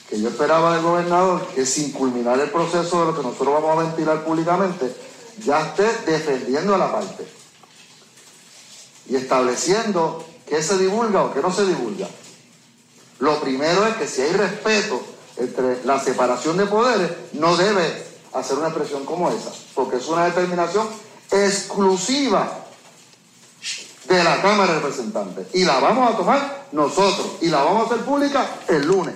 que 0.08 0.22
yo 0.22 0.30
esperaba 0.30 0.76
del 0.76 0.84
gobernador 0.84 1.48
que 1.56 1.66
sin 1.66 1.92
culminar 1.92 2.40
el 2.40 2.52
proceso 2.52 3.00
de 3.00 3.06
lo 3.08 3.18
que 3.18 3.24
nosotros 3.24 3.54
vamos 3.54 3.72
a 3.72 3.84
ventilar 3.84 4.24
públicamente, 4.24 4.94
ya 5.40 5.62
esté 5.62 6.12
defendiendo 6.12 6.76
a 6.76 6.78
la 6.78 6.92
parte 6.92 7.26
y 9.08 9.16
estableciendo 9.16 10.26
qué 10.48 10.62
se 10.62 10.78
divulga 10.78 11.24
o 11.24 11.34
qué 11.34 11.42
no 11.42 11.52
se 11.52 11.66
divulga. 11.66 12.08
Lo 13.20 13.40
primero 13.42 13.86
es 13.88 13.96
que 13.96 14.08
si 14.08 14.22
hay 14.22 14.34
respeto 14.34 15.02
entre 15.38 15.84
la 15.86 16.00
separación 16.00 16.58
de 16.58 16.66
poderes, 16.66 17.12
no 17.34 17.56
debe 17.56 18.06
hacer 18.34 18.58
una 18.58 18.68
expresión 18.68 19.06
como 19.06 19.30
esa, 19.30 19.52
porque 19.76 19.98
es 19.98 20.08
una 20.08 20.26
determinación 20.26 20.88
exclusiva 21.32 22.66
de 24.08 24.24
la 24.24 24.42
Cámara 24.42 24.74
de 24.74 24.80
Representantes. 24.80 25.48
Y 25.54 25.66
la 25.66 25.80
vamos 25.80 26.14
a 26.14 26.18
tomar 26.18 26.68
nosotros 26.72 27.38
y 27.42 27.48
la 27.48 27.64
vamos 27.64 27.84
a 27.84 27.94
hacer 27.94 28.06
pública 28.06 28.48
el 28.68 28.86
lunes. 28.86 29.16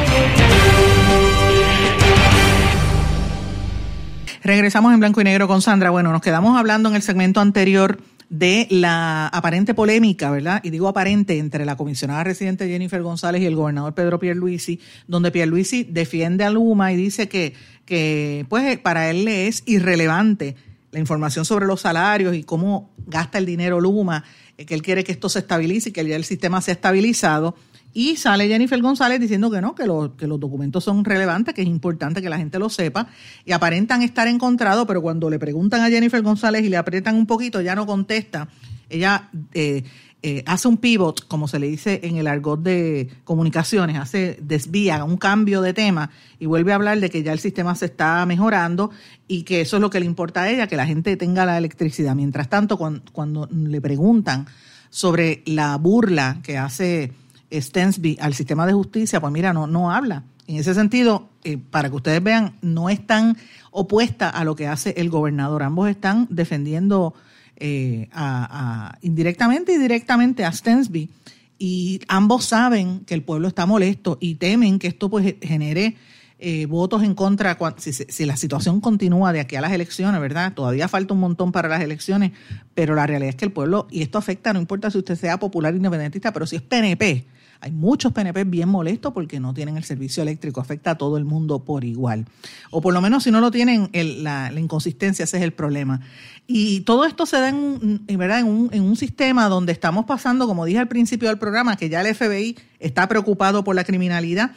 Regresamos 4.51 4.93
en 4.93 4.99
blanco 4.99 5.21
y 5.21 5.23
negro 5.23 5.47
con 5.47 5.61
Sandra. 5.61 5.91
Bueno, 5.91 6.11
nos 6.11 6.21
quedamos 6.21 6.59
hablando 6.59 6.89
en 6.89 6.95
el 6.95 7.01
segmento 7.01 7.39
anterior 7.39 7.99
de 8.27 8.67
la 8.69 9.27
aparente 9.27 9.73
polémica, 9.73 10.29
¿verdad? 10.29 10.59
Y 10.61 10.71
digo 10.71 10.89
aparente 10.89 11.37
entre 11.37 11.63
la 11.63 11.77
comisionada 11.77 12.25
residente 12.25 12.67
Jennifer 12.67 13.01
González 13.01 13.41
y 13.41 13.45
el 13.45 13.55
gobernador 13.55 13.95
Pedro 13.95 14.19
Pierluisi, 14.19 14.81
donde 15.07 15.31
Pierluisi 15.31 15.85
defiende 15.85 16.43
a 16.43 16.49
Luma 16.49 16.91
y 16.91 16.97
dice 16.97 17.29
que, 17.29 17.53
que 17.85 18.45
pues 18.49 18.77
para 18.79 19.09
él 19.09 19.23
le 19.23 19.47
es 19.47 19.63
irrelevante 19.67 20.57
la 20.91 20.99
información 20.99 21.45
sobre 21.45 21.65
los 21.65 21.79
salarios 21.79 22.35
y 22.35 22.43
cómo 22.43 22.91
gasta 23.07 23.37
el 23.37 23.45
dinero 23.45 23.79
Luma, 23.79 24.25
eh, 24.57 24.65
que 24.65 24.73
él 24.73 24.81
quiere 24.81 25.05
que 25.05 25.13
esto 25.13 25.29
se 25.29 25.39
estabilice 25.39 25.89
y 25.89 25.91
que 25.93 26.05
ya 26.05 26.17
el 26.17 26.25
sistema 26.25 26.59
se 26.59 26.71
ha 26.71 26.73
estabilizado. 26.73 27.55
Y 27.93 28.15
sale 28.15 28.47
Jennifer 28.47 28.81
González 28.81 29.19
diciendo 29.19 29.51
que 29.51 29.61
no, 29.61 29.75
que, 29.75 29.83
que 30.17 30.27
los 30.27 30.39
documentos 30.39 30.83
son 30.83 31.03
relevantes, 31.03 31.53
que 31.53 31.61
es 31.61 31.67
importante 31.67 32.21
que 32.21 32.29
la 32.29 32.37
gente 32.37 32.59
lo 32.59 32.69
sepa, 32.69 33.07
y 33.45 33.51
aparentan 33.51 34.01
estar 34.01 34.27
encontrados, 34.27 34.85
pero 34.87 35.01
cuando 35.01 35.29
le 35.29 35.39
preguntan 35.39 35.81
a 35.81 35.89
Jennifer 35.89 36.21
González 36.21 36.63
y 36.63 36.69
le 36.69 36.77
aprietan 36.77 37.15
un 37.15 37.25
poquito, 37.25 37.61
ya 37.61 37.75
no 37.75 37.85
contesta. 37.85 38.47
Ella 38.89 39.29
eh, 39.53 39.83
eh, 40.23 40.43
hace 40.45 40.67
un 40.67 40.77
pivot, 40.77 41.27
como 41.27 41.47
se 41.47 41.57
le 41.57 41.67
dice 41.67 41.99
en 42.03 42.17
el 42.17 42.27
argot 42.27 42.61
de 42.61 43.09
comunicaciones, 43.23 43.97
hace 43.97 44.37
desvía 44.39 45.03
un 45.03 45.17
cambio 45.17 45.63
de 45.63 45.73
tema 45.73 46.11
y 46.37 46.45
vuelve 46.45 46.73
a 46.73 46.75
hablar 46.75 46.99
de 46.99 47.09
que 47.09 47.23
ya 47.23 47.33
el 47.33 47.39
sistema 47.39 47.73
se 47.73 47.85
está 47.85 48.23
mejorando 48.27 48.91
y 49.27 49.41
que 49.43 49.61
eso 49.61 49.77
es 49.77 49.81
lo 49.81 49.89
que 49.89 49.99
le 49.99 50.05
importa 50.05 50.43
a 50.43 50.49
ella, 50.51 50.67
que 50.67 50.75
la 50.75 50.85
gente 50.85 51.17
tenga 51.17 51.43
la 51.45 51.57
electricidad. 51.57 52.13
Mientras 52.13 52.49
tanto, 52.49 52.77
cuando, 52.77 53.49
le 53.51 53.81
preguntan 53.81 54.45
sobre 54.91 55.41
la 55.47 55.75
burla 55.77 56.39
que 56.43 56.59
hace 56.59 57.13
Stensby 57.51 58.17
al 58.21 58.33
sistema 58.33 58.65
de 58.65 58.73
justicia, 58.73 59.19
pues 59.19 59.33
mira, 59.33 59.53
no, 59.53 59.67
no 59.67 59.91
habla. 59.91 60.23
En 60.47 60.57
ese 60.57 60.73
sentido, 60.73 61.29
eh, 61.43 61.57
para 61.57 61.89
que 61.89 61.95
ustedes 61.95 62.21
vean, 62.21 62.57
no 62.61 62.89
es 62.89 63.05
tan 63.05 63.37
opuesta 63.71 64.29
a 64.29 64.43
lo 64.43 64.55
que 64.55 64.67
hace 64.67 64.93
el 64.97 65.09
gobernador. 65.09 65.63
Ambos 65.63 65.89
están 65.89 66.27
defendiendo 66.29 67.13
eh, 67.57 68.09
a, 68.11 68.97
indirectamente 69.01 69.73
y 69.73 69.77
directamente 69.77 70.43
a 70.43 70.51
Stensby. 70.51 71.09
Y 71.57 72.01
ambos 72.07 72.45
saben 72.45 73.01
que 73.05 73.13
el 73.13 73.23
pueblo 73.23 73.47
está 73.47 73.65
molesto 73.65 74.17
y 74.19 74.35
temen 74.35 74.79
que 74.79 74.87
esto 74.87 75.09
pues 75.09 75.35
genere 75.41 75.95
eh, 76.39 76.65
votos 76.65 77.03
en 77.03 77.13
contra 77.13 77.55
si, 77.77 77.93
si, 77.93 78.25
la 78.25 78.35
situación 78.35 78.81
continúa 78.81 79.31
de 79.31 79.41
aquí 79.41 79.57
a 79.57 79.61
las 79.61 79.71
elecciones, 79.71 80.19
¿verdad? 80.19 80.53
Todavía 80.53 80.87
falta 80.87 81.13
un 81.13 81.19
montón 81.19 81.51
para 81.51 81.69
las 81.69 81.81
elecciones, 81.81 82.31
pero 82.73 82.95
la 82.95 83.05
realidad 83.05 83.29
es 83.29 83.35
que 83.35 83.45
el 83.45 83.51
pueblo, 83.51 83.87
y 83.91 84.01
esto 84.01 84.17
afecta, 84.17 84.51
no 84.51 84.59
importa 84.59 84.89
si 84.89 84.97
usted 84.97 85.15
sea 85.15 85.39
popular 85.39 85.75
independentista, 85.75 86.33
pero 86.33 86.47
si 86.47 86.55
es 86.55 86.63
PNP, 86.63 87.27
hay 87.61 87.71
muchos 87.71 88.11
PNP 88.11 88.43
bien 88.45 88.67
molestos 88.67 89.13
porque 89.13 89.39
no 89.39 89.53
tienen 89.53 89.77
el 89.77 89.83
servicio 89.83 90.23
eléctrico, 90.23 90.59
afecta 90.59 90.91
a 90.91 90.97
todo 90.97 91.17
el 91.17 91.25
mundo 91.25 91.63
por 91.63 91.83
igual. 91.83 92.25
O 92.71 92.81
por 92.81 92.93
lo 92.93 93.01
menos 93.01 93.23
si 93.23 93.31
no 93.31 93.39
lo 93.39 93.51
tienen, 93.51 93.89
la, 93.93 94.51
inconsistencia, 94.57 95.23
ese 95.23 95.37
es 95.37 95.43
el 95.43 95.53
problema. 95.53 96.01
Y 96.47 96.81
todo 96.81 97.05
esto 97.05 97.27
se 97.27 97.37
da 97.37 97.49
en, 97.49 98.01
¿verdad? 98.07 98.39
En, 98.39 98.47
un, 98.47 98.69
en 98.73 98.81
un 98.81 98.95
sistema 98.95 99.47
donde 99.47 99.71
estamos 99.71 100.05
pasando, 100.05 100.47
como 100.47 100.65
dije 100.65 100.79
al 100.79 100.87
principio 100.87 101.29
del 101.29 101.37
programa, 101.37 101.77
que 101.77 101.87
ya 101.87 102.01
el 102.01 102.15
FBI 102.15 102.57
está 102.79 103.07
preocupado 103.07 103.63
por 103.63 103.75
la 103.75 103.83
criminalidad 103.83 104.53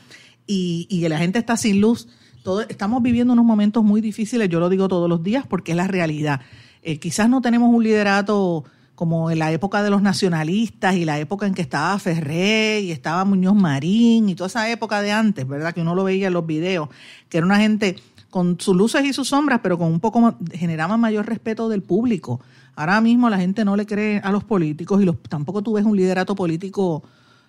y, 0.47 0.87
y 0.89 1.07
la 1.07 1.19
gente 1.19 1.39
está 1.39 1.59
sin 1.59 1.83
luz. 1.83 2.09
Todo, 2.43 2.63
estamos 2.63 3.03
viviendo 3.03 3.35
unos 3.35 3.45
momentos 3.45 3.85
muy 3.85 4.01
difíciles, 4.01 4.49
yo 4.49 4.61
lo 4.61 4.71
digo 4.71 4.89
todos 4.89 5.09
los 5.11 5.23
días 5.23 5.47
porque 5.47 5.73
es 5.73 5.77
la 5.77 5.87
realidad. 5.87 6.41
Eh, 6.83 6.99
quizás 6.99 7.29
no 7.29 7.41
tenemos 7.41 7.75
un 7.75 7.83
liderato 7.83 8.65
como 8.95 9.31
en 9.31 9.39
la 9.39 9.51
época 9.51 9.83
de 9.83 9.91
los 9.91 10.03
nacionalistas 10.03 10.95
y 10.95 11.05
la 11.05 11.19
época 11.19 11.47
en 11.47 11.55
que 11.55 11.63
estaba 11.63 11.99
Ferré 11.99 12.81
y 12.81 12.93
estaba 12.93 13.25
Muñoz 13.25 13.55
Marín 13.55 14.29
y 14.29 14.35
toda 14.35 14.47
esa 14.47 14.71
época 14.71 15.03
de 15.03 15.13
antes, 15.13 15.47
¿verdad? 15.47 15.75
Que 15.75 15.81
uno 15.81 15.95
lo 15.95 16.05
veía 16.05 16.29
en 16.29 16.33
los 16.33 16.47
videos, 16.47 16.89
que 17.29 17.39
era 17.39 17.47
una 17.47 17.59
gente 17.59 17.97
con 18.31 18.59
sus 18.61 18.77
luces 18.77 19.05
y 19.05 19.13
sus 19.13 19.29
sombras, 19.29 19.61
pero 19.63 19.79
con 19.79 19.89
un 19.93 20.01
poco 20.01 20.37
generaba 20.53 20.97
mayor 20.97 21.27
respeto 21.27 21.69
del 21.69 21.83
público. 21.83 22.41
Ahora 22.77 23.01
mismo 23.01 23.31
la 23.31 23.39
gente 23.39 23.65
no 23.65 23.77
le 23.77 23.87
cree 23.87 24.21
a 24.23 24.33
los 24.33 24.45
políticos 24.45 25.03
y 25.03 25.05
los, 25.05 25.21
tampoco 25.23 25.63
tú 25.63 25.75
ves 25.75 25.85
un 25.85 25.97
liderato 25.97 26.35
político 26.35 27.03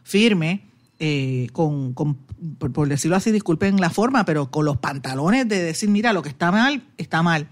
firme, 0.03 0.65
eh, 0.99 1.47
con, 1.51 1.93
con 1.93 2.15
por, 2.59 2.71
por, 2.71 2.87
decirlo 2.87 3.17
así, 3.17 3.31
disculpen 3.31 3.81
la 3.81 3.89
forma, 3.89 4.25
pero 4.25 4.51
con 4.51 4.65
los 4.65 4.77
pantalones 4.77 5.47
de 5.47 5.61
decir, 5.61 5.89
mira, 5.89 6.13
lo 6.13 6.21
que 6.21 6.29
está 6.29 6.51
mal, 6.51 6.83
está 6.97 7.21
mal. 7.23 7.47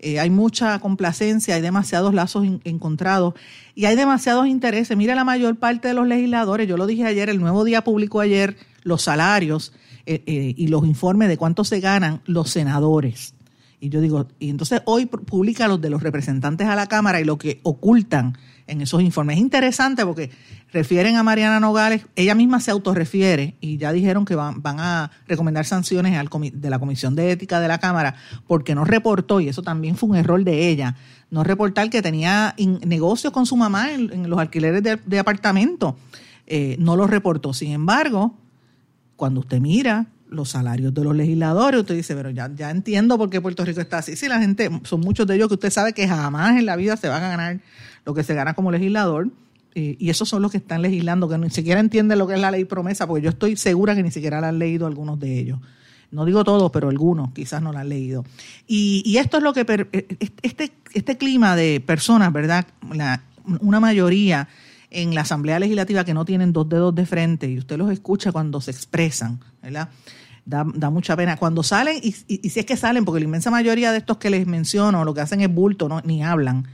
Eh, 0.00 0.20
hay 0.20 0.30
mucha 0.30 0.78
complacencia, 0.78 1.56
hay 1.56 1.60
demasiados 1.60 2.14
lazos 2.14 2.46
encontrados 2.64 3.34
y 3.74 3.86
hay 3.86 3.96
demasiados 3.96 4.46
intereses. 4.46 4.96
Mira 4.96 5.14
la 5.14 5.24
mayor 5.24 5.56
parte 5.56 5.88
de 5.88 5.94
los 5.94 6.06
legisladores, 6.06 6.68
yo 6.68 6.76
lo 6.76 6.86
dije 6.86 7.04
ayer, 7.04 7.28
el 7.28 7.40
nuevo 7.40 7.64
día 7.64 7.82
publicó 7.82 8.20
ayer 8.20 8.56
los 8.84 9.02
salarios 9.02 9.72
eh, 10.06 10.22
eh, 10.26 10.54
y 10.56 10.68
los 10.68 10.86
informes 10.86 11.28
de 11.28 11.36
cuánto 11.36 11.64
se 11.64 11.80
ganan 11.80 12.22
los 12.26 12.50
senadores. 12.50 13.34
Y 13.80 13.90
yo 13.90 14.00
digo, 14.00 14.26
y 14.38 14.50
entonces 14.50 14.82
hoy 14.86 15.06
publica 15.06 15.68
los 15.68 15.80
de 15.80 15.90
los 15.90 16.02
representantes 16.02 16.66
a 16.66 16.76
la 16.76 16.86
Cámara 16.86 17.20
y 17.20 17.24
lo 17.24 17.38
que 17.38 17.60
ocultan 17.62 18.36
en 18.68 18.80
esos 18.80 19.02
informes. 19.02 19.36
Es 19.36 19.42
interesante 19.42 20.04
porque 20.04 20.30
refieren 20.72 21.16
a 21.16 21.22
Mariana 21.22 21.58
Nogales, 21.58 22.06
ella 22.14 22.34
misma 22.34 22.60
se 22.60 22.70
autorrefiere 22.70 23.56
y 23.60 23.78
ya 23.78 23.92
dijeron 23.92 24.24
que 24.24 24.34
van, 24.34 24.62
van 24.62 24.78
a 24.78 25.10
recomendar 25.26 25.64
sanciones 25.64 26.16
al 26.16 26.28
de 26.52 26.70
la 26.70 26.78
Comisión 26.78 27.16
de 27.16 27.32
Ética 27.32 27.58
de 27.58 27.68
la 27.68 27.78
Cámara 27.78 28.14
porque 28.46 28.74
no 28.74 28.84
reportó, 28.84 29.40
y 29.40 29.48
eso 29.48 29.62
también 29.62 29.96
fue 29.96 30.10
un 30.10 30.16
error 30.16 30.44
de 30.44 30.68
ella, 30.68 30.94
no 31.30 31.42
reportar 31.42 31.90
que 31.90 32.02
tenía 32.02 32.54
negocios 32.86 33.32
con 33.32 33.46
su 33.46 33.56
mamá 33.56 33.92
en, 33.92 34.30
los 34.30 34.38
alquileres 34.38 34.82
de, 34.82 35.18
apartamento. 35.18 35.96
Eh, 36.46 36.76
no 36.78 36.96
lo 36.96 37.06
reportó. 37.06 37.52
Sin 37.52 37.72
embargo, 37.72 38.34
cuando 39.16 39.40
usted 39.40 39.60
mira 39.60 40.06
los 40.30 40.50
salarios 40.50 40.94
de 40.94 41.04
los 41.04 41.14
legisladores, 41.14 41.80
usted 41.80 41.94
dice, 41.94 42.14
pero 42.14 42.30
ya, 42.30 42.50
ya 42.54 42.70
entiendo 42.70 43.16
por 43.18 43.30
qué 43.30 43.40
Puerto 43.40 43.64
Rico 43.64 43.80
está 43.80 43.98
así. 43.98 44.16
Si 44.16 44.28
la 44.28 44.40
gente, 44.40 44.70
son 44.84 45.00
muchos 45.00 45.26
de 45.26 45.36
ellos 45.36 45.48
que 45.48 45.54
usted 45.54 45.70
sabe 45.70 45.92
que 45.92 46.06
jamás 46.06 46.58
en 46.58 46.66
la 46.66 46.76
vida 46.76 46.96
se 46.96 47.08
van 47.08 47.22
a 47.22 47.28
ganar 47.28 47.60
lo 48.04 48.14
que 48.14 48.22
se 48.22 48.34
gana 48.34 48.54
como 48.54 48.70
legislador. 48.70 49.28
y 49.74 50.10
esos 50.10 50.28
son 50.28 50.42
los 50.42 50.50
que 50.50 50.58
están 50.58 50.82
legislando, 50.82 51.28
que 51.28 51.38
ni 51.38 51.50
siquiera 51.50 51.78
entienden 51.78 52.18
lo 52.18 52.26
que 52.26 52.34
es 52.34 52.40
la 52.40 52.50
ley 52.50 52.64
promesa, 52.64 53.06
porque 53.06 53.22
yo 53.22 53.30
estoy 53.30 53.56
segura 53.56 53.94
que 53.94 54.02
ni 54.02 54.10
siquiera 54.10 54.40
la 54.40 54.48
han 54.48 54.58
leído 54.58 54.86
algunos 54.86 55.20
de 55.20 55.38
ellos. 55.38 55.60
No 56.10 56.24
digo 56.24 56.42
todos, 56.42 56.70
pero 56.72 56.88
algunos 56.88 57.32
quizás 57.32 57.62
no 57.62 57.72
la 57.72 57.80
han 57.80 57.88
leído. 57.90 58.24
Y, 58.66 59.16
esto 59.18 59.36
es 59.36 59.42
lo 59.42 59.52
que, 59.52 59.60
e, 59.60 59.88
e, 59.92 60.30
este, 60.42 60.72
este 60.94 61.16
clima 61.18 61.54
de 61.54 61.80
personas, 61.80 62.32
¿verdad? 62.32 62.66
una 63.60 63.80
mayoría 63.80 64.48
en 64.90 65.14
la 65.14 65.22
Asamblea 65.22 65.58
Legislativa 65.58 66.04
que 66.04 66.14
no 66.14 66.24
tienen 66.24 66.52
dos 66.52 66.68
dedos 66.68 66.94
de 66.94 67.06
frente, 67.06 67.48
y 67.48 67.58
usted 67.58 67.76
los 67.76 67.90
escucha 67.90 68.32
cuando 68.32 68.60
se 68.60 68.70
expresan, 68.70 69.40
¿verdad? 69.62 69.88
Da, 70.44 70.64
mucha 70.64 71.14
pena. 71.14 71.36
Cuando 71.36 71.62
salen, 71.62 72.00
y, 72.02 72.12
si 72.12 72.60
es 72.60 72.64
que 72.64 72.76
salen, 72.76 73.04
porque 73.04 73.20
la 73.20 73.26
inmensa 73.26 73.50
mayoría 73.50 73.92
de 73.92 73.98
estos 73.98 74.16
que 74.16 74.30
les 74.30 74.46
menciono 74.46 75.04
lo 75.04 75.12
que 75.12 75.20
hacen 75.20 75.42
es 75.42 75.52
bulto, 75.52 75.90
no, 75.90 76.00
ni 76.00 76.24
hablan 76.24 76.66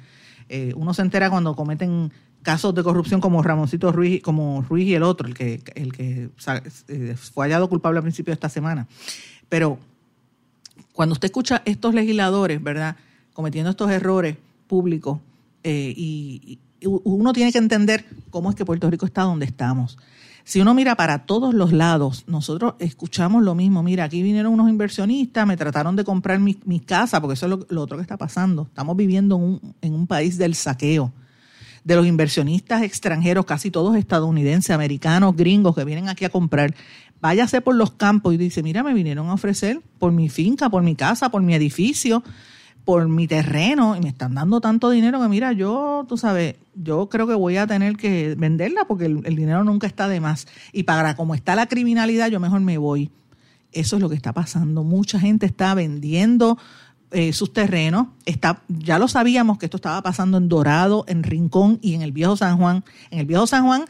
eh, 0.48 0.72
uno 0.76 0.94
se 0.94 1.02
entera 1.02 1.30
cuando 1.30 1.56
cometen 1.56 2.12
casos 2.42 2.74
de 2.74 2.82
corrupción 2.82 3.20
como 3.20 3.42
Ramoncito 3.42 3.90
Ruiz, 3.90 4.22
como 4.22 4.62
Ruiz 4.62 4.86
y 4.86 4.94
el 4.94 5.02
otro, 5.02 5.26
el 5.26 5.34
que, 5.34 5.62
el 5.74 5.92
que 5.92 6.28
eh, 6.88 7.16
fue 7.16 7.46
hallado 7.46 7.68
culpable 7.68 7.98
al 7.98 8.02
principio 8.02 8.32
de 8.32 8.34
esta 8.34 8.50
semana. 8.50 8.86
Pero 9.48 9.78
cuando 10.92 11.14
usted 11.14 11.26
escucha 11.26 11.62
estos 11.64 11.94
legisladores, 11.94 12.62
¿verdad?, 12.62 12.96
cometiendo 13.32 13.70
estos 13.70 13.90
errores 13.90 14.36
públicos, 14.66 15.20
eh, 15.62 15.94
y, 15.96 16.58
uno 16.86 17.32
tiene 17.32 17.52
que 17.52 17.58
entender 17.58 18.04
cómo 18.30 18.50
es 18.50 18.56
que 18.56 18.64
Puerto 18.64 18.90
Rico 18.90 19.06
está 19.06 19.22
donde 19.22 19.46
estamos. 19.46 19.98
Si 20.46 20.60
uno 20.60 20.74
mira 20.74 20.94
para 20.94 21.24
todos 21.24 21.54
los 21.54 21.72
lados, 21.72 22.24
nosotros 22.26 22.74
escuchamos 22.78 23.42
lo 23.42 23.54
mismo. 23.54 23.82
Mira, 23.82 24.04
aquí 24.04 24.22
vinieron 24.22 24.52
unos 24.52 24.68
inversionistas, 24.68 25.46
me 25.46 25.56
trataron 25.56 25.96
de 25.96 26.04
comprar 26.04 26.38
mi, 26.38 26.80
casa, 26.80 27.18
porque 27.20 27.32
eso 27.32 27.46
es 27.46 27.70
lo, 27.70 27.82
otro 27.82 27.96
que 27.96 28.02
está 28.02 28.18
pasando. 28.18 28.64
Estamos 28.64 28.94
viviendo 28.94 29.36
en 29.36 29.42
un, 29.42 29.74
en 29.80 29.94
un 29.94 30.06
país 30.06 30.36
del 30.36 30.54
saqueo. 30.54 31.12
De 31.82 31.96
los 31.96 32.06
inversionistas 32.06 32.82
extranjeros, 32.82 33.46
casi 33.46 33.70
todos 33.70 33.96
estadounidenses, 33.96 34.70
americanos, 34.70 35.34
gringos, 35.34 35.74
que 35.74 35.84
vienen 35.84 36.08
aquí 36.08 36.26
a 36.26 36.30
comprar, 36.30 36.74
váyase 37.20 37.62
por 37.62 37.74
los 37.74 37.92
campos 37.92 38.34
y 38.34 38.36
dice, 38.36 38.62
mira, 38.62 38.82
me 38.82 38.92
vinieron 38.92 39.28
a 39.28 39.34
ofrecer 39.34 39.80
por 39.98 40.12
mi 40.12 40.28
finca, 40.28 40.68
por 40.68 40.82
mi 40.82 40.94
casa, 40.94 41.30
por 41.30 41.40
mi 41.40 41.54
edificio, 41.54 42.22
por 42.84 43.08
mi 43.08 43.26
terreno 43.26 43.96
y 43.96 44.00
me 44.00 44.10
están 44.10 44.34
dando 44.34 44.60
tanto 44.60 44.90
dinero 44.90 45.20
que 45.20 45.28
mira, 45.28 45.52
yo, 45.52 46.04
tú 46.08 46.18
sabes, 46.18 46.56
yo 46.74 47.08
creo 47.08 47.26
que 47.26 47.34
voy 47.34 47.56
a 47.56 47.66
tener 47.66 47.96
que 47.96 48.34
venderla 48.36 48.84
porque 48.84 49.06
el, 49.06 49.36
dinero 49.36 49.64
nunca 49.64 49.86
está 49.86 50.06
de 50.08 50.20
más. 50.20 50.46
Y 50.72 50.82
para 50.82 51.16
como 51.16 51.34
está 51.34 51.54
la 51.54 51.66
criminalidad, 51.66 52.28
yo 52.28 52.40
mejor 52.40 52.60
me 52.60 52.76
voy. 52.76 53.10
Eso 53.72 53.96
es 53.96 54.02
lo 54.02 54.08
que 54.08 54.16
está 54.16 54.32
pasando. 54.32 54.84
Mucha 54.84 55.18
gente 55.18 55.46
está 55.46 55.74
vendiendo 55.74 56.58
eh, 57.10 57.32
sus 57.32 57.52
terrenos. 57.52 58.08
Está, 58.26 58.62
ya 58.68 58.98
lo 58.98 59.08
sabíamos 59.08 59.58
que 59.58 59.66
esto 59.66 59.78
estaba 59.78 60.02
pasando 60.02 60.36
en 60.36 60.48
Dorado, 60.48 61.04
en 61.08 61.22
Rincón 61.22 61.78
y 61.80 61.94
en 61.94 62.02
el 62.02 62.12
Viejo 62.12 62.36
San 62.36 62.58
Juan. 62.58 62.84
En 63.10 63.20
el 63.20 63.26
Viejo 63.26 63.46
San 63.46 63.64
Juan 63.64 63.86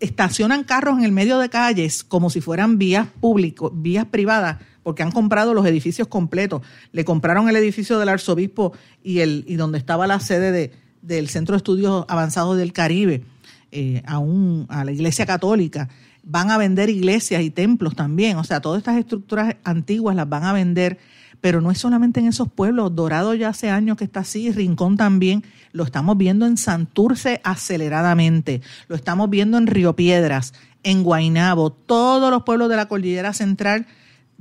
estacionan 0.00 0.64
carros 0.64 0.98
en 0.98 1.04
el 1.04 1.12
medio 1.12 1.38
de 1.38 1.48
calles 1.48 2.04
como 2.04 2.30
si 2.30 2.40
fueran 2.40 2.78
vías 2.78 3.08
públicas, 3.20 3.70
vías 3.72 4.06
privadas 4.06 4.58
porque 4.82 5.02
han 5.02 5.10
comprado 5.10 5.52
los 5.52 5.66
edificios 5.66 6.06
completos. 6.06 6.62
Le 6.92 7.04
compraron 7.04 7.48
el 7.48 7.56
edificio 7.56 7.98
del 7.98 8.08
arzobispo 8.08 8.72
y, 9.02 9.18
el, 9.18 9.44
y 9.48 9.56
donde 9.56 9.78
estaba 9.78 10.06
la 10.06 10.20
sede 10.20 10.52
de, 10.52 10.72
del 11.02 11.28
Centro 11.28 11.54
de 11.54 11.56
Estudios 11.56 12.04
Avanzados 12.06 12.56
del 12.56 12.72
Caribe 12.72 13.24
eh, 13.72 14.02
a, 14.06 14.18
un, 14.18 14.66
a 14.68 14.84
la 14.84 14.92
Iglesia 14.92 15.26
Católica. 15.26 15.88
Van 16.22 16.52
a 16.52 16.58
vender 16.58 16.88
iglesias 16.88 17.42
y 17.42 17.50
templos 17.50 17.96
también. 17.96 18.36
O 18.36 18.44
sea, 18.44 18.60
todas 18.60 18.78
estas 18.78 18.96
estructuras 18.96 19.56
antiguas 19.64 20.14
las 20.14 20.28
van 20.28 20.44
a 20.44 20.52
vender. 20.52 20.98
Pero 21.40 21.60
no 21.60 21.70
es 21.70 21.78
solamente 21.78 22.20
en 22.20 22.26
esos 22.26 22.50
pueblos. 22.50 22.94
Dorado 22.94 23.34
ya 23.34 23.48
hace 23.48 23.70
años 23.70 23.96
que 23.96 24.04
está 24.04 24.20
así, 24.20 24.50
Rincón 24.50 24.96
también. 24.96 25.44
Lo 25.72 25.84
estamos 25.84 26.16
viendo 26.16 26.46
en 26.46 26.56
Santurce 26.56 27.40
aceleradamente. 27.44 28.62
Lo 28.88 28.96
estamos 28.96 29.30
viendo 29.30 29.58
en 29.58 29.66
Río 29.66 29.94
Piedras, 29.94 30.54
en 30.82 31.02
Guainabo. 31.02 31.70
Todos 31.70 32.30
los 32.30 32.42
pueblos 32.44 32.68
de 32.68 32.76
la 32.76 32.86
Cordillera 32.86 33.32
Central 33.32 33.86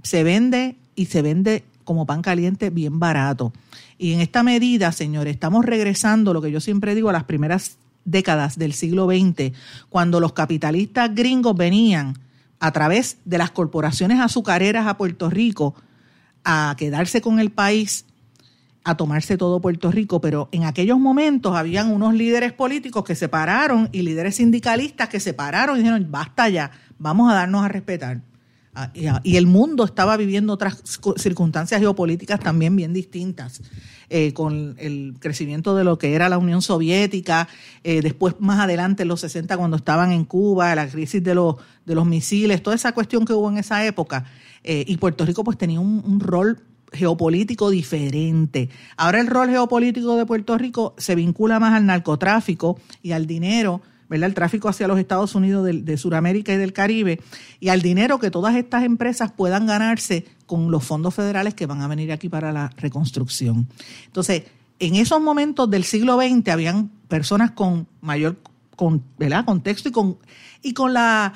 se 0.04 0.24
vende 0.24 0.78
y 0.96 1.06
se 1.08 1.22
vende 1.22 1.64
como 1.84 2.06
pan 2.06 2.22
caliente 2.22 2.70
bien 2.70 3.00
barato. 3.00 3.54
Y 3.98 4.14
en 4.14 4.20
esta 4.20 4.44
medida, 4.44 4.92
señores, 4.92 5.34
estamos 5.34 5.66
regresando, 5.66 6.34
lo 6.34 6.42
que 6.42 6.52
yo 6.52 6.60
siempre 6.60 6.96
digo, 6.96 7.10
a 7.10 7.14
las 7.14 7.24
primeras 7.24 7.78
décadas 8.04 8.58
del 8.58 8.74
siglo 8.74 9.08
XX, 9.08 9.52
cuando 9.90 10.20
los 10.20 10.34
capitalistas 10.34 11.14
gringos 11.14 11.56
venían 11.56 12.20
a 12.60 12.72
través 12.72 13.18
de 13.26 13.38
las 13.38 13.52
corporaciones 13.52 14.20
azucareras 14.20 14.88
a 14.88 14.98
Puerto 14.98 15.30
Rico 15.30 15.76
a 16.46 16.76
quedarse 16.78 17.20
con 17.20 17.40
el 17.40 17.52
país, 17.52 18.06
a 18.86 18.96
tomarse 18.96 19.36
todo 19.36 19.60
Puerto 19.60 19.92
Rico, 19.92 20.22
pero 20.22 20.48
en 20.52 20.64
aquellos 20.64 21.00
momentos 21.00 21.56
habían 21.56 21.92
unos 21.92 22.14
líderes 22.14 22.54
políticos 22.54 23.04
que 23.04 23.16
se 23.16 23.28
pararon 23.28 23.90
y 23.92 24.04
líderes 24.04 24.36
sindicalistas 24.36 25.10
que 25.10 25.20
se 25.20 25.34
pararon 25.34 25.76
y 25.76 25.80
dijeron, 25.80 26.08
basta 26.10 26.48
ya, 26.48 26.72
vamos 27.00 27.32
a 27.32 27.36
darnos 27.36 27.66
a 27.66 27.68
respetar. 27.68 28.22
Ah, 28.78 28.92
ah, 29.10 29.22
y 29.24 29.38
el 29.38 29.48
mundo 29.48 29.86
estaba 29.86 30.18
viviendo 30.18 30.52
otras 30.52 30.84
circunstancias 31.16 31.80
geopolíticas 31.80 32.42
también 32.42 32.76
bien 32.76 32.94
distintas, 32.94 33.62
eh, 34.10 34.34
con 34.34 34.76
el 34.78 35.16
crecimiento 35.20 35.76
de 35.76 35.86
lo 35.86 35.98
que 35.98 36.14
era 36.14 36.28
la 36.28 36.38
Unión 36.38 36.62
Soviética, 36.62 37.48
eh, 37.86 38.02
después 38.02 38.36
más 38.40 38.60
adelante 38.60 39.04
en 39.04 39.08
los 39.08 39.22
60 39.22 39.58
cuando 39.58 39.78
estaban 39.78 40.12
en 40.12 40.26
Cuba, 40.26 40.76
la 40.76 40.90
crisis 40.90 41.24
de 41.24 41.34
los, 41.34 41.56
de 41.86 41.96
los 41.96 42.06
misiles, 42.06 42.62
toda 42.62 42.76
esa 42.76 42.92
cuestión 42.92 43.24
que 43.26 43.34
hubo 43.34 43.50
en 43.50 43.58
esa 43.58 43.86
época. 43.86 44.26
Eh, 44.68 44.84
y 44.88 44.98
Puerto 44.98 45.26
Rico 45.26 45.44
pues 45.44 45.60
tenía 45.60 45.80
un, 45.80 46.20
rol 46.20 46.60
geopolítico 46.92 47.70
diferente. 47.70 48.70
Ahora 48.98 49.22
el 49.22 49.28
rol 49.28 49.50
geopolítico 49.50 50.18
de 50.18 50.26
Puerto 50.26 50.58
Rico 50.58 50.96
se 50.98 51.14
vincula 51.14 51.60
más 51.60 51.74
al 51.76 51.86
narcotráfico 51.86 52.80
y 53.04 53.12
al 53.12 53.28
dinero 53.28 53.82
¿verdad? 54.10 54.28
el 54.28 54.34
tráfico 54.34 54.68
hacia 54.68 54.88
los 54.88 54.98
Estados 54.98 55.36
Unidos 55.36 55.66
de, 55.66 55.82
de 55.84 55.98
Sudamérica 55.98 56.52
y 56.54 56.58
del 56.58 56.74
Caribe, 56.74 57.20
y 57.60 57.70
al 57.70 57.82
dinero 57.82 58.20
que 58.20 58.32
todas 58.32 58.56
estas 58.56 58.84
empresas 58.84 59.32
puedan 59.32 59.68
ganarse 59.68 60.26
con 60.48 60.72
los 60.72 60.84
fondos 60.84 61.14
federales 61.14 61.54
que 61.54 61.68
van 61.68 61.82
a 61.82 61.88
venir 61.88 62.12
aquí 62.12 62.30
para 62.30 62.52
la 62.52 62.72
reconstrucción. 62.78 63.68
Entonces, 64.08 64.44
en 64.80 64.96
esos 64.96 65.22
momentos 65.22 65.70
del 65.70 65.84
siglo 65.84 66.18
XX 66.18 66.50
habían 66.50 66.90
personas 67.08 67.52
con 67.52 67.88
mayor 68.02 68.38
con, 68.76 69.04
¿verdad? 69.18 69.46
contexto 69.46 69.90
y 69.90 69.92
con, 69.92 70.18
y 70.62 70.74
con 70.74 70.94
la 70.94 71.34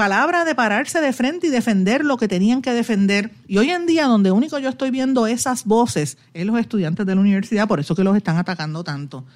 palabra 0.00 0.46
de 0.46 0.54
pararse 0.54 0.98
de 1.02 1.12
frente 1.12 1.48
y 1.48 1.50
defender 1.50 2.06
lo 2.06 2.16
que 2.16 2.26
tenían 2.26 2.62
que 2.62 2.72
defender. 2.72 3.32
Y 3.46 3.58
hoy 3.58 3.68
en 3.68 3.84
día, 3.84 4.06
donde 4.06 4.30
único 4.30 4.58
yo 4.58 4.70
estoy 4.70 4.90
viendo 4.90 5.26
esas 5.26 5.66
voces 5.66 6.16
es 6.32 6.46
los 6.46 6.58
estudiantes 6.58 7.04
de 7.04 7.14
la 7.14 7.20
universidad, 7.20 7.68
por 7.68 7.80
eso 7.80 7.94
que 7.94 8.02
los 8.02 8.16
están 8.16 8.38
atacando 8.38 8.82
tanto 8.82 9.26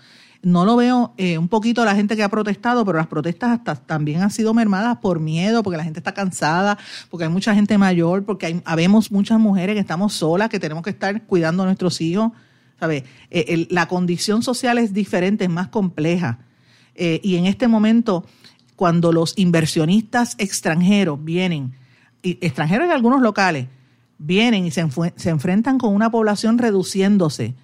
no 0.43 0.65
lo 0.65 0.77
veo 0.77 1.13
eh, 1.19 1.37
un 1.37 1.49
poquito 1.49 1.85
la 1.85 1.95
gente 1.95 2.17
que 2.17 2.23
ha 2.23 2.31
protestado, 2.31 2.83
pero 2.85 2.97
las 2.97 3.09
protestas 3.09 3.51
hasta 3.51 3.77
también 3.77 4.23
han 4.23 4.31
sido 4.31 4.55
mermadas 4.55 4.99
por 4.99 5.21
miedo, 5.21 5.63
porque 5.63 5.77
la 5.77 5.85
gente 5.85 6.01
está 6.01 6.13
cansada, 6.13 6.79
porque 7.11 7.25
hay 7.25 7.31
mucha 7.31 7.55
gente 7.55 7.77
mayor, 7.77 8.25
porque 8.25 8.47
hay, 8.47 8.63
habemos 8.65 9.11
muchas 9.11 9.39
mujeres 9.39 9.75
que 9.75 9.81
estamos 9.81 10.15
solas, 10.15 10.49
que 10.49 10.61
tenemos 10.61 10.83
que 10.83 10.91
estar 10.91 11.23
cuidando 11.25 11.63
a 11.63 11.67
nuestros 11.67 12.01
hijos. 12.01 12.33
¿Sabe? 12.81 13.05
Eh, 13.31 13.67
la 13.71 13.87
condición 13.87 14.43
social 14.43 14.79
es 14.79 14.93
diferente, 14.93 15.45
es 15.45 15.51
más 15.51 15.69
compleja. 15.69 16.39
Eh, 16.95 17.21
y 17.23 17.37
en 17.37 17.47
este 17.47 17.69
momento, 17.69 18.25
cuando 18.77 19.13
los 19.13 19.35
inversionistas 19.37 20.35
extranjeros 20.39 21.23
vienen, 21.23 21.75
y 22.23 22.39
extranjeros 22.41 22.89
y 22.89 22.91
algunos 22.91 23.21
locales, 23.23 23.67
vienen 24.19 24.67
y 24.67 24.71
se, 24.71 24.87
se 25.17 25.31
enfrentan 25.31 25.79
con 25.79 25.95
una 25.95 26.11
población 26.11 26.59
reduciéndose, 26.59 27.55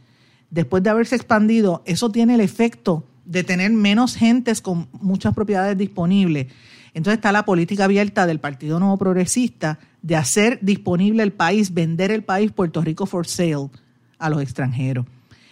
después 0.50 0.82
de 0.82 0.90
haberse 0.90 1.16
expandido, 1.16 1.82
eso 1.86 2.10
tiene 2.10 2.34
el 2.34 2.40
efecto 2.40 3.04
de 3.24 3.44
tener 3.44 3.70
menos 3.70 4.16
gentes 4.16 4.60
con 4.60 4.88
muchas 4.92 5.34
propiedades 5.34 5.78
disponibles. 5.78 6.48
Entonces 6.94 7.18
está 7.18 7.30
la 7.30 7.44
política 7.44 7.84
abierta 7.84 8.26
del 8.26 8.40
Partido 8.40 8.80
Nuevo 8.80 8.98
Progresista 8.98 9.78
de 10.02 10.16
hacer 10.16 10.58
disponible 10.62 11.22
el 11.22 11.32
país, 11.32 11.72
vender 11.72 12.10
el 12.10 12.24
país 12.24 12.50
Puerto 12.50 12.82
Rico 12.82 13.06
for 13.06 13.26
sale 13.26 13.70
a 14.18 14.30
los 14.30 14.42
extranjeros. 14.42 15.06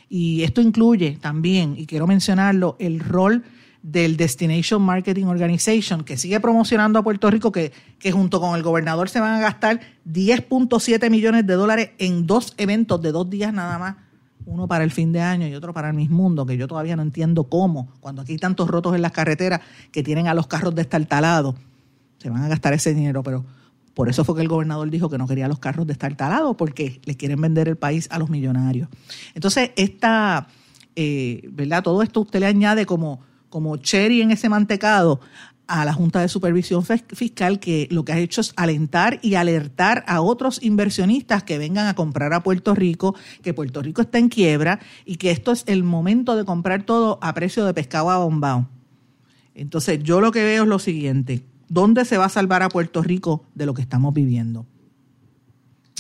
Y 0.09 0.43
esto 0.43 0.61
incluye 0.61 1.19
también, 1.21 1.75
y 1.77 1.87
quiero 1.87 2.07
mencionarlo, 2.07 2.77
el 2.79 2.99
rol 2.99 3.45
del 3.83 4.17
Destination 4.17 4.83
Marketing 4.83 5.27
Organization, 5.27 6.05
que 6.05 6.17
sigue 6.17 6.41
promocionando 6.41 6.99
a 6.99 7.03
Puerto 7.03 7.31
Rico, 7.31 7.53
que, 7.53 7.73
que 7.99 8.13
junto 8.13 8.41
con 8.41 8.57
el 8.57 8.63
gobernador 8.63 9.09
se 9.09 9.21
van 9.21 9.35
a 9.35 9.41
gastar 9.41 9.81
10.7 10.07 11.11
millones 11.11 11.47
de 11.47 11.55
dólares 11.55 11.91
en 11.99 12.27
dos 12.27 12.55
eventos 12.57 13.01
de 13.03 13.13
dos 13.13 13.31
días 13.31 13.53
nada 13.53 13.79
más 13.79 13.97
uno 14.49 14.67
para 14.67 14.83
el 14.83 14.91
fin 14.91 15.13
de 15.13 15.21
año 15.21 15.47
y 15.47 15.55
otro 15.55 15.75
para 15.75 15.91
el 15.91 16.11
mundo, 16.11 16.47
que 16.47 16.57
yo 16.57 16.67
todavía 16.67 16.97
no 16.97 17.03
entiendo 17.03 17.45
cómo, 17.45 17.93
cuando 18.01 18.23
aquí 18.23 18.33
hay 18.33 18.39
tantos 18.39 18.69
rotos 18.69 18.95
en 18.95 19.03
las 19.03 19.13
carreteras 19.13 19.61
que 19.93 20.03
tienen 20.03 20.27
a 20.27 20.35
los 20.35 20.47
carros 20.47 20.75
destartalados, 20.75 21.55
se 22.19 22.31
van 22.31 22.43
a 22.43 22.49
gastar 22.49 22.73
ese 22.73 22.95
dinero, 22.95 23.23
pero 23.23 23.45
por 23.95 24.09
eso 24.09 24.25
fue 24.25 24.37
que 24.37 24.43
el 24.43 24.49
gobernador 24.49 24.89
dijo 24.91 25.11
que 25.11 25.19
no 25.19 25.27
quería 25.27 25.49
los 25.49 25.59
carros 25.59 25.87
destartalados, 25.87 26.57
porque 26.57 27.01
le 27.05 27.17
quieren 27.17 27.41
vender 27.41 27.69
el 27.69 27.77
país 27.77 28.09
a 28.11 28.19
los 28.19 28.31
millonarios. 28.31 28.89
Entonces, 29.35 29.73
esta, 29.77 30.49
eh, 30.97 31.43
¿verdad? 31.53 31.83
Todo 31.83 32.03
esto 32.03 32.21
usted 32.21 32.41
le 32.41 32.47
añade 32.47 32.87
como, 32.87 33.21
como 33.51 33.77
cherry 33.77 34.23
en 34.23 34.31
ese 34.31 34.49
mantecado 34.49 35.21
a 35.69 35.85
la 35.85 35.93
Junta 35.93 36.21
de 36.21 36.29
Supervisión 36.29 36.83
Fiscal 36.83 37.61
que 37.61 37.89
lo 37.91 38.05
que 38.05 38.13
ha 38.13 38.19
hecho 38.19 38.41
es 38.41 38.55
alentar 38.57 39.21
y 39.23 39.35
alertar 39.35 40.03
a 40.09 40.23
otros 40.23 40.63
inversionistas 40.63 41.45
que 41.45 41.59
vengan 41.59 41.87
a 41.87 41.95
comprar 41.95 42.33
a 42.33 42.43
Puerto 42.43 42.75
Rico, 42.75 43.15
que 43.43 43.53
Puerto 43.53 43.83
Rico 43.83 44.01
está 44.01 44.19
en 44.19 44.31
quiebra 44.31 44.81
y 45.05 45.17
que 45.17 45.31
esto 45.31 45.53
es 45.53 45.65
el 45.67 45.85
momento 45.85 46.37
de 46.37 46.47
comprar 46.47 46.85
todo 46.85 47.19
a 47.21 47.35
precio 47.35 47.67
de 47.67 47.75
pescado 47.75 48.11
a 48.11 48.17
bombao. 48.17 48.67
Entonces, 49.55 50.03
yo 50.03 50.23
lo 50.23 50.33
que 50.33 50.43
veo 50.43 50.63
es 50.63 50.69
lo 50.69 50.79
siguiente, 50.79 51.45
¿dónde 51.69 52.07
se 52.07 52.17
va 52.17 52.25
a 52.25 52.31
salvar 52.31 52.63
a 52.63 52.71
Puerto 52.71 53.03
Rico 53.03 53.45
de 53.55 53.67
lo 53.67 53.75
que 53.75 53.83
estamos 53.83 54.15
viviendo? 54.15 54.65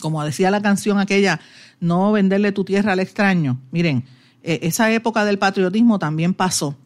Como 0.00 0.24
decía 0.24 0.50
la 0.50 0.62
canción 0.62 0.98
aquella, 0.98 1.40
no 1.78 2.10
venderle 2.12 2.52
tu 2.52 2.64
tierra 2.64 2.92
al 2.92 3.00
extraño. 3.00 3.60
Miren, 3.70 4.04
e-, 4.42 4.60
esa 4.62 4.90
época 4.92 5.26
del 5.26 5.38
patriotismo 5.38 5.98
también 5.98 6.32
pasó 6.32 6.76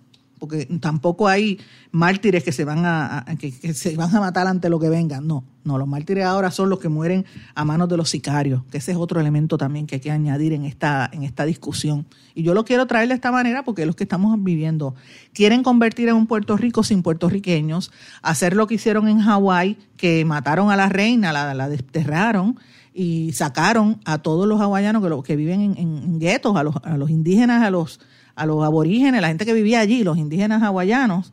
porque 0.43 0.67
tampoco 0.81 1.29
hay 1.29 1.61
mártires 1.93 2.43
que 2.43 2.51
se 2.51 2.65
van 2.65 2.85
a, 2.85 3.25
que, 3.39 3.53
se 3.53 3.95
van 3.95 4.13
a 4.13 4.19
matar 4.19 4.49
ante 4.49 4.69
lo 4.69 4.81
que 4.81 4.89
venga. 4.89 5.21
No, 5.21 5.45
no, 5.63 5.79
los 5.79 5.87
mártires 5.87 6.25
ahora 6.25 6.51
son 6.51 6.69
los 6.69 6.81
que 6.81 6.89
mueren 6.89 7.25
a 7.55 7.65
manos 7.65 7.89
de 7.89 7.97
los 7.97 8.11
sicarios, 8.11 8.65
que 8.65 8.79
ese 8.79 8.91
es 8.91 8.97
otro 8.97 9.21
elemento 9.21 9.57
también 9.57 9.87
que 9.87 9.95
hay 9.95 10.01
que 10.01 10.11
añadir 10.11 10.53
en 10.53 10.65
esta, 10.65 11.09
en 11.13 11.23
esta 11.23 11.45
discusión. 11.45 12.07
Y 12.35 12.43
yo 12.43 12.55
lo 12.55 12.65
quiero 12.65 12.89
traer 12.89 13.07
de 13.07 13.15
esta 13.15 13.31
manera 13.31 13.63
porque 13.63 13.83
es 13.83 13.87
lo 13.87 13.95
que 13.95 14.03
estamos 14.03 14.37
viviendo. 14.43 14.97
Quieren 15.33 15.63
convertir 15.63 16.09
en 16.09 16.17
un 16.17 16.27
Puerto 16.27 16.57
Rico 16.57 16.83
sin 16.83 17.05
puertorriqueños, 17.05 17.93
hacer 18.21 18.57
lo 18.57 18.67
que 18.67 18.75
hicieron 18.75 19.07
en 19.07 19.21
Hawái, 19.21 19.79
que 19.97 20.25
mataron 20.25 20.73
a 20.73 20.77
la 20.77 20.89
reina, 20.89 21.33
la, 21.33 21.55
la 21.55 21.69
desterraron 21.69 22.59
y 22.93 23.31
sacaron 23.31 24.01
a 24.05 24.19
todos 24.19 24.49
los 24.49 24.61
hawaianos 24.61 25.05
que, 25.05 25.23
que 25.25 25.37
viven 25.37 25.61
en, 25.61 25.79
en 25.79 26.19
guetos, 26.19 26.57
a 26.57 26.65
los, 26.65 26.75
a 26.83 26.97
los 26.97 27.11
indígenas, 27.11 27.63
a 27.63 27.71
los 27.71 28.01
a 28.35 28.47
los 28.47 28.65
aborígenes, 28.65 29.21
la 29.21 29.29
gente 29.29 29.45
que 29.45 29.53
vivía 29.53 29.81
allí, 29.81 30.05
los 30.05 30.19
indígenas 30.19 30.63
hawaianos, 30.63 31.33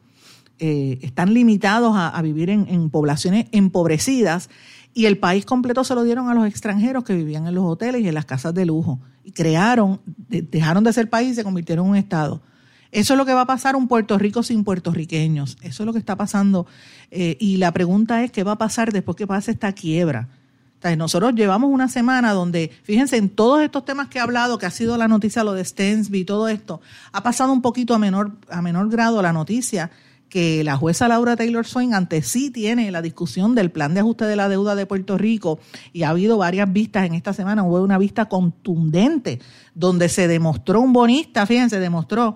eh, 0.60 1.00
están 1.02 1.34
limitados 1.34 1.93
a, 1.95 2.22
vivir 2.22 2.50
en, 2.50 2.89
poblaciones 2.89 3.45
empobrecidas 3.54 4.50
y 4.93 5.06
el 5.06 5.18
país 5.18 5.45
completo 5.45 5.86
se 5.86 5.95
lo 5.95 6.04
dieron 6.04 6.30
a 6.30 6.34
los 6.34 6.45
extranjeros 6.45 7.06
que 7.06 7.14
vivían 7.14 7.47
en 7.47 7.56
los 7.56 7.64
hoteles 7.64 8.02
y 8.02 8.10
en 8.10 8.14
las 8.14 8.26
casas 8.26 8.54
de 8.54 8.66
lujo. 8.66 9.00
Y 9.24 9.32
crearon, 9.32 10.02
dejaron 10.28 10.84
de 10.84 10.91
ser 10.91 11.10
país 11.10 11.32
y 11.32 11.36
se 11.36 11.43
convirtieron 11.43 11.86
en 11.86 11.91
un 11.91 11.97
Estado. 11.97 12.41
Eso 12.91 13.14
es 13.14 13.18
lo 13.18 13.26
que 13.26 13.34
va 13.34 13.41
a 13.41 13.45
pasar 13.45 13.76
un 13.76 13.88
Puerto 13.88 14.18
Rico 14.18 14.43
sin 14.43 14.64
puertorriqueños. 14.64 15.58
Eso 15.62 15.84
es 15.84 15.86
lo 15.86 15.93
que 15.93 16.00
está 16.00 16.18
pasando. 16.18 16.66
Eh, 17.12 17.38
y 17.39 17.58
la 17.58 17.72
pregunta 17.72 18.24
es, 18.24 18.32
¿qué 18.32 18.43
va 18.43 18.54
a 18.54 18.58
pasar 18.58 18.91
después 18.91 19.16
que 19.16 19.28
pase 19.28 19.52
esta 19.52 19.72
quiebra? 19.74 20.28
Nosotros 20.97 21.34
llevamos 21.36 21.69
una 21.71 21.89
semana 21.89 22.34
donde, 22.34 22.71
fíjense, 22.84 23.17
en 23.17 23.30
todos 23.30 23.61
estos 23.61 23.86
temas 23.86 24.07
que 24.07 24.17
he 24.17 24.21
hablado, 24.21 24.57
que 24.57 24.65
ha 24.65 24.71
sido 24.71 24.97
la 24.97 25.07
noticia, 25.07 25.43
lo 25.43 25.53
de 25.53 25.65
Stensby 25.65 26.19
y 26.19 26.25
todo 26.25 26.47
esto, 26.47 26.82
ha 27.11 27.21
pasado 27.21 27.51
un 27.51 27.61
poquito 27.61 27.93
a 27.93 27.99
menor, 27.99 28.32
a 28.49 28.61
menor 28.61 28.89
grado 28.89 29.21
la 29.21 29.34
noticia 29.34 29.91
que 30.30 30.63
la 30.63 30.77
jueza 30.77 31.07
Laura 31.07 31.36
Taylor 31.36 31.65
Swain 31.65 31.93
ante 31.93 32.21
sí 32.21 32.51
tiene 32.51 32.91
la 32.91 33.01
discusión 33.01 33.55
del 33.55 33.71
plan 33.71 33.93
de 33.93 34.01
ajuste 34.01 34.25
de 34.25 34.36
la 34.36 34.47
deuda 34.47 34.75
de 34.75 34.86
Puerto 34.86 35.17
Rico 35.17 35.59
y 35.91 36.03
ha 36.03 36.09
habido 36.09 36.38
varias 36.38 36.71
vistas 36.71 37.05
en 37.05 37.15
esta 37.15 37.34
semana, 37.34 37.63
hubo 37.63 37.82
una 37.82 37.97
vista 37.97 38.25
contundente 38.30 39.39
donde 39.73 40.07
se 40.07 40.27
demostró 40.27 40.82
un 40.82 40.93
bonista, 40.93 41.45
fíjense, 41.45 41.80
demostró, 41.80 42.36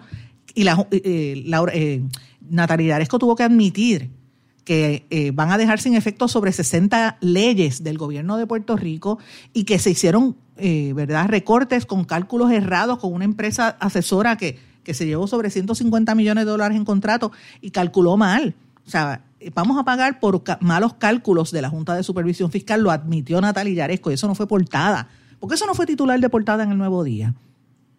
y 0.55 0.63
la, 0.63 0.87
eh, 0.91 1.43
Laura, 1.45 1.71
eh, 1.75 2.03
Natalia 2.41 3.03
tuvo 3.05 3.35
que 3.35 3.43
admitir 3.43 4.22
que 4.63 5.05
eh, 5.09 5.31
van 5.31 5.51
a 5.51 5.57
dejar 5.57 5.79
sin 5.79 5.95
efecto 5.95 6.27
sobre 6.27 6.51
60 6.51 7.17
leyes 7.21 7.83
del 7.83 7.97
gobierno 7.97 8.37
de 8.37 8.47
Puerto 8.47 8.77
Rico 8.77 9.19
y 9.51 9.65
que 9.65 9.79
se 9.79 9.91
hicieron, 9.91 10.35
eh, 10.57 10.93
¿verdad?, 10.95 11.27
recortes 11.27 11.85
con 11.85 12.05
cálculos 12.05 12.51
errados 12.51 12.99
con 12.99 13.13
una 13.13 13.25
empresa 13.25 13.75
asesora 13.79 14.37
que, 14.37 14.59
que 14.83 14.93
se 14.93 15.05
llevó 15.05 15.27
sobre 15.27 15.49
150 15.49 16.15
millones 16.15 16.45
de 16.45 16.51
dólares 16.51 16.77
en 16.77 16.85
contrato 16.85 17.31
y 17.61 17.71
calculó 17.71 18.15
mal. 18.17 18.55
O 18.85 18.89
sea, 18.89 19.23
vamos 19.53 19.77
a 19.77 19.83
pagar 19.83 20.19
por 20.19 20.43
malos 20.61 20.93
cálculos 20.93 21.51
de 21.51 21.61
la 21.61 21.69
Junta 21.69 21.95
de 21.95 22.03
Supervisión 22.03 22.51
Fiscal, 22.51 22.81
lo 22.81 22.91
admitió 22.91 23.41
Natalia 23.41 23.73
Yaresco 23.73 24.11
y 24.11 24.15
eso 24.15 24.27
no 24.27 24.35
fue 24.35 24.47
portada. 24.47 25.09
porque 25.39 25.55
eso 25.55 25.65
no 25.65 25.73
fue 25.73 25.85
titular 25.85 26.19
de 26.19 26.29
portada 26.29 26.63
en 26.63 26.71
el 26.71 26.77
Nuevo 26.77 27.03
Día? 27.03 27.33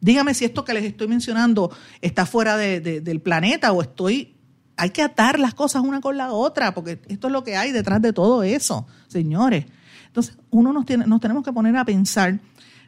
Dígame 0.01 0.35
si 0.35 0.45
esto 0.45 0.65
que 0.65 0.75
les 0.75 0.85
estoy 0.85 1.09
mencionando 1.09 1.71
está 2.03 2.27
fuera 2.27 2.57
del 2.59 3.21
planeta 3.21 3.73
o 3.73 3.81
estoy 3.81 4.34
hay 4.77 4.91
que 4.91 5.03
atar 5.03 5.39
las 5.39 5.55
cosas 5.55 5.83
una 5.83 6.01
con 6.01 6.17
la 6.17 6.33
otra, 6.33 6.75
porque 6.75 7.01
esto 7.09 7.29
es 7.29 7.33
lo 7.33 7.45
que 7.45 7.57
hay 7.57 7.73
detrás 7.73 8.03
de 8.03 8.13
todo 8.13 8.43
eso, 8.43 8.87
señores. 9.09 9.67
Entonces, 10.07 10.37
uno 10.51 10.73
nos, 10.73 10.85
tiene, 10.87 11.07
nos 11.07 11.21
tenemos 11.21 11.45
que 11.45 11.53
poner 11.53 11.77
a 11.77 11.85
pensar 11.85 12.41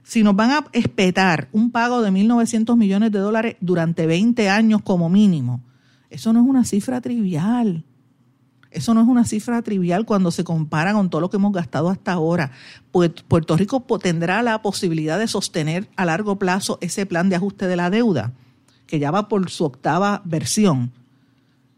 si 0.02 0.22
nos 0.22 0.36
van 0.36 0.50
a 0.52 0.66
espetar 0.72 1.48
un 1.52 1.70
pago 1.70 2.00
de 2.02 2.10
1.900 2.10 2.76
millones 2.76 3.10
de 3.10 3.18
dólares 3.18 3.56
durante 3.60 4.06
20 4.06 4.48
años 4.48 4.82
como 4.82 5.08
mínimo. 5.08 5.62
Eso 6.10 6.32
no 6.32 6.40
es 6.40 6.46
una 6.46 6.64
cifra 6.64 7.00
trivial. 7.00 7.84
Eso 8.70 8.94
no 8.94 9.00
es 9.00 9.08
una 9.08 9.24
cifra 9.24 9.62
trivial 9.62 10.04
cuando 10.04 10.30
se 10.30 10.44
compara 10.44 10.92
con 10.92 11.10
todo 11.10 11.20
lo 11.20 11.30
que 11.30 11.38
hemos 11.38 11.52
gastado 11.52 11.88
hasta 11.88 12.12
ahora. 12.12 12.52
Pues 12.92 13.10
Puerto 13.26 13.56
Rico 13.56 13.80
tendrá 14.00 14.42
la 14.42 14.62
posibilidad 14.62 15.18
de 15.18 15.28
sostener 15.28 15.88
a 15.96 16.04
largo 16.04 16.38
plazo 16.38 16.78
ese 16.80 17.06
plan 17.06 17.28
de 17.28 17.36
ajuste 17.36 17.66
de 17.66 17.76
la 17.76 17.90
deuda, 17.90 18.32
que 18.86 18.98
ya 18.98 19.10
va 19.10 19.28
por 19.28 19.50
su 19.50 19.64
octava 19.64 20.22
versión. 20.24 20.92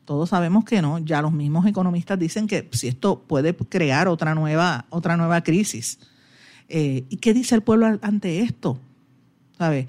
Todos 0.09 0.31
sabemos 0.31 0.65
que 0.65 0.81
no. 0.81 0.99
Ya 1.01 1.21
los 1.21 1.33
mismos 1.33 1.67
economistas 1.67 2.19
dicen 2.19 2.47
que 2.47 2.67
si 2.73 2.89
esto 2.89 3.19
puede 3.27 3.55
crear 3.55 4.09
otra 4.09 4.35
nueva, 4.35 4.87
otra 4.89 5.19
nueva 5.19 5.43
crisis. 5.43 5.99
Eh, 6.71 7.05
¿Y 7.11 7.19
qué 7.19 7.35
dice 7.35 7.55
el 7.55 7.61
pueblo 7.61 7.99
ante 8.01 8.41
esto? 8.41 8.79
¿Sabe? 9.59 9.87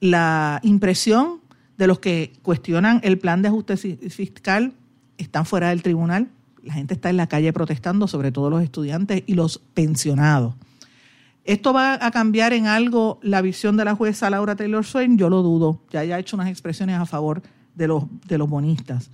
La 0.00 0.58
impresión 0.64 1.38
de 1.78 1.86
los 1.86 2.00
que 2.00 2.32
cuestionan 2.42 2.98
el 3.04 3.20
plan 3.20 3.40
de 3.40 3.50
ajuste 3.50 3.76
fiscal 3.76 4.72
están 5.16 5.46
fuera 5.46 5.68
del 5.68 5.84
tribunal. 5.84 6.26
La 6.64 6.74
gente 6.74 6.94
está 6.94 7.10
en 7.10 7.16
la 7.18 7.28
calle 7.28 7.52
protestando, 7.52 8.08
sobre 8.08 8.32
todo 8.32 8.50
los 8.50 8.64
estudiantes 8.64 9.22
y 9.28 9.34
los 9.34 9.60
pensionados. 9.74 10.56
¿Esto 11.44 11.72
va 11.72 12.04
a 12.04 12.10
cambiar 12.10 12.52
en 12.52 12.66
algo 12.66 13.20
la 13.22 13.40
visión 13.42 13.76
de 13.76 13.84
la 13.84 13.94
jueza 13.94 14.28
Laura 14.28 14.56
Taylor 14.56 14.84
Swain? 14.84 15.18
Yo 15.18 15.30
lo 15.30 15.42
dudo. 15.42 15.78
Ya 15.92 16.00
haya 16.00 16.18
hecho 16.18 16.34
unas 16.34 16.48
expresiones 16.48 16.98
a 16.98 17.06
favor 17.06 17.42
de 17.76 17.86
los, 17.86 18.02
de 18.26 18.38
los 18.38 18.50
bonistas. 18.50 19.08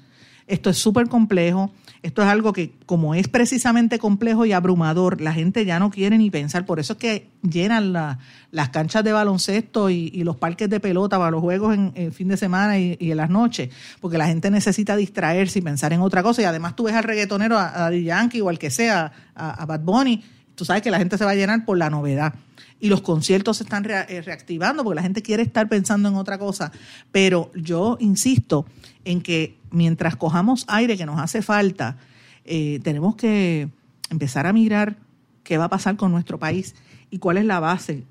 Esto 0.48 0.70
es 0.70 0.78
súper 0.78 1.08
complejo. 1.08 1.70
Esto 2.02 2.22
es 2.22 2.28
algo 2.28 2.52
que, 2.52 2.72
como 2.86 3.14
es 3.14 3.28
precisamente 3.28 3.98
complejo 3.98 4.46
y 4.46 4.52
abrumador, 4.52 5.20
la 5.20 5.32
gente 5.32 5.64
ya 5.64 5.78
no 5.78 5.90
quiere 5.90 6.16
ni 6.16 6.30
pensar. 6.30 6.64
Por 6.64 6.78
eso 6.80 6.94
es 6.94 6.98
que 6.98 7.28
llenan 7.42 7.92
las 7.92 8.68
canchas 8.70 9.04
de 9.04 9.12
baloncesto 9.12 9.90
y, 9.90 10.10
los 10.22 10.36
parques 10.36 10.70
de 10.70 10.80
pelota 10.80 11.18
para 11.18 11.30
los 11.30 11.40
juegos 11.40 11.74
en, 11.74 11.92
el 11.96 12.12
fin 12.12 12.28
de 12.28 12.36
semana 12.36 12.78
y, 12.78 12.96
en 12.98 13.16
las 13.16 13.30
noches, 13.30 13.70
porque 14.00 14.16
la 14.16 14.26
gente 14.26 14.50
necesita 14.50 14.96
distraerse 14.96 15.58
y 15.58 15.62
pensar 15.62 15.92
en 15.92 16.00
otra 16.00 16.22
cosa. 16.22 16.42
Y 16.42 16.44
además 16.44 16.76
tú 16.76 16.84
ves 16.84 16.94
al 16.94 17.04
reggaetonero, 17.04 17.58
a, 17.58 17.86
a 17.86 17.92
Yankee 17.92 18.40
o 18.40 18.48
al 18.48 18.58
que 18.58 18.70
sea, 18.70 19.12
a, 19.34 19.66
Bad 19.66 19.80
Bunny, 19.80 20.22
tú 20.54 20.64
sabes 20.64 20.82
que 20.82 20.90
la 20.90 20.98
gente 20.98 21.18
se 21.18 21.24
va 21.24 21.32
a 21.32 21.34
llenar 21.34 21.64
por 21.64 21.78
la 21.78 21.90
novedad 21.90 22.34
y 22.80 22.88
los 22.88 23.00
conciertos 23.00 23.56
se 23.58 23.64
están 23.64 23.84
eh, 23.90 24.22
reactivando 24.22 24.84
porque 24.84 24.96
la 24.96 25.02
gente 25.02 25.22
quiere 25.22 25.42
estar 25.42 25.68
pensando 25.68 26.08
en 26.08 26.14
otra 26.14 26.38
cosa. 26.38 26.70
Pero 27.10 27.50
yo 27.54 27.96
insisto 28.00 28.66
en 29.04 29.20
que 29.20 29.57
mientras 29.70 30.16
cojamos 30.16 30.64
aire 30.68 30.96
que 30.96 31.06
nos 31.06 31.20
hace 31.20 31.42
falta, 31.42 31.96
eh, 32.44 32.80
tenemos 32.82 33.16
que 33.16 33.68
empezar 34.10 34.46
a 34.46 34.52
mirar 34.52 34.96
qué 35.42 35.58
va 35.58 35.64
a 35.64 35.68
pasar 35.68 35.96
con 35.96 36.10
nuestro 36.12 36.38
país 36.38 36.74
y 37.10 37.18
cuál 37.18 37.38
es 37.38 37.44
la 37.44 37.60
base, 37.60 38.04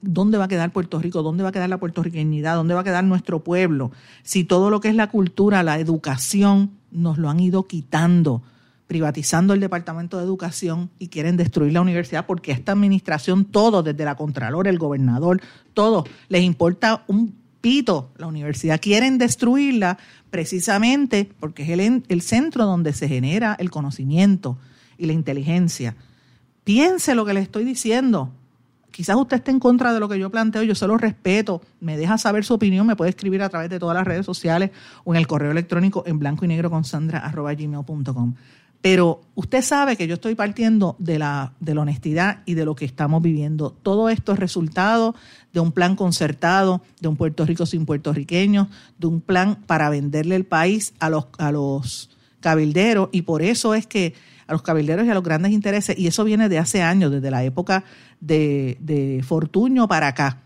dónde 0.00 0.38
va 0.38 0.44
a 0.44 0.48
quedar 0.48 0.72
Puerto 0.72 0.98
Rico, 0.98 1.22
dónde 1.22 1.42
va 1.42 1.50
a 1.50 1.52
quedar 1.52 1.68
la 1.68 1.78
puertorriqueñidad, 1.78 2.56
dónde 2.56 2.74
va 2.74 2.80
a 2.80 2.84
quedar 2.84 3.04
nuestro 3.04 3.42
pueblo, 3.42 3.90
si 4.22 4.44
todo 4.44 4.70
lo 4.70 4.80
que 4.80 4.88
es 4.88 4.94
la 4.94 5.08
cultura, 5.08 5.62
la 5.62 5.78
educación, 5.78 6.72
nos 6.90 7.18
lo 7.18 7.28
han 7.28 7.40
ido 7.40 7.66
quitando, 7.66 8.42
privatizando 8.86 9.54
el 9.54 9.60
Departamento 9.60 10.18
de 10.18 10.24
Educación 10.24 10.90
y 10.98 11.08
quieren 11.08 11.36
destruir 11.36 11.72
la 11.72 11.80
universidad 11.80 12.26
porque 12.26 12.52
esta 12.52 12.72
administración, 12.72 13.44
todo, 13.44 13.82
desde 13.82 14.04
la 14.04 14.14
Contralor, 14.14 14.68
el 14.68 14.78
gobernador, 14.78 15.40
todo, 15.72 16.04
les 16.28 16.42
importa 16.42 17.04
un 17.08 17.34
pito 17.64 18.12
la 18.18 18.26
universidad. 18.26 18.78
Quieren 18.78 19.16
destruirla 19.16 19.96
precisamente 20.28 21.30
porque 21.40 21.62
es 21.62 21.70
el, 21.70 22.04
el 22.06 22.20
centro 22.20 22.66
donde 22.66 22.92
se 22.92 23.08
genera 23.08 23.56
el 23.58 23.70
conocimiento 23.70 24.58
y 24.98 25.06
la 25.06 25.14
inteligencia. 25.14 25.96
Piense 26.64 27.14
lo 27.14 27.24
que 27.24 27.32
le 27.32 27.40
estoy 27.40 27.64
diciendo. 27.64 28.34
Quizás 28.90 29.16
usted 29.16 29.38
esté 29.38 29.50
en 29.50 29.60
contra 29.60 29.94
de 29.94 30.00
lo 30.00 30.10
que 30.10 30.18
yo 30.18 30.30
planteo, 30.30 30.62
yo 30.62 30.74
se 30.74 30.86
lo 30.86 30.98
respeto, 30.98 31.62
me 31.80 31.96
deja 31.96 32.18
saber 32.18 32.44
su 32.44 32.52
opinión, 32.52 32.86
me 32.86 32.96
puede 32.96 33.08
escribir 33.08 33.40
a 33.40 33.48
través 33.48 33.70
de 33.70 33.78
todas 33.78 33.94
las 33.94 34.06
redes 34.06 34.26
sociales 34.26 34.70
o 35.04 35.14
en 35.14 35.18
el 35.18 35.26
correo 35.26 35.50
electrónico 35.50 36.04
en 36.06 36.18
blanco 36.18 36.44
y 36.44 36.48
negro 36.48 36.68
con 36.68 36.84
sandra 36.84 37.20
arroba 37.20 37.54
gmail.com. 37.54 38.34
Pero 38.84 39.22
usted 39.34 39.62
sabe 39.62 39.96
que 39.96 40.06
yo 40.06 40.12
estoy 40.12 40.34
partiendo 40.34 40.94
de 40.98 41.18
la, 41.18 41.54
de 41.58 41.74
la 41.74 41.80
honestidad 41.80 42.42
y 42.44 42.52
de 42.52 42.66
lo 42.66 42.74
que 42.74 42.84
estamos 42.84 43.22
viviendo. 43.22 43.70
Todo 43.70 44.10
esto 44.10 44.34
es 44.34 44.38
resultado 44.38 45.14
de 45.54 45.60
un 45.60 45.72
plan 45.72 45.96
concertado, 45.96 46.82
de 47.00 47.08
un 47.08 47.16
Puerto 47.16 47.46
Rico 47.46 47.64
sin 47.64 47.86
puertorriqueños, 47.86 48.68
de 48.98 49.06
un 49.06 49.22
plan 49.22 49.56
para 49.66 49.88
venderle 49.88 50.36
el 50.36 50.44
país 50.44 50.92
a 50.98 51.08
los, 51.08 51.28
a 51.38 51.50
los 51.50 52.10
cabilderos. 52.40 53.08
Y 53.10 53.22
por 53.22 53.40
eso 53.40 53.72
es 53.72 53.86
que 53.86 54.12
a 54.46 54.52
los 54.52 54.60
cabilderos 54.60 55.06
y 55.06 55.08
a 55.08 55.14
los 55.14 55.22
grandes 55.22 55.52
intereses, 55.52 55.98
y 55.98 56.06
eso 56.06 56.22
viene 56.22 56.50
de 56.50 56.58
hace 56.58 56.82
años, 56.82 57.10
desde 57.10 57.30
la 57.30 57.42
época 57.42 57.84
de, 58.20 58.76
de 58.80 59.24
Fortuño 59.26 59.88
para 59.88 60.08
acá 60.08 60.43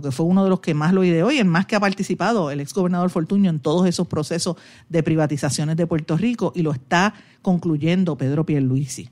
porque 0.00 0.16
fue 0.16 0.24
uno 0.24 0.44
de 0.44 0.48
los 0.48 0.60
que 0.60 0.72
más 0.72 0.94
lo 0.94 1.04
ideó 1.04 1.30
y 1.30 1.36
el 1.36 1.44
más 1.44 1.66
que 1.66 1.76
ha 1.76 1.80
participado, 1.80 2.50
el 2.50 2.60
ex 2.60 2.72
gobernador 2.72 3.10
Fortuño, 3.10 3.50
en 3.50 3.60
todos 3.60 3.86
esos 3.86 4.08
procesos 4.08 4.56
de 4.88 5.02
privatizaciones 5.02 5.76
de 5.76 5.86
Puerto 5.86 6.16
Rico 6.16 6.52
y 6.56 6.62
lo 6.62 6.72
está 6.72 7.12
concluyendo 7.42 8.16
Pedro 8.16 8.46
Pierluisi. 8.46 9.10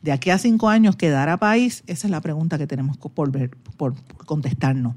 De 0.00 0.12
aquí 0.12 0.30
a 0.30 0.38
cinco 0.38 0.70
años, 0.70 0.96
¿quedará 0.96 1.36
país? 1.36 1.84
Esa 1.86 2.06
es 2.06 2.10
la 2.10 2.22
pregunta 2.22 2.56
que 2.56 2.66
tenemos 2.66 2.96
por, 2.96 3.30
ver, 3.30 3.50
por 3.76 3.92
contestarnos. 4.24 4.94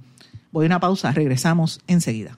Voy 0.54 0.64
a 0.64 0.68
una 0.68 0.80
pausa, 0.80 1.12
regresamos 1.12 1.82
enseguida. 1.88 2.38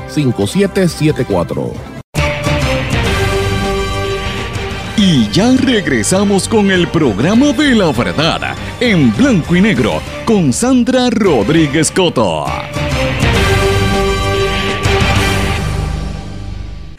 939-336-5774. 0.09 2.01
Y 5.03 5.27
ya 5.31 5.51
regresamos 5.57 6.47
con 6.47 6.69
el 6.69 6.87
programa 6.87 7.53
de 7.53 7.73
la 7.73 7.91
verdad, 7.91 8.55
en 8.79 9.11
blanco 9.17 9.55
y 9.55 9.61
negro, 9.61 9.99
con 10.25 10.53
Sandra 10.53 11.09
Rodríguez 11.09 11.89
Coto. 11.89 12.45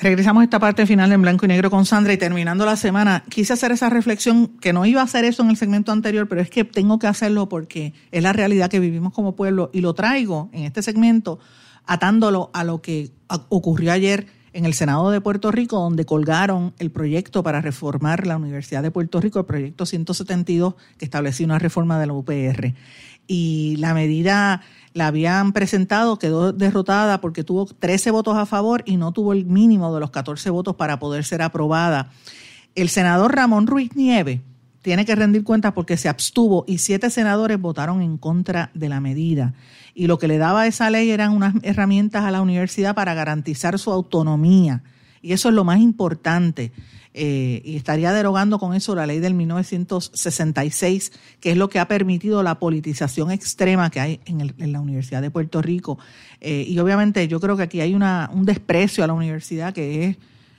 Regresamos 0.00 0.40
a 0.40 0.44
esta 0.44 0.58
parte 0.58 0.84
final 0.84 1.12
en 1.12 1.22
blanco 1.22 1.44
y 1.44 1.48
negro 1.48 1.70
con 1.70 1.86
Sandra 1.86 2.12
y 2.12 2.16
terminando 2.16 2.66
la 2.66 2.74
semana, 2.74 3.22
quise 3.28 3.52
hacer 3.52 3.70
esa 3.70 3.88
reflexión, 3.88 4.48
que 4.60 4.72
no 4.72 4.84
iba 4.84 5.00
a 5.00 5.04
hacer 5.04 5.24
eso 5.24 5.44
en 5.44 5.50
el 5.50 5.56
segmento 5.56 5.92
anterior, 5.92 6.26
pero 6.26 6.40
es 6.40 6.50
que 6.50 6.64
tengo 6.64 6.98
que 6.98 7.06
hacerlo 7.06 7.48
porque 7.48 7.94
es 8.10 8.20
la 8.20 8.32
realidad 8.32 8.68
que 8.68 8.80
vivimos 8.80 9.12
como 9.12 9.36
pueblo 9.36 9.70
y 9.72 9.80
lo 9.80 9.94
traigo 9.94 10.50
en 10.52 10.64
este 10.64 10.82
segmento 10.82 11.38
atándolo 11.86 12.50
a 12.52 12.64
lo 12.64 12.82
que 12.82 13.10
ocurrió 13.48 13.92
ayer 13.92 14.26
en 14.52 14.66
el 14.66 14.74
Senado 14.74 15.10
de 15.10 15.20
Puerto 15.20 15.50
Rico, 15.50 15.80
donde 15.80 16.04
colgaron 16.04 16.74
el 16.78 16.90
proyecto 16.90 17.42
para 17.42 17.60
reformar 17.60 18.26
la 18.26 18.36
Universidad 18.36 18.82
de 18.82 18.90
Puerto 18.90 19.20
Rico, 19.20 19.38
el 19.38 19.46
proyecto 19.46 19.86
172, 19.86 20.74
que 20.98 21.04
establecía 21.04 21.46
una 21.46 21.58
reforma 21.58 21.98
de 21.98 22.06
la 22.06 22.12
UPR. 22.12 22.74
Y 23.26 23.76
la 23.78 23.94
medida 23.94 24.60
la 24.92 25.06
habían 25.06 25.52
presentado, 25.52 26.18
quedó 26.18 26.52
derrotada 26.52 27.20
porque 27.20 27.44
tuvo 27.44 27.66
13 27.66 28.10
votos 28.10 28.36
a 28.36 28.46
favor 28.46 28.82
y 28.84 28.96
no 28.96 29.12
tuvo 29.12 29.32
el 29.32 29.46
mínimo 29.46 29.94
de 29.94 30.00
los 30.00 30.10
14 30.10 30.50
votos 30.50 30.76
para 30.76 30.98
poder 30.98 31.24
ser 31.24 31.40
aprobada. 31.40 32.10
El 32.74 32.88
senador 32.88 33.34
Ramón 33.34 33.66
Ruiz 33.66 33.94
Nieve 33.94 34.42
tiene 34.82 35.04
que 35.04 35.14
rendir 35.14 35.44
cuentas 35.44 35.72
porque 35.72 35.96
se 35.96 36.08
abstuvo 36.08 36.64
y 36.66 36.78
siete 36.78 37.08
senadores 37.08 37.60
votaron 37.60 38.02
en 38.02 38.18
contra 38.18 38.70
de 38.74 38.88
la 38.88 39.00
medida. 39.00 39.54
Y 39.94 40.06
lo 40.06 40.18
que 40.18 40.28
le 40.28 40.38
daba 40.38 40.66
esa 40.66 40.90
ley 40.90 41.10
eran 41.10 41.32
unas 41.32 41.54
herramientas 41.62 42.24
a 42.24 42.30
la 42.30 42.40
universidad 42.40 42.94
para 42.94 43.14
garantizar 43.14 43.78
su 43.78 43.92
autonomía. 43.92 44.82
Y 45.20 45.32
eso 45.32 45.48
es 45.48 45.54
lo 45.54 45.64
más 45.64 45.80
importante. 45.80 46.72
Eh, 47.14 47.60
y 47.64 47.76
estaría 47.76 48.12
derogando 48.12 48.58
con 48.58 48.74
eso 48.74 48.94
la 48.94 49.06
ley 49.06 49.20
del 49.20 49.34
1966, 49.34 51.12
que 51.40 51.50
es 51.52 51.56
lo 51.56 51.68
que 51.68 51.78
ha 51.78 51.86
permitido 51.86 52.42
la 52.42 52.58
politización 52.58 53.30
extrema 53.30 53.90
que 53.90 54.00
hay 54.00 54.20
en, 54.24 54.72
la 54.72 54.80
Universidad 54.80 55.20
de 55.20 55.30
Puerto 55.30 55.60
Rico. 55.60 55.98
Eh, 56.40 56.64
y 56.66 56.78
obviamente 56.78 57.28
yo 57.28 57.38
creo 57.38 57.56
que 57.56 57.64
aquí 57.64 57.80
hay 57.80 57.94
una, 57.94 58.30
un 58.32 58.46
desprecio 58.46 59.04
a 59.04 59.06
la 59.06 59.12
universidad 59.12 59.74
que 59.74 60.06
es, 60.06 60.16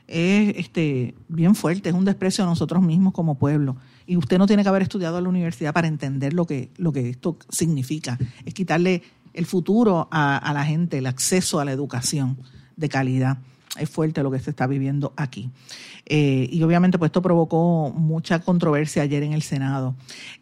es 0.08 0.56
este, 0.58 1.16
bien 1.28 1.56
fuerte, 1.56 1.90
es 1.90 1.96
un 1.96 2.06
desprecio 2.06 2.44
a 2.44 2.48
nosotros 2.48 2.84
mismos 2.84 3.14
como 3.14 3.38
pueblo. 3.40 3.78
Y 4.06 4.18
usted 4.18 4.38
no 4.38 4.46
tiene 4.46 4.62
que 4.62 4.70
haber 4.70 4.84
estudiado 4.84 5.18
en 5.18 5.24
la 5.24 5.30
universidad 5.30 5.74
para 5.74 5.88
entender 5.88 6.34
lo 6.34 6.46
que 6.46 6.70
esto 7.10 7.38
significa. 7.50 8.20
Es 8.46 8.54
quitarle 8.54 9.02
el 9.34 9.46
futuro 9.46 10.08
a, 10.12 10.52
la 10.54 10.66
gente, 10.66 11.00
el 11.00 11.08
acceso 11.08 11.60
a 11.60 11.66
la 11.66 11.72
educación 11.72 12.38
de 12.76 12.90
calidad 12.90 13.38
es 13.78 13.90
fuerte 13.90 14.22
lo 14.22 14.32
que 14.32 14.40
se 14.40 14.52
está 14.52 14.68
viviendo 14.68 15.14
aquí. 15.16 15.50
Eh, 16.06 16.48
y 16.52 16.62
obviamente 16.64 17.00
pues 17.00 17.10
esto 17.10 17.22
provocó 17.22 17.92
mucha 17.96 18.40
controversia 18.40 19.04
ayer 19.04 19.24
en 19.24 19.34
el 19.34 19.42
Senado. 19.42 19.96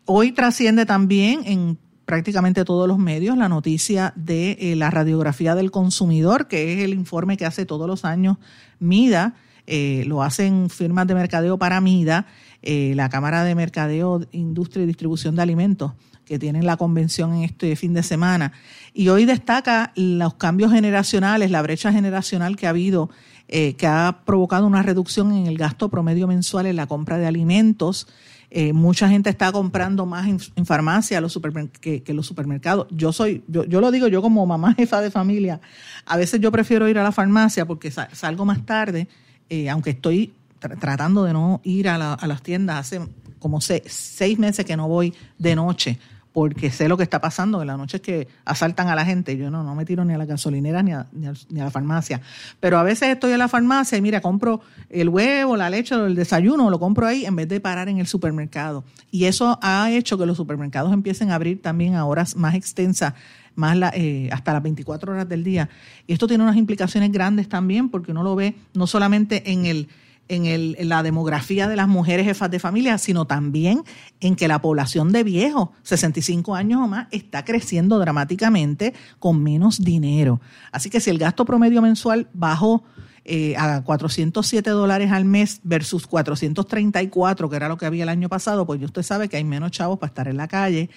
Hoy 0.05 0.31
trasciende 0.31 0.85
también 0.85 1.41
en 1.45 1.77
prácticamente 2.05 2.65
todos 2.65 2.87
los 2.87 2.97
medios 2.97 3.37
la 3.37 3.47
noticia 3.47 4.11
de 4.15 4.57
eh, 4.59 4.75
la 4.75 4.89
radiografía 4.89 5.55
del 5.55 5.71
consumidor, 5.71 6.47
que 6.47 6.73
es 6.73 6.83
el 6.83 6.93
informe 6.93 7.37
que 7.37 7.45
hace 7.45 7.65
todos 7.65 7.87
los 7.87 8.03
años 8.03 8.37
MIDA, 8.79 9.35
eh, 9.67 10.03
lo 10.07 10.23
hacen 10.23 10.69
firmas 10.69 11.07
de 11.07 11.15
mercadeo 11.15 11.57
para 11.57 11.79
MIDA, 11.79 12.25
la 12.63 13.09
Cámara 13.09 13.43
de 13.43 13.55
Mercadeo, 13.55 14.21
Industria 14.31 14.83
y 14.83 14.87
Distribución 14.87 15.35
de 15.35 15.41
Alimentos, 15.41 15.93
que 16.31 16.39
tienen 16.39 16.65
la 16.65 16.77
convención 16.77 17.33
en 17.33 17.43
este 17.43 17.75
fin 17.75 17.93
de 17.93 18.03
semana. 18.03 18.53
Y 18.93 19.09
hoy 19.09 19.25
destaca 19.25 19.91
los 19.97 20.35
cambios 20.35 20.71
generacionales, 20.71 21.51
la 21.51 21.61
brecha 21.61 21.91
generacional 21.91 22.55
que 22.55 22.67
ha 22.67 22.69
habido, 22.69 23.09
eh, 23.49 23.73
que 23.73 23.85
ha 23.85 24.21
provocado 24.23 24.65
una 24.65 24.81
reducción 24.81 25.33
en 25.33 25.47
el 25.47 25.57
gasto 25.57 25.89
promedio 25.89 26.27
mensual 26.27 26.67
en 26.67 26.77
la 26.77 26.87
compra 26.87 27.17
de 27.17 27.27
alimentos. 27.27 28.07
Eh, 28.49 28.71
mucha 28.71 29.09
gente 29.09 29.29
está 29.29 29.51
comprando 29.51 30.05
más 30.05 30.25
en, 30.55 30.65
farmacia 30.65 31.19
los 31.19 31.37
que, 31.81 32.01
que, 32.01 32.13
los 32.13 32.27
supermercados. 32.27 32.87
Yo 32.91 33.11
soy, 33.11 33.43
yo, 33.49 33.65
yo, 33.65 33.81
lo 33.81 33.91
digo 33.91 34.07
yo 34.07 34.21
como 34.21 34.45
mamá 34.45 34.73
jefa 34.77 35.01
de 35.01 35.11
familia, 35.11 35.59
a 36.05 36.15
veces 36.15 36.39
yo 36.39 36.49
prefiero 36.49 36.87
ir 36.87 36.97
a 36.97 37.03
la 37.03 37.11
farmacia 37.11 37.65
porque 37.65 37.91
salgo 37.91 38.45
más 38.45 38.65
tarde, 38.65 39.09
eh, 39.49 39.69
aunque 39.69 39.89
estoy 39.89 40.31
tratando 40.59 41.25
de 41.25 41.33
no 41.33 41.59
ir 41.65 41.89
a, 41.89 41.97
las 42.25 42.41
tiendas 42.41 42.77
hace 42.77 43.01
como 43.39 43.59
seis 43.59 44.39
meses 44.39 44.63
que 44.63 44.77
no 44.77 44.87
voy 44.87 45.13
de 45.37 45.55
noche 45.57 45.99
porque 46.33 46.71
sé 46.71 46.87
lo 46.87 46.97
que 46.97 47.03
está 47.03 47.19
pasando. 47.19 47.61
En 47.61 47.67
la 47.67 47.77
noche 47.77 47.97
es 47.97 48.01
que 48.01 48.27
asaltan 48.45 48.87
a 48.87 48.95
la 48.95 49.05
gente. 49.05 49.35
Yo 49.37 49.51
no, 49.51 49.63
no 49.63 49.75
me 49.75 49.85
tiro 49.85 50.05
ni 50.05 50.13
a 50.13 50.17
la 50.17 50.25
gasolinera 50.25 50.81
ni 50.81 50.93
a, 50.93 51.07
ni, 51.11 51.27
a, 51.27 51.33
la 51.49 51.71
farmacia. 51.71 52.21
Pero 52.59 52.77
a 52.77 52.83
veces 52.83 53.09
estoy 53.09 53.31
en 53.33 53.39
la 53.39 53.47
farmacia 53.47 53.97
y 53.97 54.01
mira, 54.01 54.21
compro 54.21 54.61
el 54.89 55.09
huevo, 55.09 55.57
la 55.57 55.69
leche 55.69 55.95
el 55.95 56.15
desayuno, 56.15 56.69
lo 56.69 56.79
compro 56.79 57.07
ahí 57.07 57.25
en 57.25 57.35
vez 57.35 57.49
de 57.49 57.59
parar 57.59 57.89
en 57.89 57.97
el 57.97 58.07
supermercado. 58.07 58.83
Y 59.11 59.25
eso 59.25 59.59
ha 59.61 59.91
hecho 59.91 60.17
que 60.17 60.25
los 60.25 60.37
supermercados 60.37 60.93
empiecen 60.93 61.31
a 61.31 61.35
abrir 61.35 61.61
también 61.61 61.95
a 61.95 62.05
horas 62.05 62.35
más 62.35 62.55
extensas 62.55 63.13
más 63.53 63.77
eh, 63.95 64.29
hasta 64.31 64.53
las 64.53 64.63
24 64.63 65.11
horas 65.11 65.27
del 65.27 65.43
día. 65.43 65.69
Y 66.07 66.13
esto 66.13 66.25
tiene 66.25 66.43
unas 66.43 66.55
implicaciones 66.55 67.11
grandes 67.11 67.49
también 67.49 67.89
porque 67.89 68.11
uno 68.11 68.23
lo 68.23 68.35
ve 68.35 68.55
no 68.73 68.87
solamente 68.87 69.51
en 69.51 69.65
el 69.65 69.89
en, 70.31 70.45
el, 70.45 70.77
la 70.79 71.03
demografía 71.03 71.67
de 71.67 71.75
las 71.75 71.89
mujeres 71.89 72.25
jefas 72.25 72.49
de 72.49 72.59
familia, 72.59 72.97
sino 72.97 73.25
también 73.25 73.83
en 74.21 74.37
que 74.37 74.47
la 74.47 74.61
población 74.61 75.11
de 75.11 75.23
viejos, 75.25 75.69
65 75.83 76.55
años 76.55 76.79
o 76.81 76.87
más, 76.87 77.07
está 77.11 77.43
creciendo 77.43 77.99
dramáticamente 77.99 78.93
con 79.19 79.43
menos 79.43 79.83
dinero. 79.83 80.39
Así 80.71 80.89
que 80.89 81.01
si 81.01 81.09
el 81.09 81.17
gasto 81.17 81.43
promedio 81.43 81.81
mensual 81.81 82.29
bajó 82.33 82.83
eh, 83.25 83.55
a 83.57 83.83
407 83.83 84.69
dólares 84.69 85.11
al 85.11 85.25
mes 85.25 85.59
versus 85.63 86.07
434, 86.07 87.49
que 87.49 87.55
era 87.55 87.67
lo 87.67 87.77
que 87.77 87.85
había 87.85 88.03
el 88.03 88.09
año 88.09 88.29
pasado, 88.29 88.65
pues 88.65 88.81
usted 88.81 89.03
sabe 89.03 89.27
que 89.27 89.35
hay 89.35 89.43
menos 89.43 89.71
chavos 89.71 89.99
para 89.99 90.07
estar 90.07 90.29
en 90.29 90.37
la 90.37 90.47
calle. 90.47 90.89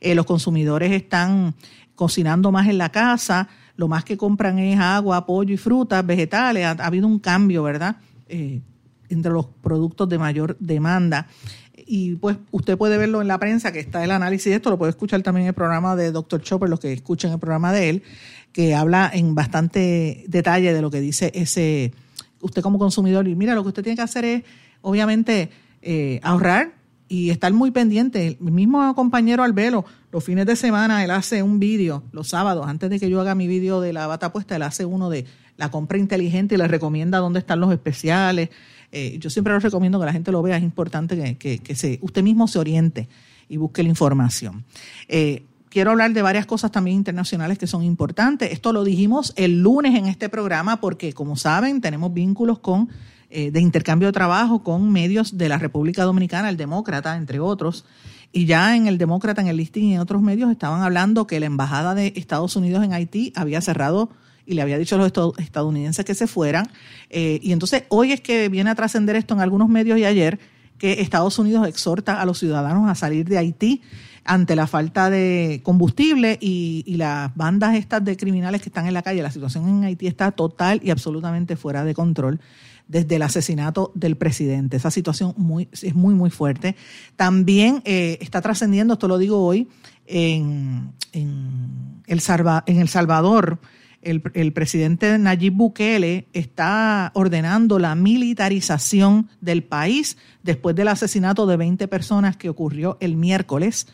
Eh, 0.00 0.14
los 0.14 0.26
consumidores 0.26 0.92
están 0.92 1.54
cocinando 1.94 2.52
más 2.52 2.68
en 2.68 2.76
la 2.76 2.90
casa, 2.90 3.48
lo 3.76 3.88
más 3.88 4.04
que 4.04 4.18
compran 4.18 4.58
es 4.58 4.78
agua, 4.78 5.24
pollo 5.24 5.54
y 5.54 5.56
frutas, 5.56 6.04
vegetales. 6.04 6.66
Ha, 6.66 6.72
habido 6.72 7.06
un 7.06 7.18
cambio, 7.18 7.62
¿verdad? 7.62 7.96
Eh, 8.28 8.60
entre 9.12 9.32
los 9.32 9.46
productos 9.46 10.08
de 10.08 10.18
mayor 10.18 10.56
demanda. 10.58 11.28
Y 11.86 12.16
pues 12.16 12.36
usted 12.50 12.76
puede 12.76 12.96
verlo 12.98 13.22
en 13.22 13.28
la 13.28 13.38
prensa, 13.38 13.72
que 13.72 13.80
está 13.80 14.04
el 14.04 14.10
análisis 14.10 14.46
de 14.46 14.56
esto, 14.56 14.70
lo 14.70 14.78
puede 14.78 14.90
escuchar 14.90 15.22
también 15.22 15.44
en 15.44 15.48
el 15.48 15.54
programa 15.54 15.96
de 15.96 16.12
Dr. 16.12 16.40
Chopper, 16.42 16.68
los 16.68 16.80
que 16.80 16.92
escuchen 16.92 17.32
el 17.32 17.38
programa 17.38 17.72
de 17.72 17.88
él, 17.90 18.02
que 18.52 18.74
habla 18.74 19.10
en 19.12 19.34
bastante 19.34 20.24
detalle 20.28 20.72
de 20.72 20.82
lo 20.82 20.90
que 20.90 21.00
dice 21.00 21.32
ese, 21.34 21.92
usted 22.40 22.62
como 22.62 22.78
consumidor. 22.78 23.26
Y 23.28 23.34
mira, 23.34 23.54
lo 23.54 23.62
que 23.62 23.68
usted 23.68 23.82
tiene 23.82 23.96
que 23.96 24.02
hacer 24.02 24.24
es, 24.24 24.42
obviamente, 24.82 25.50
eh, 25.82 26.20
ahorrar 26.22 26.81
y 27.12 27.28
estar 27.28 27.52
muy 27.52 27.70
pendiente. 27.70 28.38
El 28.40 28.50
mismo 28.50 28.94
compañero 28.94 29.42
Albelo, 29.42 29.84
los 30.10 30.24
fines 30.24 30.46
de 30.46 30.56
semana, 30.56 31.04
él 31.04 31.10
hace 31.10 31.42
un 31.42 31.58
vídeo, 31.58 32.02
los 32.10 32.28
sábados, 32.28 32.66
antes 32.66 32.88
de 32.88 32.98
que 32.98 33.10
yo 33.10 33.20
haga 33.20 33.34
mi 33.34 33.46
vídeo 33.46 33.82
de 33.82 33.92
la 33.92 34.06
bata 34.06 34.32
puesta, 34.32 34.56
él 34.56 34.62
hace 34.62 34.86
uno 34.86 35.10
de 35.10 35.26
la 35.58 35.70
compra 35.70 35.98
inteligente 35.98 36.54
y 36.54 36.58
le 36.58 36.66
recomienda 36.68 37.18
dónde 37.18 37.40
están 37.40 37.60
los 37.60 37.70
especiales, 37.70 38.48
eh, 38.92 39.18
yo 39.18 39.28
siempre 39.28 39.52
les 39.52 39.62
recomiendo 39.62 40.00
que 40.00 40.06
la 40.06 40.12
gente 40.14 40.32
lo 40.32 40.40
vea, 40.40 40.56
es 40.56 40.62
importante 40.62 41.36
que, 41.36 41.58
que, 41.58 41.74
se, 41.74 41.98
usted 42.00 42.22
mismo 42.22 42.48
se 42.48 42.58
oriente 42.58 43.10
y 43.46 43.58
busque 43.58 43.82
la 43.82 43.90
información. 43.90 44.64
Eh, 45.06 45.44
quiero 45.68 45.90
hablar 45.90 46.14
de 46.14 46.22
varias 46.22 46.46
cosas 46.46 46.72
también 46.72 46.96
internacionales 46.96 47.58
que 47.58 47.66
son 47.66 47.82
importantes. 47.82 48.52
Esto 48.52 48.72
lo 48.72 48.84
dijimos 48.84 49.34
el 49.36 49.62
lunes 49.62 49.94
en 49.98 50.06
este 50.06 50.30
programa 50.30 50.80
porque, 50.80 51.12
como 51.12 51.36
saben, 51.36 51.82
tenemos 51.82 52.14
vínculos 52.14 52.58
con 52.60 52.88
eh, 53.34 53.50
de 53.50 53.60
intercambio 53.60 54.08
de 54.08 54.12
trabajo 54.12 54.62
con 54.62 54.92
medios 54.92 55.38
de 55.38 55.48
la 55.48 55.56
República 55.56 56.04
Dominicana, 56.04 56.50
el 56.50 56.58
Demócrata, 56.58 57.16
entre 57.16 57.40
otros. 57.40 57.86
Y 58.30 58.44
ya 58.44 58.76
en 58.76 58.86
el 58.86 58.98
Demócrata, 58.98 59.40
en 59.40 59.48
el 59.48 59.56
listing 59.56 59.84
y 59.84 59.94
en 59.94 60.00
otros 60.00 60.20
medios 60.20 60.50
estaban 60.50 60.82
hablando 60.82 61.26
que 61.26 61.40
la 61.40 61.46
Embajada 61.46 61.94
de 61.94 62.12
Estados 62.16 62.56
Unidos 62.56 62.84
en 62.84 62.92
Haití 62.92 63.32
había 63.34 63.62
cerrado 63.62 64.10
y 64.44 64.52
le 64.52 64.60
había 64.60 64.76
dicho 64.76 64.96
a 64.96 64.98
los 64.98 65.12
estadounidenses 65.38 66.04
que 66.04 66.14
se 66.14 66.26
fueran. 66.26 66.68
Eh, 67.08 67.40
y 67.42 67.52
entonces 67.52 67.84
hoy 67.88 68.12
es 68.12 68.20
que 68.20 68.50
viene 68.50 68.68
a 68.68 68.74
trascender 68.74 69.16
esto 69.16 69.32
en 69.32 69.40
algunos 69.40 69.70
medios 69.70 69.98
y 69.98 70.04
ayer, 70.04 70.38
que 70.76 71.00
Estados 71.00 71.38
Unidos 71.38 71.66
exhorta 71.66 72.20
a 72.20 72.26
los 72.26 72.38
ciudadanos 72.38 72.90
a 72.90 72.94
salir 72.94 73.26
de 73.26 73.38
Haití 73.38 73.80
ante 74.24 74.56
la 74.56 74.66
falta 74.66 75.08
de 75.08 75.60
combustible 75.62 76.36
y, 76.38 76.84
y, 76.86 76.96
las 76.96 77.34
bandas 77.34 77.76
estas 77.76 78.04
de 78.04 78.16
criminales 78.16 78.60
que 78.60 78.68
están 78.68 78.86
en 78.86 78.94
la 78.94 79.02
calle. 79.02 79.22
La 79.22 79.30
situación 79.30 79.68
en 79.68 79.84
Haití 79.84 80.06
está 80.06 80.32
total 80.32 80.80
y 80.84 80.90
absolutamente 80.90 81.56
fuera 81.56 81.82
de 81.84 81.94
control 81.94 82.40
desde 82.92 83.16
el 83.16 83.22
asesinato 83.22 83.90
del 83.94 84.16
presidente. 84.16 84.76
Esa 84.76 84.90
situación 84.90 85.34
es 85.72 85.94
muy, 85.94 86.14
muy 86.14 86.28
fuerte. 86.28 86.76
También 87.16 87.80
eh, 87.86 88.18
está 88.20 88.42
trascendiendo, 88.42 88.92
esto 88.92 89.08
lo 89.08 89.16
digo 89.16 89.42
hoy, 89.42 89.66
en, 90.06 90.92
el, 92.06 92.20
Salvador. 92.20 93.60
El, 94.02 94.22
el, 94.34 94.52
presidente 94.52 95.16
Nayib 95.18 95.54
Bukele 95.54 96.26
está 96.34 97.12
ordenando 97.14 97.78
la 97.78 97.94
militarización 97.94 99.30
del 99.40 99.62
país 99.62 100.18
después 100.42 100.76
del 100.76 100.88
asesinato 100.88 101.46
de 101.46 101.56
20 101.56 101.88
personas 101.88 102.36
que 102.36 102.50
ocurrió 102.50 102.98
el 103.00 103.16
miércoles. 103.16 103.86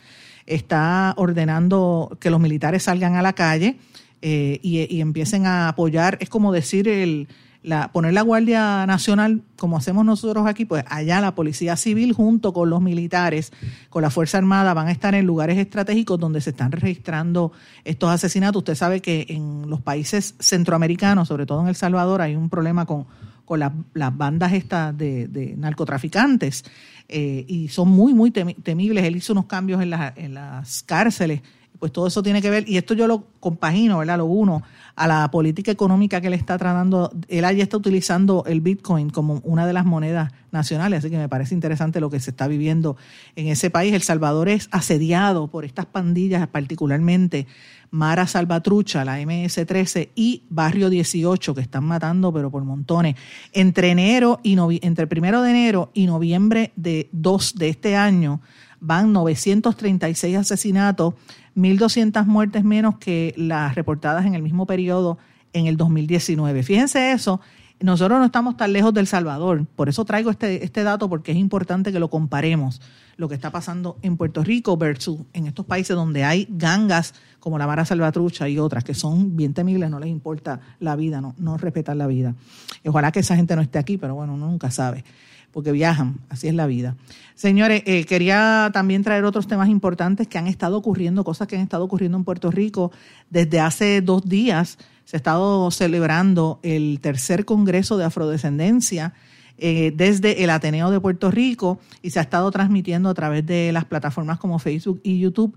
Está 0.45 1.15
ordenando 1.19 2.17
que 2.21 2.31
los 2.31 2.41
militares 2.41 2.83
salgan 2.83 3.15
a 3.15 3.23
la 3.23 3.35
calle 3.35 3.77
eh, 4.23 4.59
y, 4.61 4.93
y, 4.93 5.01
empiecen 5.03 5.47
a 5.47 5.69
apoyar, 5.69 6.19
es 6.21 6.29
como 6.29 6.51
decir 6.53 6.89
el, 6.89 7.29
la, 7.69 7.93
poner 7.93 8.15
la 8.15 8.23
Guardia 8.23 8.87
Nacional, 8.87 9.43
como 9.57 9.77
hacemos 9.77 10.05
nosotros 10.05 10.47
aquí, 10.47 10.65
pues 10.65 10.85
allá 10.89 11.21
la 11.21 11.35
Policía 11.35 11.77
Civil 11.77 12.13
junto 12.13 12.53
con 12.53 12.71
los 12.71 12.81
militares, 12.81 13.53
con 13.91 14.03
la 14.03 14.11
Fuerza 14.11 14.39
Armada, 14.39 14.75
van 14.75 14.89
a 14.89 14.91
estar 14.91 15.15
en 15.15 15.27
lugares 15.27 15.59
estratégicos 15.59 16.19
donde 16.19 16.41
se 16.41 16.51
están 16.51 16.73
registrando 16.73 17.53
estos 17.85 18.11
asesinatos. 18.11 18.61
Usted 18.61 18.75
sabe 18.75 19.01
que 19.01 19.27
en 19.29 19.69
los 19.69 19.81
países 19.81 20.35
centroamericanos, 20.41 21.29
sobre 21.29 21.47
todo 21.47 21.61
en 21.61 21.69
El 21.69 21.77
Salvador, 21.77 22.23
hay 22.23 22.35
un 22.35 22.49
problema 22.49 22.87
con, 22.87 23.07
con 23.45 23.61
las 23.61 24.17
bandas 24.17 24.53
estas 24.53 24.97
de, 24.97 25.29
de 25.29 25.55
narcotraficantes 25.57 26.65
eh, 27.09 27.45
y 27.49 27.69
son 27.69 27.89
muy, 27.89 28.15
muy 28.15 28.31
temibles. 28.31 29.05
Él 29.05 29.17
hizo 29.17 29.33
unos 29.33 29.47
cambios 29.47 29.83
en, 29.83 29.91
la, 29.91 30.13
en 30.17 30.35
las 30.35 30.83
cárceles 30.83 31.43
pues 31.79 31.93
todo 31.93 32.07
eso 32.07 32.23
tiene 32.23 32.43
que 32.43 32.51
ver, 32.51 32.69
y 32.69 32.77
esto 32.77 32.95
yo 32.95 33.07
lo 33.07 33.27
compagino, 33.41 33.99
¿verdad? 33.99 34.19
Lo 34.19 34.27
uno 34.27 34.63
a 34.97 35.07
la 35.07 35.31
política 35.31 35.71
económica 35.71 36.21
que 36.21 36.27
él 36.27 36.35
está 36.35 36.59
tratando, 36.59 37.13
él 37.29 37.45
allí 37.45 37.61
está 37.61 37.77
utilizando 37.77 38.45
el 38.47 38.61
Bitcoin 38.61 39.11
como 39.11 39.41
una 39.45 39.67
de 39.67 39.73
las 39.73 39.87
monedas 39.87 40.33
nacionales, 40.51 41.01
así 41.01 41.11
que 41.11 41.19
me 41.19 41.29
parece 41.29 41.55
interesante 41.55 42.01
lo 42.01 42.11
que 42.11 42.19
se 42.19 42.31
está 42.31 42.49
viviendo 42.49 42.97
en 43.37 43.47
ese 43.47 43.71
país. 43.71 43.95
El 43.95 44.03
Salvador 44.03 44.49
es 44.49 44.69
asediado 44.73 45.47
por 45.49 45.65
estas 45.65 45.87
pandillas, 45.87 46.47
particularmente 46.49 47.47
Mara 47.91 48.27
Salvatrucha, 48.27 49.05
la 49.05 49.21
MS-13 49.21 50.11
y 50.15 50.43
Barrio 50.51 50.91
18, 50.91 51.55
que 51.55 51.61
están 51.61 51.85
matando, 51.85 52.33
pero 52.33 52.51
por 52.51 52.65
montones. 52.65 53.15
Entre 53.53 53.91
enero 53.91 54.41
y 54.43 54.57
entre 54.85 55.07
primero 55.07 55.43
de 55.43 55.51
enero 55.51 55.91
y 55.95 56.07
noviembre 56.07 56.73
de 56.77 57.09
2 57.13 57.55
de 57.55 57.69
este 57.69 57.97
año 57.97 58.41
van 58.81 59.13
936 59.13 60.37
asesinatos 60.37 61.15
1.200 61.57 62.25
muertes 62.27 62.65
menos 62.65 62.99
que 62.99 63.35
las 63.37 63.75
reportadas 63.75 64.25
en 64.27 64.35
el 64.35 64.43
mismo 64.43 64.67
periodo 64.67 65.19
en 65.53 65.67
el 65.67 65.77
2019. 65.77 66.63
Fíjense 66.63 67.13
eso, 67.13 67.41
nosotros 67.81 68.19
no 68.19 68.25
estamos 68.25 68.57
tan 68.57 68.73
lejos 68.73 68.93
del 68.95 69.07
Salvador, 69.07 69.67
por 69.77 69.89
eso 69.89 70.05
traigo 70.05 70.31
este, 70.31 70.65
este 70.65 70.83
dato 70.83 71.09
porque 71.09 71.33
es 71.33 71.39
importante 71.39 71.93
que 71.93 72.01
lo 72.01 72.11
comparemos, 72.11 72.81
lo 73.17 73.29
que 73.29 73.35
está 73.35 73.51
pasando 73.51 73.97
en 74.03 74.17
Puerto 74.17 74.45
Rico 74.45 74.77
versus 74.77 75.21
en 75.33 75.47
estos 75.47 75.65
países 75.65 75.97
donde 75.97 76.25
hay 76.25 76.47
gangas 76.51 77.15
como 77.41 77.59
la 77.59 77.67
Mara 77.67 77.85
Salvatrucha 77.85 78.49
y 78.49 78.59
otras 78.59 78.85
que 78.85 78.95
son 78.95 79.37
bien 79.37 79.55
temibles, 79.55 79.91
no 79.91 79.99
les 79.99 80.09
importa 80.09 80.61
la 80.81 80.97
vida, 80.97 81.21
no, 81.21 81.35
no 81.39 81.57
respetan 81.57 81.99
la 81.99 82.07
vida. 82.07 82.35
ojalá 82.87 83.11
que 83.11 83.21
esa 83.21 83.37
gente 83.37 83.57
no 83.57 83.63
esté 83.63 83.79
aquí, 83.79 83.97
pero 83.97 84.15
bueno, 84.15 84.35
uno 84.35 84.47
nunca 84.47 84.71
sabe 84.71 85.05
porque 85.53 85.73
viajan, 85.73 86.19
así 86.29 86.49
es 86.49 86.55
la 86.55 86.67
vida. 86.67 86.97
Señores, 87.35 87.83
eh, 87.87 88.05
quería 88.05 88.71
también 88.73 89.03
traer 89.03 89.25
otros 89.25 89.47
temas 89.47 89.69
importantes 89.69 90.27
que 90.27 90.39
han 90.39 90.47
estado 90.47 90.77
ocurriendo, 90.77 91.25
cosas 91.25 91.47
que 91.49 91.57
han 91.57 91.63
estado 91.63 91.85
ocurriendo 91.85 92.19
en 92.19 92.25
Puerto 92.25 92.51
Rico. 92.51 92.91
Desde 93.31 93.61
hace 93.61 94.01
dos 94.01 94.29
días 94.29 94.79
se 95.05 95.17
ha 95.17 95.19
estado 95.19 95.71
celebrando 95.71 96.61
el 96.63 96.99
tercer 97.01 97.45
Congreso 97.45 97.97
de 97.97 98.05
Afrodescendencia 98.05 99.15
eh, 99.57 99.93
desde 99.95 100.45
el 100.45 100.51
Ateneo 100.51 100.91
de 100.91 101.01
Puerto 101.01 101.31
Rico 101.31 101.81
y 102.03 102.11
se 102.11 102.19
ha 102.19 102.23
estado 102.23 102.51
transmitiendo 102.51 103.09
a 103.09 103.15
través 103.15 103.45
de 103.45 103.73
las 103.73 103.85
plataformas 103.85 104.39
como 104.39 104.59
Facebook 104.59 105.01
y 105.03 105.19
YouTube 105.19 105.57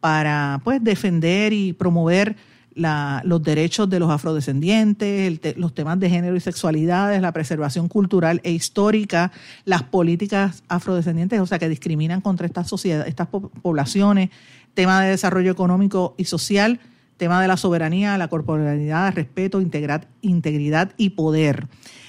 para 0.00 0.60
pues 0.64 0.82
defender 0.82 1.52
y 1.52 1.72
promover 1.72 2.36
los 2.74 3.42
derechos 3.42 3.88
de 3.88 3.98
los 3.98 4.10
afrodescendientes, 4.10 5.56
los 5.56 5.74
temas 5.74 5.98
de 6.00 6.08
género 6.10 6.36
y 6.36 6.40
sexualidades, 6.40 7.20
la 7.20 7.32
preservación 7.32 7.88
cultural 7.88 8.40
e 8.44 8.50
histórica, 8.50 9.32
las 9.64 9.82
políticas 9.82 10.62
afrodescendientes, 10.68 11.40
o 11.40 11.46
sea, 11.46 11.58
que 11.58 11.68
discriminan 11.68 12.20
contra 12.20 12.46
estas 12.46 12.68
sociedades, 12.68 13.08
estas 13.08 13.28
poblaciones, 13.28 14.30
tema 14.74 15.02
de 15.02 15.10
desarrollo 15.10 15.50
económico 15.52 16.14
y 16.16 16.24
social, 16.24 16.80
tema 17.16 17.40
de 17.40 17.48
la 17.48 17.56
soberanía, 17.56 18.18
la 18.18 18.28
corporalidad, 18.28 19.14
respeto, 19.14 19.60
integridad, 19.60 20.06
integridad 20.22 20.92
y 20.96 21.10
poder. 21.10 21.68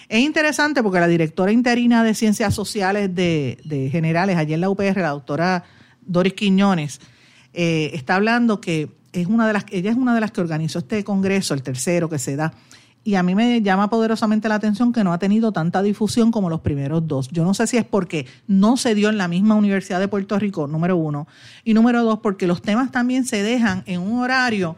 Es 0.10 0.22
interesante 0.22 0.82
porque 0.84 1.00
la 1.00 1.08
directora 1.08 1.52
interina 1.52 2.04
de 2.04 2.14
Ciencias 2.14 2.54
Sociales 2.54 3.14
de, 3.14 3.58
de 3.64 3.90
Generales, 3.90 4.38
allí 4.38 4.54
en 4.54 4.62
la 4.62 4.70
UPR, 4.70 4.98
la 4.98 5.10
doctora 5.10 5.64
Doris 6.02 6.34
Quiñones, 6.34 7.00
eh, 7.54 7.92
está 7.94 8.16
hablando 8.16 8.60
que 8.60 8.90
es 9.14 9.28
una 9.28 9.48
de 9.48 9.54
las, 9.54 9.66
ella 9.72 9.92
es 9.92 9.98
una 9.98 10.14
de 10.14 10.22
las 10.22 10.32
que 10.32 10.42
organizó 10.42 10.80
este 10.80 11.04
congreso, 11.04 11.54
el 11.54 11.64
tercero 11.64 12.10
que 12.10 12.20
se 12.20 12.36
da. 12.36 12.54
Y 13.06 13.16
a 13.16 13.24
mí 13.24 13.36
me 13.36 13.62
llama 13.62 13.90
poderosamente 13.90 14.48
la 14.48 14.56
atención 14.56 14.94
que 14.94 15.04
no 15.04 15.12
ha 15.12 15.20
tenido 15.20 15.52
tanta 15.52 15.82
difusión 15.82 16.32
como 16.32 16.50
los 16.50 16.62
primeros 16.62 17.06
dos. 17.06 17.28
Yo 17.30 17.44
no 17.44 17.54
sé 17.54 17.68
si 17.68 17.78
es 17.78 17.84
porque 17.84 18.26
no 18.48 18.78
se 18.78 18.96
dio 18.96 19.10
en 19.10 19.18
la 19.18 19.28
misma 19.28 19.56
Universidad 19.56 20.00
de 20.00 20.08
Puerto 20.08 20.40
Rico, 20.40 20.68
número 20.68 20.96
uno, 20.96 21.28
y 21.66 21.74
número 21.74 22.04
dos, 22.04 22.20
porque 22.20 22.48
los 22.48 22.62
temas 22.62 22.92
también 22.92 23.26
se 23.26 23.44
dejan 23.44 23.84
en 23.88 24.00
un 24.00 24.22
horario 24.22 24.78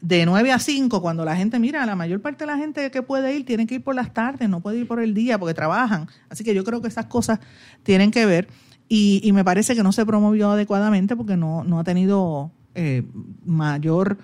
de 0.00 0.24
9 0.24 0.52
a 0.52 0.58
5, 0.58 1.00
cuando 1.00 1.24
la 1.24 1.34
gente, 1.34 1.58
mira, 1.58 1.84
la 1.84 1.96
mayor 1.96 2.20
parte 2.20 2.44
de 2.44 2.52
la 2.52 2.58
gente 2.58 2.90
que 2.90 3.02
puede 3.02 3.34
ir 3.34 3.44
tiene 3.44 3.66
que 3.66 3.76
ir 3.76 3.82
por 3.82 3.94
las 3.94 4.12
tardes, 4.12 4.48
no 4.48 4.60
puede 4.60 4.78
ir 4.78 4.86
por 4.86 5.00
el 5.00 5.14
día 5.14 5.38
porque 5.38 5.54
trabajan. 5.54 6.08
Así 6.28 6.44
que 6.44 6.54
yo 6.54 6.62
creo 6.62 6.80
que 6.80 6.88
esas 6.88 7.06
cosas 7.06 7.40
tienen 7.82 8.10
que 8.10 8.24
ver. 8.24 8.48
Y, 8.88 9.20
y 9.24 9.32
me 9.32 9.44
parece 9.44 9.74
que 9.74 9.82
no 9.82 9.92
se 9.92 10.04
promovió 10.04 10.50
adecuadamente 10.50 11.16
porque 11.16 11.36
no, 11.36 11.64
no 11.64 11.80
ha 11.80 11.84
tenido 11.84 12.52
eh, 12.74 13.02
mayor 13.44 14.18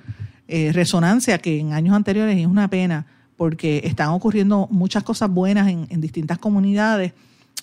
eh, 0.48 0.72
resonancia 0.72 1.38
que 1.38 1.58
en 1.58 1.72
años 1.72 1.94
anteriores 1.94 2.36
y 2.36 2.42
es 2.42 2.46
una 2.46 2.68
pena 2.68 3.06
porque 3.36 3.82
están 3.84 4.08
ocurriendo 4.08 4.68
muchas 4.70 5.02
cosas 5.02 5.30
buenas 5.30 5.68
en, 5.68 5.86
en 5.90 6.00
distintas 6.00 6.38
comunidades 6.38 7.12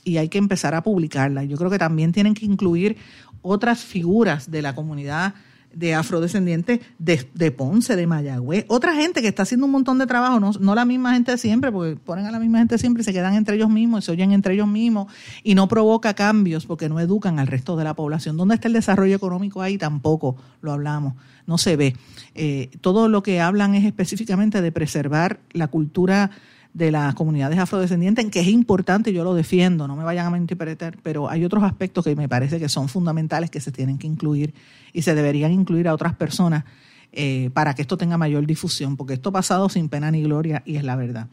y 0.04 0.18
hay 0.18 0.30
que 0.30 0.38
empezar 0.38 0.74
a 0.74 0.82
publicarlas. 0.82 1.48
Yo 1.48 1.58
creo 1.58 1.70
que 1.70 1.78
también 1.78 2.12
tienen 2.14 2.34
que 2.34 2.46
incluir 2.46 2.98
otras 3.42 3.80
figuras 3.80 4.50
de 4.50 4.62
la 4.62 4.74
comunidad 4.74 5.34
de 5.74 5.94
afrodescendientes 5.94 6.80
de, 6.98 7.30
de, 7.34 7.52
Ponce, 7.52 7.96
de 7.96 8.08
Mayagüez, 8.08 8.66
otra 8.68 8.96
gente 8.96 9.22
que 9.22 9.28
está 9.28 9.44
haciendo 9.44 9.66
un 9.66 9.72
montón 9.72 10.00
de 10.00 10.08
trabajo, 10.08 10.40
no, 10.40 10.52
no 10.60 10.76
la 10.76 10.86
misma 10.86 11.14
gente 11.14 11.38
siempre, 11.38 11.72
porque 11.72 11.96
ponen 11.96 12.26
a 12.26 12.32
la 12.32 12.40
misma 12.40 12.60
gente 12.60 12.78
siempre 12.78 13.02
y 13.02 13.04
se 13.04 13.14
quedan 13.14 13.36
entre 13.36 13.56
ellos 13.56 13.70
mismos, 13.70 14.04
y 14.04 14.06
se 14.06 14.12
oyen 14.12 14.32
entre 14.32 14.54
ellos 14.56 14.68
mismos 14.68 15.12
y 15.44 15.56
no 15.56 15.68
provoca 15.68 16.14
cambios 16.14 16.66
porque 16.66 16.90
no 16.90 17.00
educan 17.00 17.40
al 17.40 17.48
resto 17.48 17.76
de 17.76 17.84
la 17.84 17.94
población. 17.94 18.38
¿Dónde 18.38 18.56
está 18.56 18.68
el 18.68 18.74
desarrollo 18.74 19.16
económico 19.16 19.62
ahí? 19.62 19.78
Tampoco 19.78 20.36
lo 20.62 20.72
hablamos, 20.72 21.14
no 21.46 21.58
se 21.58 21.76
ve. 21.76 21.96
Eh, 22.36 22.70
todo 22.82 23.08
lo 23.08 23.24
que 23.24 23.42
hablan 23.42 23.76
es 23.76 23.86
específicamente 23.86 24.62
de 24.62 24.72
preservar 24.72 25.40
la 25.52 25.68
cultura 25.68 26.32
de 26.78 26.92
las 26.92 27.16
comunidades 27.16 27.58
afrodescendientes, 27.58 28.24
en 28.24 28.30
que 28.30 28.40
es 28.40 28.48
importante, 28.48 29.12
yo 29.12 29.24
lo 29.24 29.34
defiendo, 29.34 29.88
no 29.88 29.96
me 29.96 30.04
vayan 30.04 30.28
a 30.28 30.30
malinterpretar, 30.30 30.98
pero 31.02 31.28
hay 31.28 31.44
otros 31.44 31.64
aspectos 31.64 32.06
que 32.06 32.16
me 32.16 32.30
parece 32.30 32.60
que 32.60 32.70
son 32.70 32.88
fundamentales 32.88 33.50
que 33.50 33.60
se 33.60 33.72
tienen 33.72 33.98
que 33.98 34.06
incluir 34.06 34.54
y 34.94 35.02
se 35.02 35.16
deberían 35.16 35.52
incluir 35.52 35.88
a 35.88 35.94
otras 35.96 36.16
personas 36.16 36.66
eh, 37.14 37.50
para 37.54 37.74
que 37.74 37.82
esto 37.82 37.98
tenga 37.98 38.18
mayor 38.18 38.46
difusión, 38.46 38.96
porque 38.96 39.16
esto 39.16 39.30
ha 39.30 39.32
pasado 39.32 39.70
sin 39.70 39.90
pena 39.90 40.12
ni 40.12 40.22
gloria 40.22 40.62
y 40.66 40.76
es 40.76 40.84
la 40.84 40.96
verdad. 40.96 41.28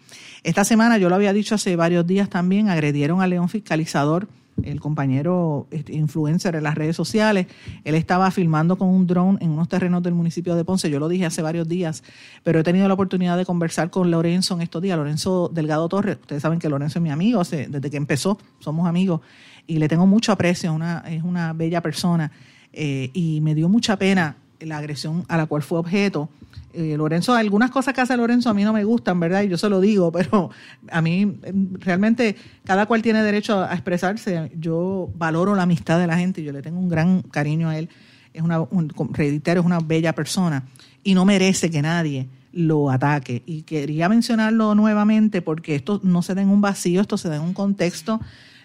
Esta 0.44 0.64
semana, 0.64 0.96
yo 0.96 1.10
lo 1.10 1.14
había 1.14 1.34
dicho 1.34 1.56
hace 1.56 1.76
varios 1.76 2.06
días 2.06 2.30
también, 2.30 2.70
agredieron 2.70 3.20
al 3.20 3.28
león 3.28 3.50
fiscalizador 3.50 4.28
el 4.62 4.80
compañero 4.80 5.66
este, 5.70 5.94
influencer 5.94 6.54
en 6.54 6.62
las 6.62 6.74
redes 6.74 6.96
sociales, 6.96 7.46
él 7.84 7.94
estaba 7.94 8.30
filmando 8.30 8.76
con 8.76 8.88
un 8.88 9.06
dron 9.06 9.38
en 9.40 9.50
unos 9.50 9.68
terrenos 9.68 10.02
del 10.02 10.14
municipio 10.14 10.54
de 10.54 10.64
Ponce, 10.64 10.90
yo 10.90 10.98
lo 10.98 11.08
dije 11.08 11.26
hace 11.26 11.42
varios 11.42 11.68
días, 11.68 12.04
pero 12.42 12.60
he 12.60 12.62
tenido 12.62 12.86
la 12.88 12.94
oportunidad 12.94 13.36
de 13.36 13.44
conversar 13.44 13.90
con 13.90 14.10
Lorenzo 14.10 14.54
en 14.54 14.62
estos 14.62 14.82
días, 14.82 14.96
Lorenzo 14.96 15.50
Delgado 15.52 15.88
Torres, 15.88 16.18
ustedes 16.20 16.42
saben 16.42 16.58
que 16.58 16.68
Lorenzo 16.68 16.98
es 16.98 17.02
mi 17.02 17.10
amigo, 17.10 17.42
desde 17.42 17.90
que 17.90 17.96
empezó 17.96 18.38
somos 18.58 18.86
amigos 18.86 19.20
y 19.66 19.78
le 19.78 19.88
tengo 19.88 20.06
mucho 20.06 20.32
aprecio, 20.32 20.78
es 21.06 21.22
una 21.22 21.52
bella 21.52 21.80
persona 21.80 22.30
eh, 22.72 23.10
y 23.12 23.40
me 23.40 23.54
dio 23.54 23.68
mucha 23.68 23.96
pena 23.96 24.36
la 24.66 24.78
agresión 24.78 25.24
a 25.28 25.36
la 25.36 25.46
cual 25.46 25.62
fue 25.62 25.78
objeto 25.78 26.28
eh, 26.76 26.96
Lorenzo, 26.96 27.34
algunas 27.34 27.70
cosas 27.70 27.94
que 27.94 28.00
hace 28.00 28.16
Lorenzo 28.16 28.50
a 28.50 28.54
mí 28.54 28.64
no 28.64 28.72
me 28.72 28.82
gustan, 28.82 29.20
¿verdad? 29.20 29.42
Y 29.42 29.48
yo 29.48 29.56
se 29.56 29.68
lo 29.68 29.80
digo, 29.80 30.10
pero 30.12 30.50
a 30.90 31.00
mí 31.00 31.38
realmente 31.78 32.34
cada 32.64 32.86
cual 32.86 33.00
tiene 33.00 33.22
derecho 33.22 33.62
a 33.62 33.72
expresarse. 33.72 34.50
Yo 34.58 35.08
valoro 35.16 35.54
la 35.54 35.62
amistad 35.62 36.00
de 36.00 36.08
la 36.08 36.16
gente 36.16 36.42
yo 36.42 36.52
le 36.52 36.62
tengo 36.62 36.80
un 36.80 36.88
gran 36.88 37.22
cariño 37.22 37.68
a 37.68 37.78
él. 37.78 37.88
Es 38.32 38.42
una, 38.42 38.60
un, 38.60 38.92
reitero, 39.12 39.60
es 39.60 39.66
una 39.66 39.78
bella 39.78 40.12
persona 40.12 40.64
y 41.04 41.14
no 41.14 41.24
merece 41.24 41.70
que 41.70 41.80
nadie 41.80 42.26
lo 42.52 42.90
ataque. 42.90 43.44
Y 43.46 43.62
quería 43.62 44.08
mencionarlo 44.08 44.74
nuevamente 44.74 45.42
porque 45.42 45.76
esto 45.76 46.00
no 46.02 46.22
se 46.22 46.34
da 46.34 46.42
en 46.42 46.48
un 46.48 46.60
vacío, 46.60 47.00
esto 47.00 47.16
se 47.16 47.28
da 47.28 47.36
en 47.36 47.42
un 47.42 47.54
contexto 47.54 48.20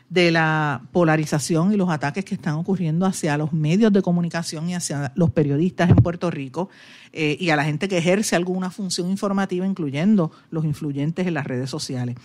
de 0.10 0.32
la 0.32 0.82
polarización 0.92 1.72
y 1.72 1.78
los 1.78 1.90
ataques 1.90 2.26
que 2.26 2.34
están 2.34 2.56
ocurriendo 2.56 3.06
hacia 3.06 3.38
los 3.38 3.54
medios 3.54 3.94
de 3.94 4.02
comunicación 4.02 4.68
y 4.70 4.74
hacia 4.74 5.12
los 5.16 5.30
periodistas 5.30 5.90
en 5.90 5.98
Puerto 5.98 6.32
Rico 6.32 6.70
eh, 7.14 7.38
y 7.40 7.52
a 7.52 7.56
la 7.56 7.64
gente 7.64 7.88
que 7.88 8.00
ejerce 8.00 8.36
alguna 8.36 8.72
función 8.72 9.10
informativa, 9.10 9.68
incluyendo 9.68 10.32
los 10.50 10.66
influyentes 10.66 11.28
en 11.28 11.36
las 11.36 11.46
redes 11.46 11.70
sociales. 11.70 12.16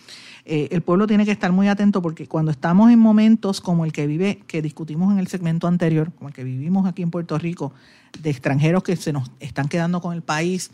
Eh, 0.47 0.69
el 0.73 0.81
pueblo 0.81 1.07
tiene 1.07 1.27
que 1.27 1.31
estar 1.31 1.53
muy 1.53 1.69
atento 1.69 2.01
porque 2.01 2.27
cuando 2.27 2.51
estamos 2.51 2.91
en 2.91 2.99
momentos 2.99 3.61
como 3.61 3.85
el 3.85 3.93
que 3.93 4.07
vive, 4.07 4.43
que 4.47 4.63
discutimos 4.63 5.13
en 5.13 5.19
el 5.19 5.27
segmento 5.27 5.67
anterior, 5.67 6.11
como 6.13 6.29
el 6.29 6.35
que 6.35 6.45
vivimos 6.45 6.87
aquí 6.87 7.03
en 7.03 7.11
Puerto 7.11 7.39
Rico, 7.39 7.73
de 8.19 8.31
extranjeros 8.31 8.83
que 8.83 8.97
se 8.97 9.13
nos 9.13 9.31
están 9.41 9.69
quedando 9.69 10.01
con 10.01 10.15
el 10.15 10.23
país, 10.23 10.71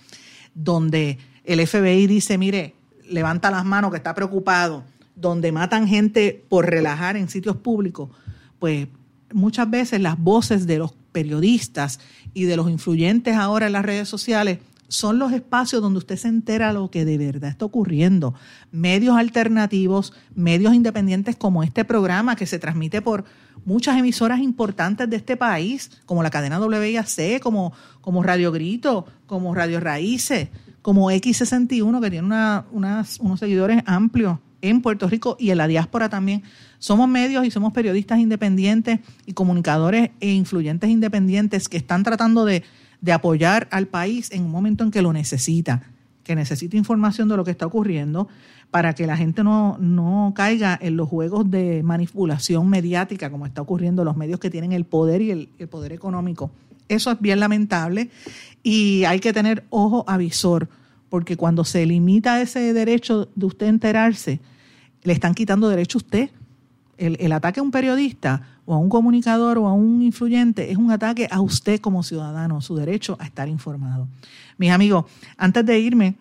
donde 0.54 1.18
el 1.44 1.66
FBI 1.66 2.06
dice, 2.06 2.38
mire, 2.38 2.74
levanta 3.08 3.50
las 3.50 3.64
manos 3.64 3.90
que 3.90 3.96
está 3.96 4.14
preocupado, 4.14 4.84
donde 5.20 5.52
matan 5.52 5.86
gente 5.86 6.44
por 6.48 6.68
relajar 6.68 7.16
en 7.16 7.28
sitios 7.28 7.56
públicos, 7.56 8.10
pues 8.58 8.88
muchas 9.32 9.70
veces 9.70 10.00
las 10.00 10.18
voces 10.18 10.66
de 10.66 10.78
los 10.78 10.92
periodistas 11.12 12.00
y 12.34 12.44
de 12.44 12.56
los 12.56 12.70
influyentes 12.70 13.36
ahora 13.36 13.66
en 13.66 13.72
las 13.72 13.84
redes 13.84 14.08
sociales 14.08 14.58
son 14.88 15.20
los 15.20 15.32
espacios 15.32 15.80
donde 15.80 15.98
usted 15.98 16.16
se 16.16 16.26
entera 16.26 16.72
lo 16.72 16.90
que 16.90 17.04
de 17.04 17.16
verdad 17.16 17.50
está 17.50 17.64
ocurriendo. 17.64 18.34
Medios 18.72 19.16
alternativos, 19.16 20.12
medios 20.34 20.74
independientes 20.74 21.36
como 21.36 21.62
este 21.62 21.84
programa 21.84 22.34
que 22.34 22.44
se 22.46 22.58
transmite 22.58 23.00
por 23.00 23.24
muchas 23.64 23.96
emisoras 23.96 24.40
importantes 24.40 25.08
de 25.08 25.16
este 25.16 25.36
país, 25.36 25.92
como 26.06 26.24
la 26.24 26.30
cadena 26.30 26.58
WIAC, 26.58 27.40
como, 27.40 27.72
como 28.00 28.24
Radio 28.24 28.50
Grito, 28.50 29.06
como 29.26 29.54
Radio 29.54 29.78
Raíces, 29.78 30.48
como 30.82 31.12
X61, 31.12 32.00
que 32.00 32.10
tiene 32.10 32.62
unos 32.72 33.38
seguidores 33.38 33.84
amplios 33.86 34.38
en 34.62 34.82
Puerto 34.82 35.08
Rico 35.08 35.36
y 35.38 35.50
en 35.50 35.58
la 35.58 35.66
diáspora 35.66 36.08
también. 36.08 36.42
Somos 36.78 37.08
medios 37.08 37.44
y 37.44 37.50
somos 37.50 37.72
periodistas 37.72 38.18
independientes 38.18 39.00
y 39.26 39.32
comunicadores 39.32 40.10
e 40.20 40.32
influyentes 40.32 40.90
independientes 40.90 41.68
que 41.68 41.76
están 41.76 42.02
tratando 42.02 42.44
de 42.44 42.62
de 43.00 43.12
apoyar 43.12 43.68
al 43.70 43.86
país 43.86 44.30
en 44.32 44.44
un 44.44 44.50
momento 44.50 44.84
en 44.84 44.90
que 44.90 45.02
lo 45.02 45.12
necesita, 45.12 45.82
que 46.22 46.34
necesita 46.34 46.76
información 46.76 47.28
de 47.28 47.36
lo 47.36 47.44
que 47.44 47.50
está 47.50 47.66
ocurriendo 47.66 48.28
para 48.70 48.94
que 48.94 49.06
la 49.06 49.16
gente 49.16 49.42
no, 49.42 49.78
no 49.78 50.32
caiga 50.34 50.78
en 50.80 50.96
los 50.96 51.08
juegos 51.08 51.50
de 51.50 51.82
manipulación 51.82 52.68
mediática 52.68 53.30
como 53.30 53.46
está 53.46 53.62
ocurriendo 53.62 54.02
en 54.02 54.06
los 54.06 54.16
medios 54.16 54.38
que 54.38 54.50
tienen 54.50 54.72
el 54.72 54.84
poder 54.84 55.22
y 55.22 55.30
el, 55.30 55.48
el 55.58 55.68
poder 55.68 55.92
económico. 55.92 56.50
Eso 56.88 57.10
es 57.10 57.20
bien 57.20 57.40
lamentable 57.40 58.10
y 58.62 59.04
hay 59.04 59.18
que 59.20 59.32
tener 59.32 59.64
ojo 59.70 60.04
avisor, 60.06 60.68
porque 61.10 61.36
cuando 61.36 61.64
se 61.64 61.84
limita 61.84 62.40
ese 62.40 62.72
derecho 62.72 63.28
de 63.34 63.46
usted 63.46 63.66
enterarse, 63.66 64.40
le 65.02 65.12
están 65.12 65.34
quitando 65.34 65.68
derecho 65.68 65.98
a 65.98 66.00
usted. 66.00 66.30
El, 66.96 67.32
ataque 67.32 67.60
a 67.60 67.62
un 67.62 67.70
periodista 67.70 68.42
o 68.66 68.74
a 68.74 68.78
un 68.78 68.90
comunicador 68.90 69.56
o 69.56 69.66
a 69.66 69.72
un 69.72 70.02
influyente, 70.02 70.70
es 70.70 70.76
un 70.76 70.90
ataque 70.90 71.26
a 71.30 71.40
usted 71.40 71.80
como 71.80 72.02
ciudadano, 72.02 72.60
su 72.60 72.76
derecho 72.76 73.16
a 73.18 73.24
estar 73.24 73.48
informado. 73.48 74.06
Mis 74.58 74.70
amigos, 74.70 75.06
antes 75.38 75.64
de 75.64 75.78
irme 75.80 76.14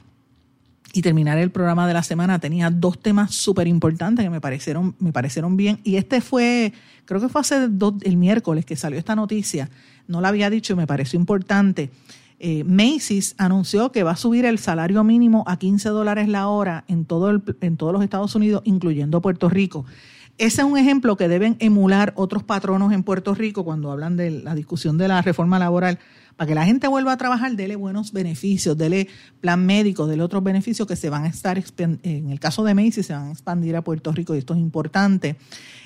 y 0.93 1.01
terminar 1.01 1.37
el 1.37 1.51
programa 1.51 1.85
de 1.85 1.93
la 1.93 2.01
semana, 2.01 2.39
tenía 2.39 2.69
dos 2.69 2.97
temas 2.97 3.35
súper 3.35 3.67
importantes 3.67 4.23
que 4.23 4.29
me 4.29 4.39
parecieron, 4.39 4.95
me 4.99 5.11
parecieron 5.11 5.57
bien. 5.57 5.81
Y 5.83 5.97
este 5.97 6.21
fue, 6.21 6.71
creo 7.03 7.19
que 7.19 7.27
fue 7.27 7.41
hace 7.41 7.67
dos, 7.67 7.95
el 8.03 8.15
miércoles 8.15 8.65
que 8.65 8.77
salió 8.77 8.97
esta 8.97 9.17
noticia. 9.17 9.69
No 10.07 10.21
la 10.21 10.29
había 10.29 10.49
dicho 10.49 10.71
y 10.71 10.75
me 10.77 10.87
pareció 10.87 11.19
importante. 11.19 11.91
Eh, 12.39 12.63
Macy's 12.63 13.35
anunció 13.37 13.91
que 13.91 14.03
va 14.03 14.11
a 14.11 14.15
subir 14.15 14.45
el 14.45 14.59
salario 14.59 15.03
mínimo 15.03 15.43
a 15.45 15.57
15 15.57 15.89
dólares 15.89 16.29
la 16.29 16.47
hora 16.47 16.85
en, 16.87 17.05
todo 17.05 17.29
el, 17.29 17.43
en 17.59 17.75
todos 17.75 17.91
los 17.91 18.01
Estados 18.01 18.33
Unidos, 18.33 18.61
incluyendo 18.63 19.21
Puerto 19.21 19.49
Rico. 19.49 19.85
Ese 20.37 20.61
es 20.61 20.67
un 20.67 20.77
ejemplo 20.77 21.17
que 21.17 21.27
deben 21.27 21.57
emular 21.59 22.13
otros 22.15 22.43
patronos 22.43 22.93
en 22.93 23.03
Puerto 23.03 23.35
Rico 23.35 23.65
cuando 23.65 23.91
hablan 23.91 24.15
de 24.15 24.31
la 24.31 24.55
discusión 24.55 24.97
de 24.97 25.09
la 25.09 25.21
reforma 25.21 25.59
laboral. 25.59 25.99
Para 26.37 26.47
que 26.47 26.55
la 26.55 26.63
gente 26.63 26.87
vuelva 26.87 27.11
a 27.11 27.17
trabajar, 27.17 27.57
dele 27.57 27.75
buenos 27.75 28.13
beneficios, 28.13 28.77
dele 28.77 29.09
plan 29.41 29.65
médico, 29.65 30.07
dele 30.07 30.23
otros 30.23 30.41
beneficios 30.41 30.87
que 30.87 30.95
se 30.95 31.09
van 31.09 31.25
a 31.25 31.27
estar, 31.27 31.61
en 32.03 32.29
el 32.31 32.39
caso 32.39 32.63
de 32.63 32.73
Macy, 32.73 33.03
se 33.03 33.11
van 33.11 33.27
a 33.27 33.31
expandir 33.31 33.75
a 33.75 33.81
Puerto 33.81 34.13
Rico 34.13 34.33
y 34.33 34.37
esto 34.37 34.53
es 34.53 34.61
importante. 34.61 35.35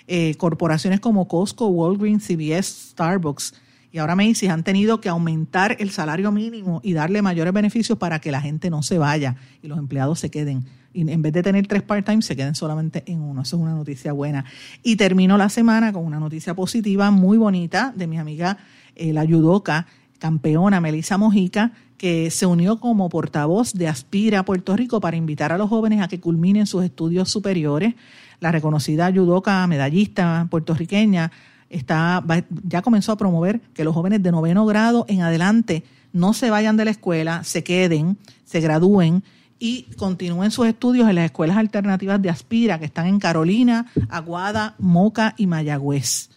Eh, 0.06 0.36
corporaciones 0.36 1.00
como 1.00 1.28
Costco, 1.28 1.66
Walgreens, 1.70 2.24
CVS, 2.28 2.92
Starbucks 2.92 3.56
y 3.94 4.00
ahora 4.00 4.16
Macy's 4.16 4.50
han 4.50 4.64
tenido 4.64 5.00
que 5.00 5.08
aumentar 5.08 5.78
el 5.80 5.92
salario 5.92 6.32
mínimo 6.32 6.82
y 6.84 6.94
darle 6.94 7.22
mayores 7.22 7.54
beneficios 7.54 7.98
para 8.00 8.20
que 8.20 8.32
la 8.32 8.42
gente 8.42 8.72
no 8.72 8.82
se 8.82 8.98
vaya 8.98 9.36
y 9.62 9.68
los 9.68 9.78
empleados 9.78 10.20
se 10.20 10.32
queden 10.32 10.66
en 10.96 11.22
vez 11.22 11.34
de 11.34 11.42
tener 11.42 11.66
tres 11.68 11.82
part-time 11.82 12.22
se 12.22 12.36
queden 12.36 12.54
solamente 12.54 13.04
en 13.08 13.22
uno. 13.22 13.42
Eso 13.42 13.56
es 13.56 13.62
una 13.64 13.74
noticia 13.74 14.14
buena. 14.14 14.46
Y 14.84 14.96
termino 14.96 15.38
la 15.38 15.50
semana 15.50 15.92
con 15.92 16.06
una 16.06 16.20
noticia 16.20 16.54
positiva 16.54 17.10
muy 17.10 17.38
bonita 17.38 17.94
de 17.96 18.06
mi 18.06 18.20
amiga 18.20 18.58
eh, 18.96 19.12
la 19.12 19.24
yudoka 19.24 19.88
campeona 20.20 20.80
Melissa 20.80 21.18
Mojica, 21.18 21.72
que 21.98 22.32
se 22.32 22.46
unió 22.46 22.80
como 22.80 23.10
portavoz 23.10 23.74
de 23.74 23.88
Aspira 23.88 24.46
Puerto 24.46 24.76
Rico 24.76 25.02
para 25.02 25.18
invitar 25.18 25.52
a 25.52 25.58
los 25.58 25.70
jóvenes 25.70 26.02
a 26.02 26.08
que 26.08 26.20
culminen 26.20 26.66
sus 26.66 26.84
estudios 26.84 27.30
superiores. 27.30 27.96
La 28.40 28.52
reconocida 28.52 29.10
yudoka 29.10 29.66
medallista 29.68 30.48
puertorriqueña 30.50 31.32
está, 31.74 32.24
ya 32.64 32.82
comenzó 32.82 33.12
a 33.12 33.18
promover 33.18 33.62
que 33.74 33.84
los 33.84 33.94
jóvenes 33.94 34.24
de 34.24 34.32
noveno 34.32 34.66
grado 34.66 35.06
en 35.08 35.22
adelante 35.22 35.84
no 36.12 36.34
se 36.34 36.50
vayan 36.50 36.78
de 36.78 36.86
la 36.86 36.92
escuela, 36.92 37.44
se 37.44 37.64
queden, 37.64 38.18
se 38.46 38.62
gradúen 38.62 39.24
y 39.60 39.84
continúen 39.98 40.52
sus 40.52 40.68
estudios 40.68 41.10
en 41.10 41.16
las 41.16 41.26
escuelas 41.26 41.58
alternativas 41.58 42.22
de 42.22 42.30
Aspira, 42.30 42.80
que 42.80 42.86
están 42.86 43.08
en 43.08 43.20
Carolina, 43.20 43.88
Aguada, 44.10 44.76
Moca 44.78 45.34
y 45.38 45.48
Mayagüez. 45.48 46.30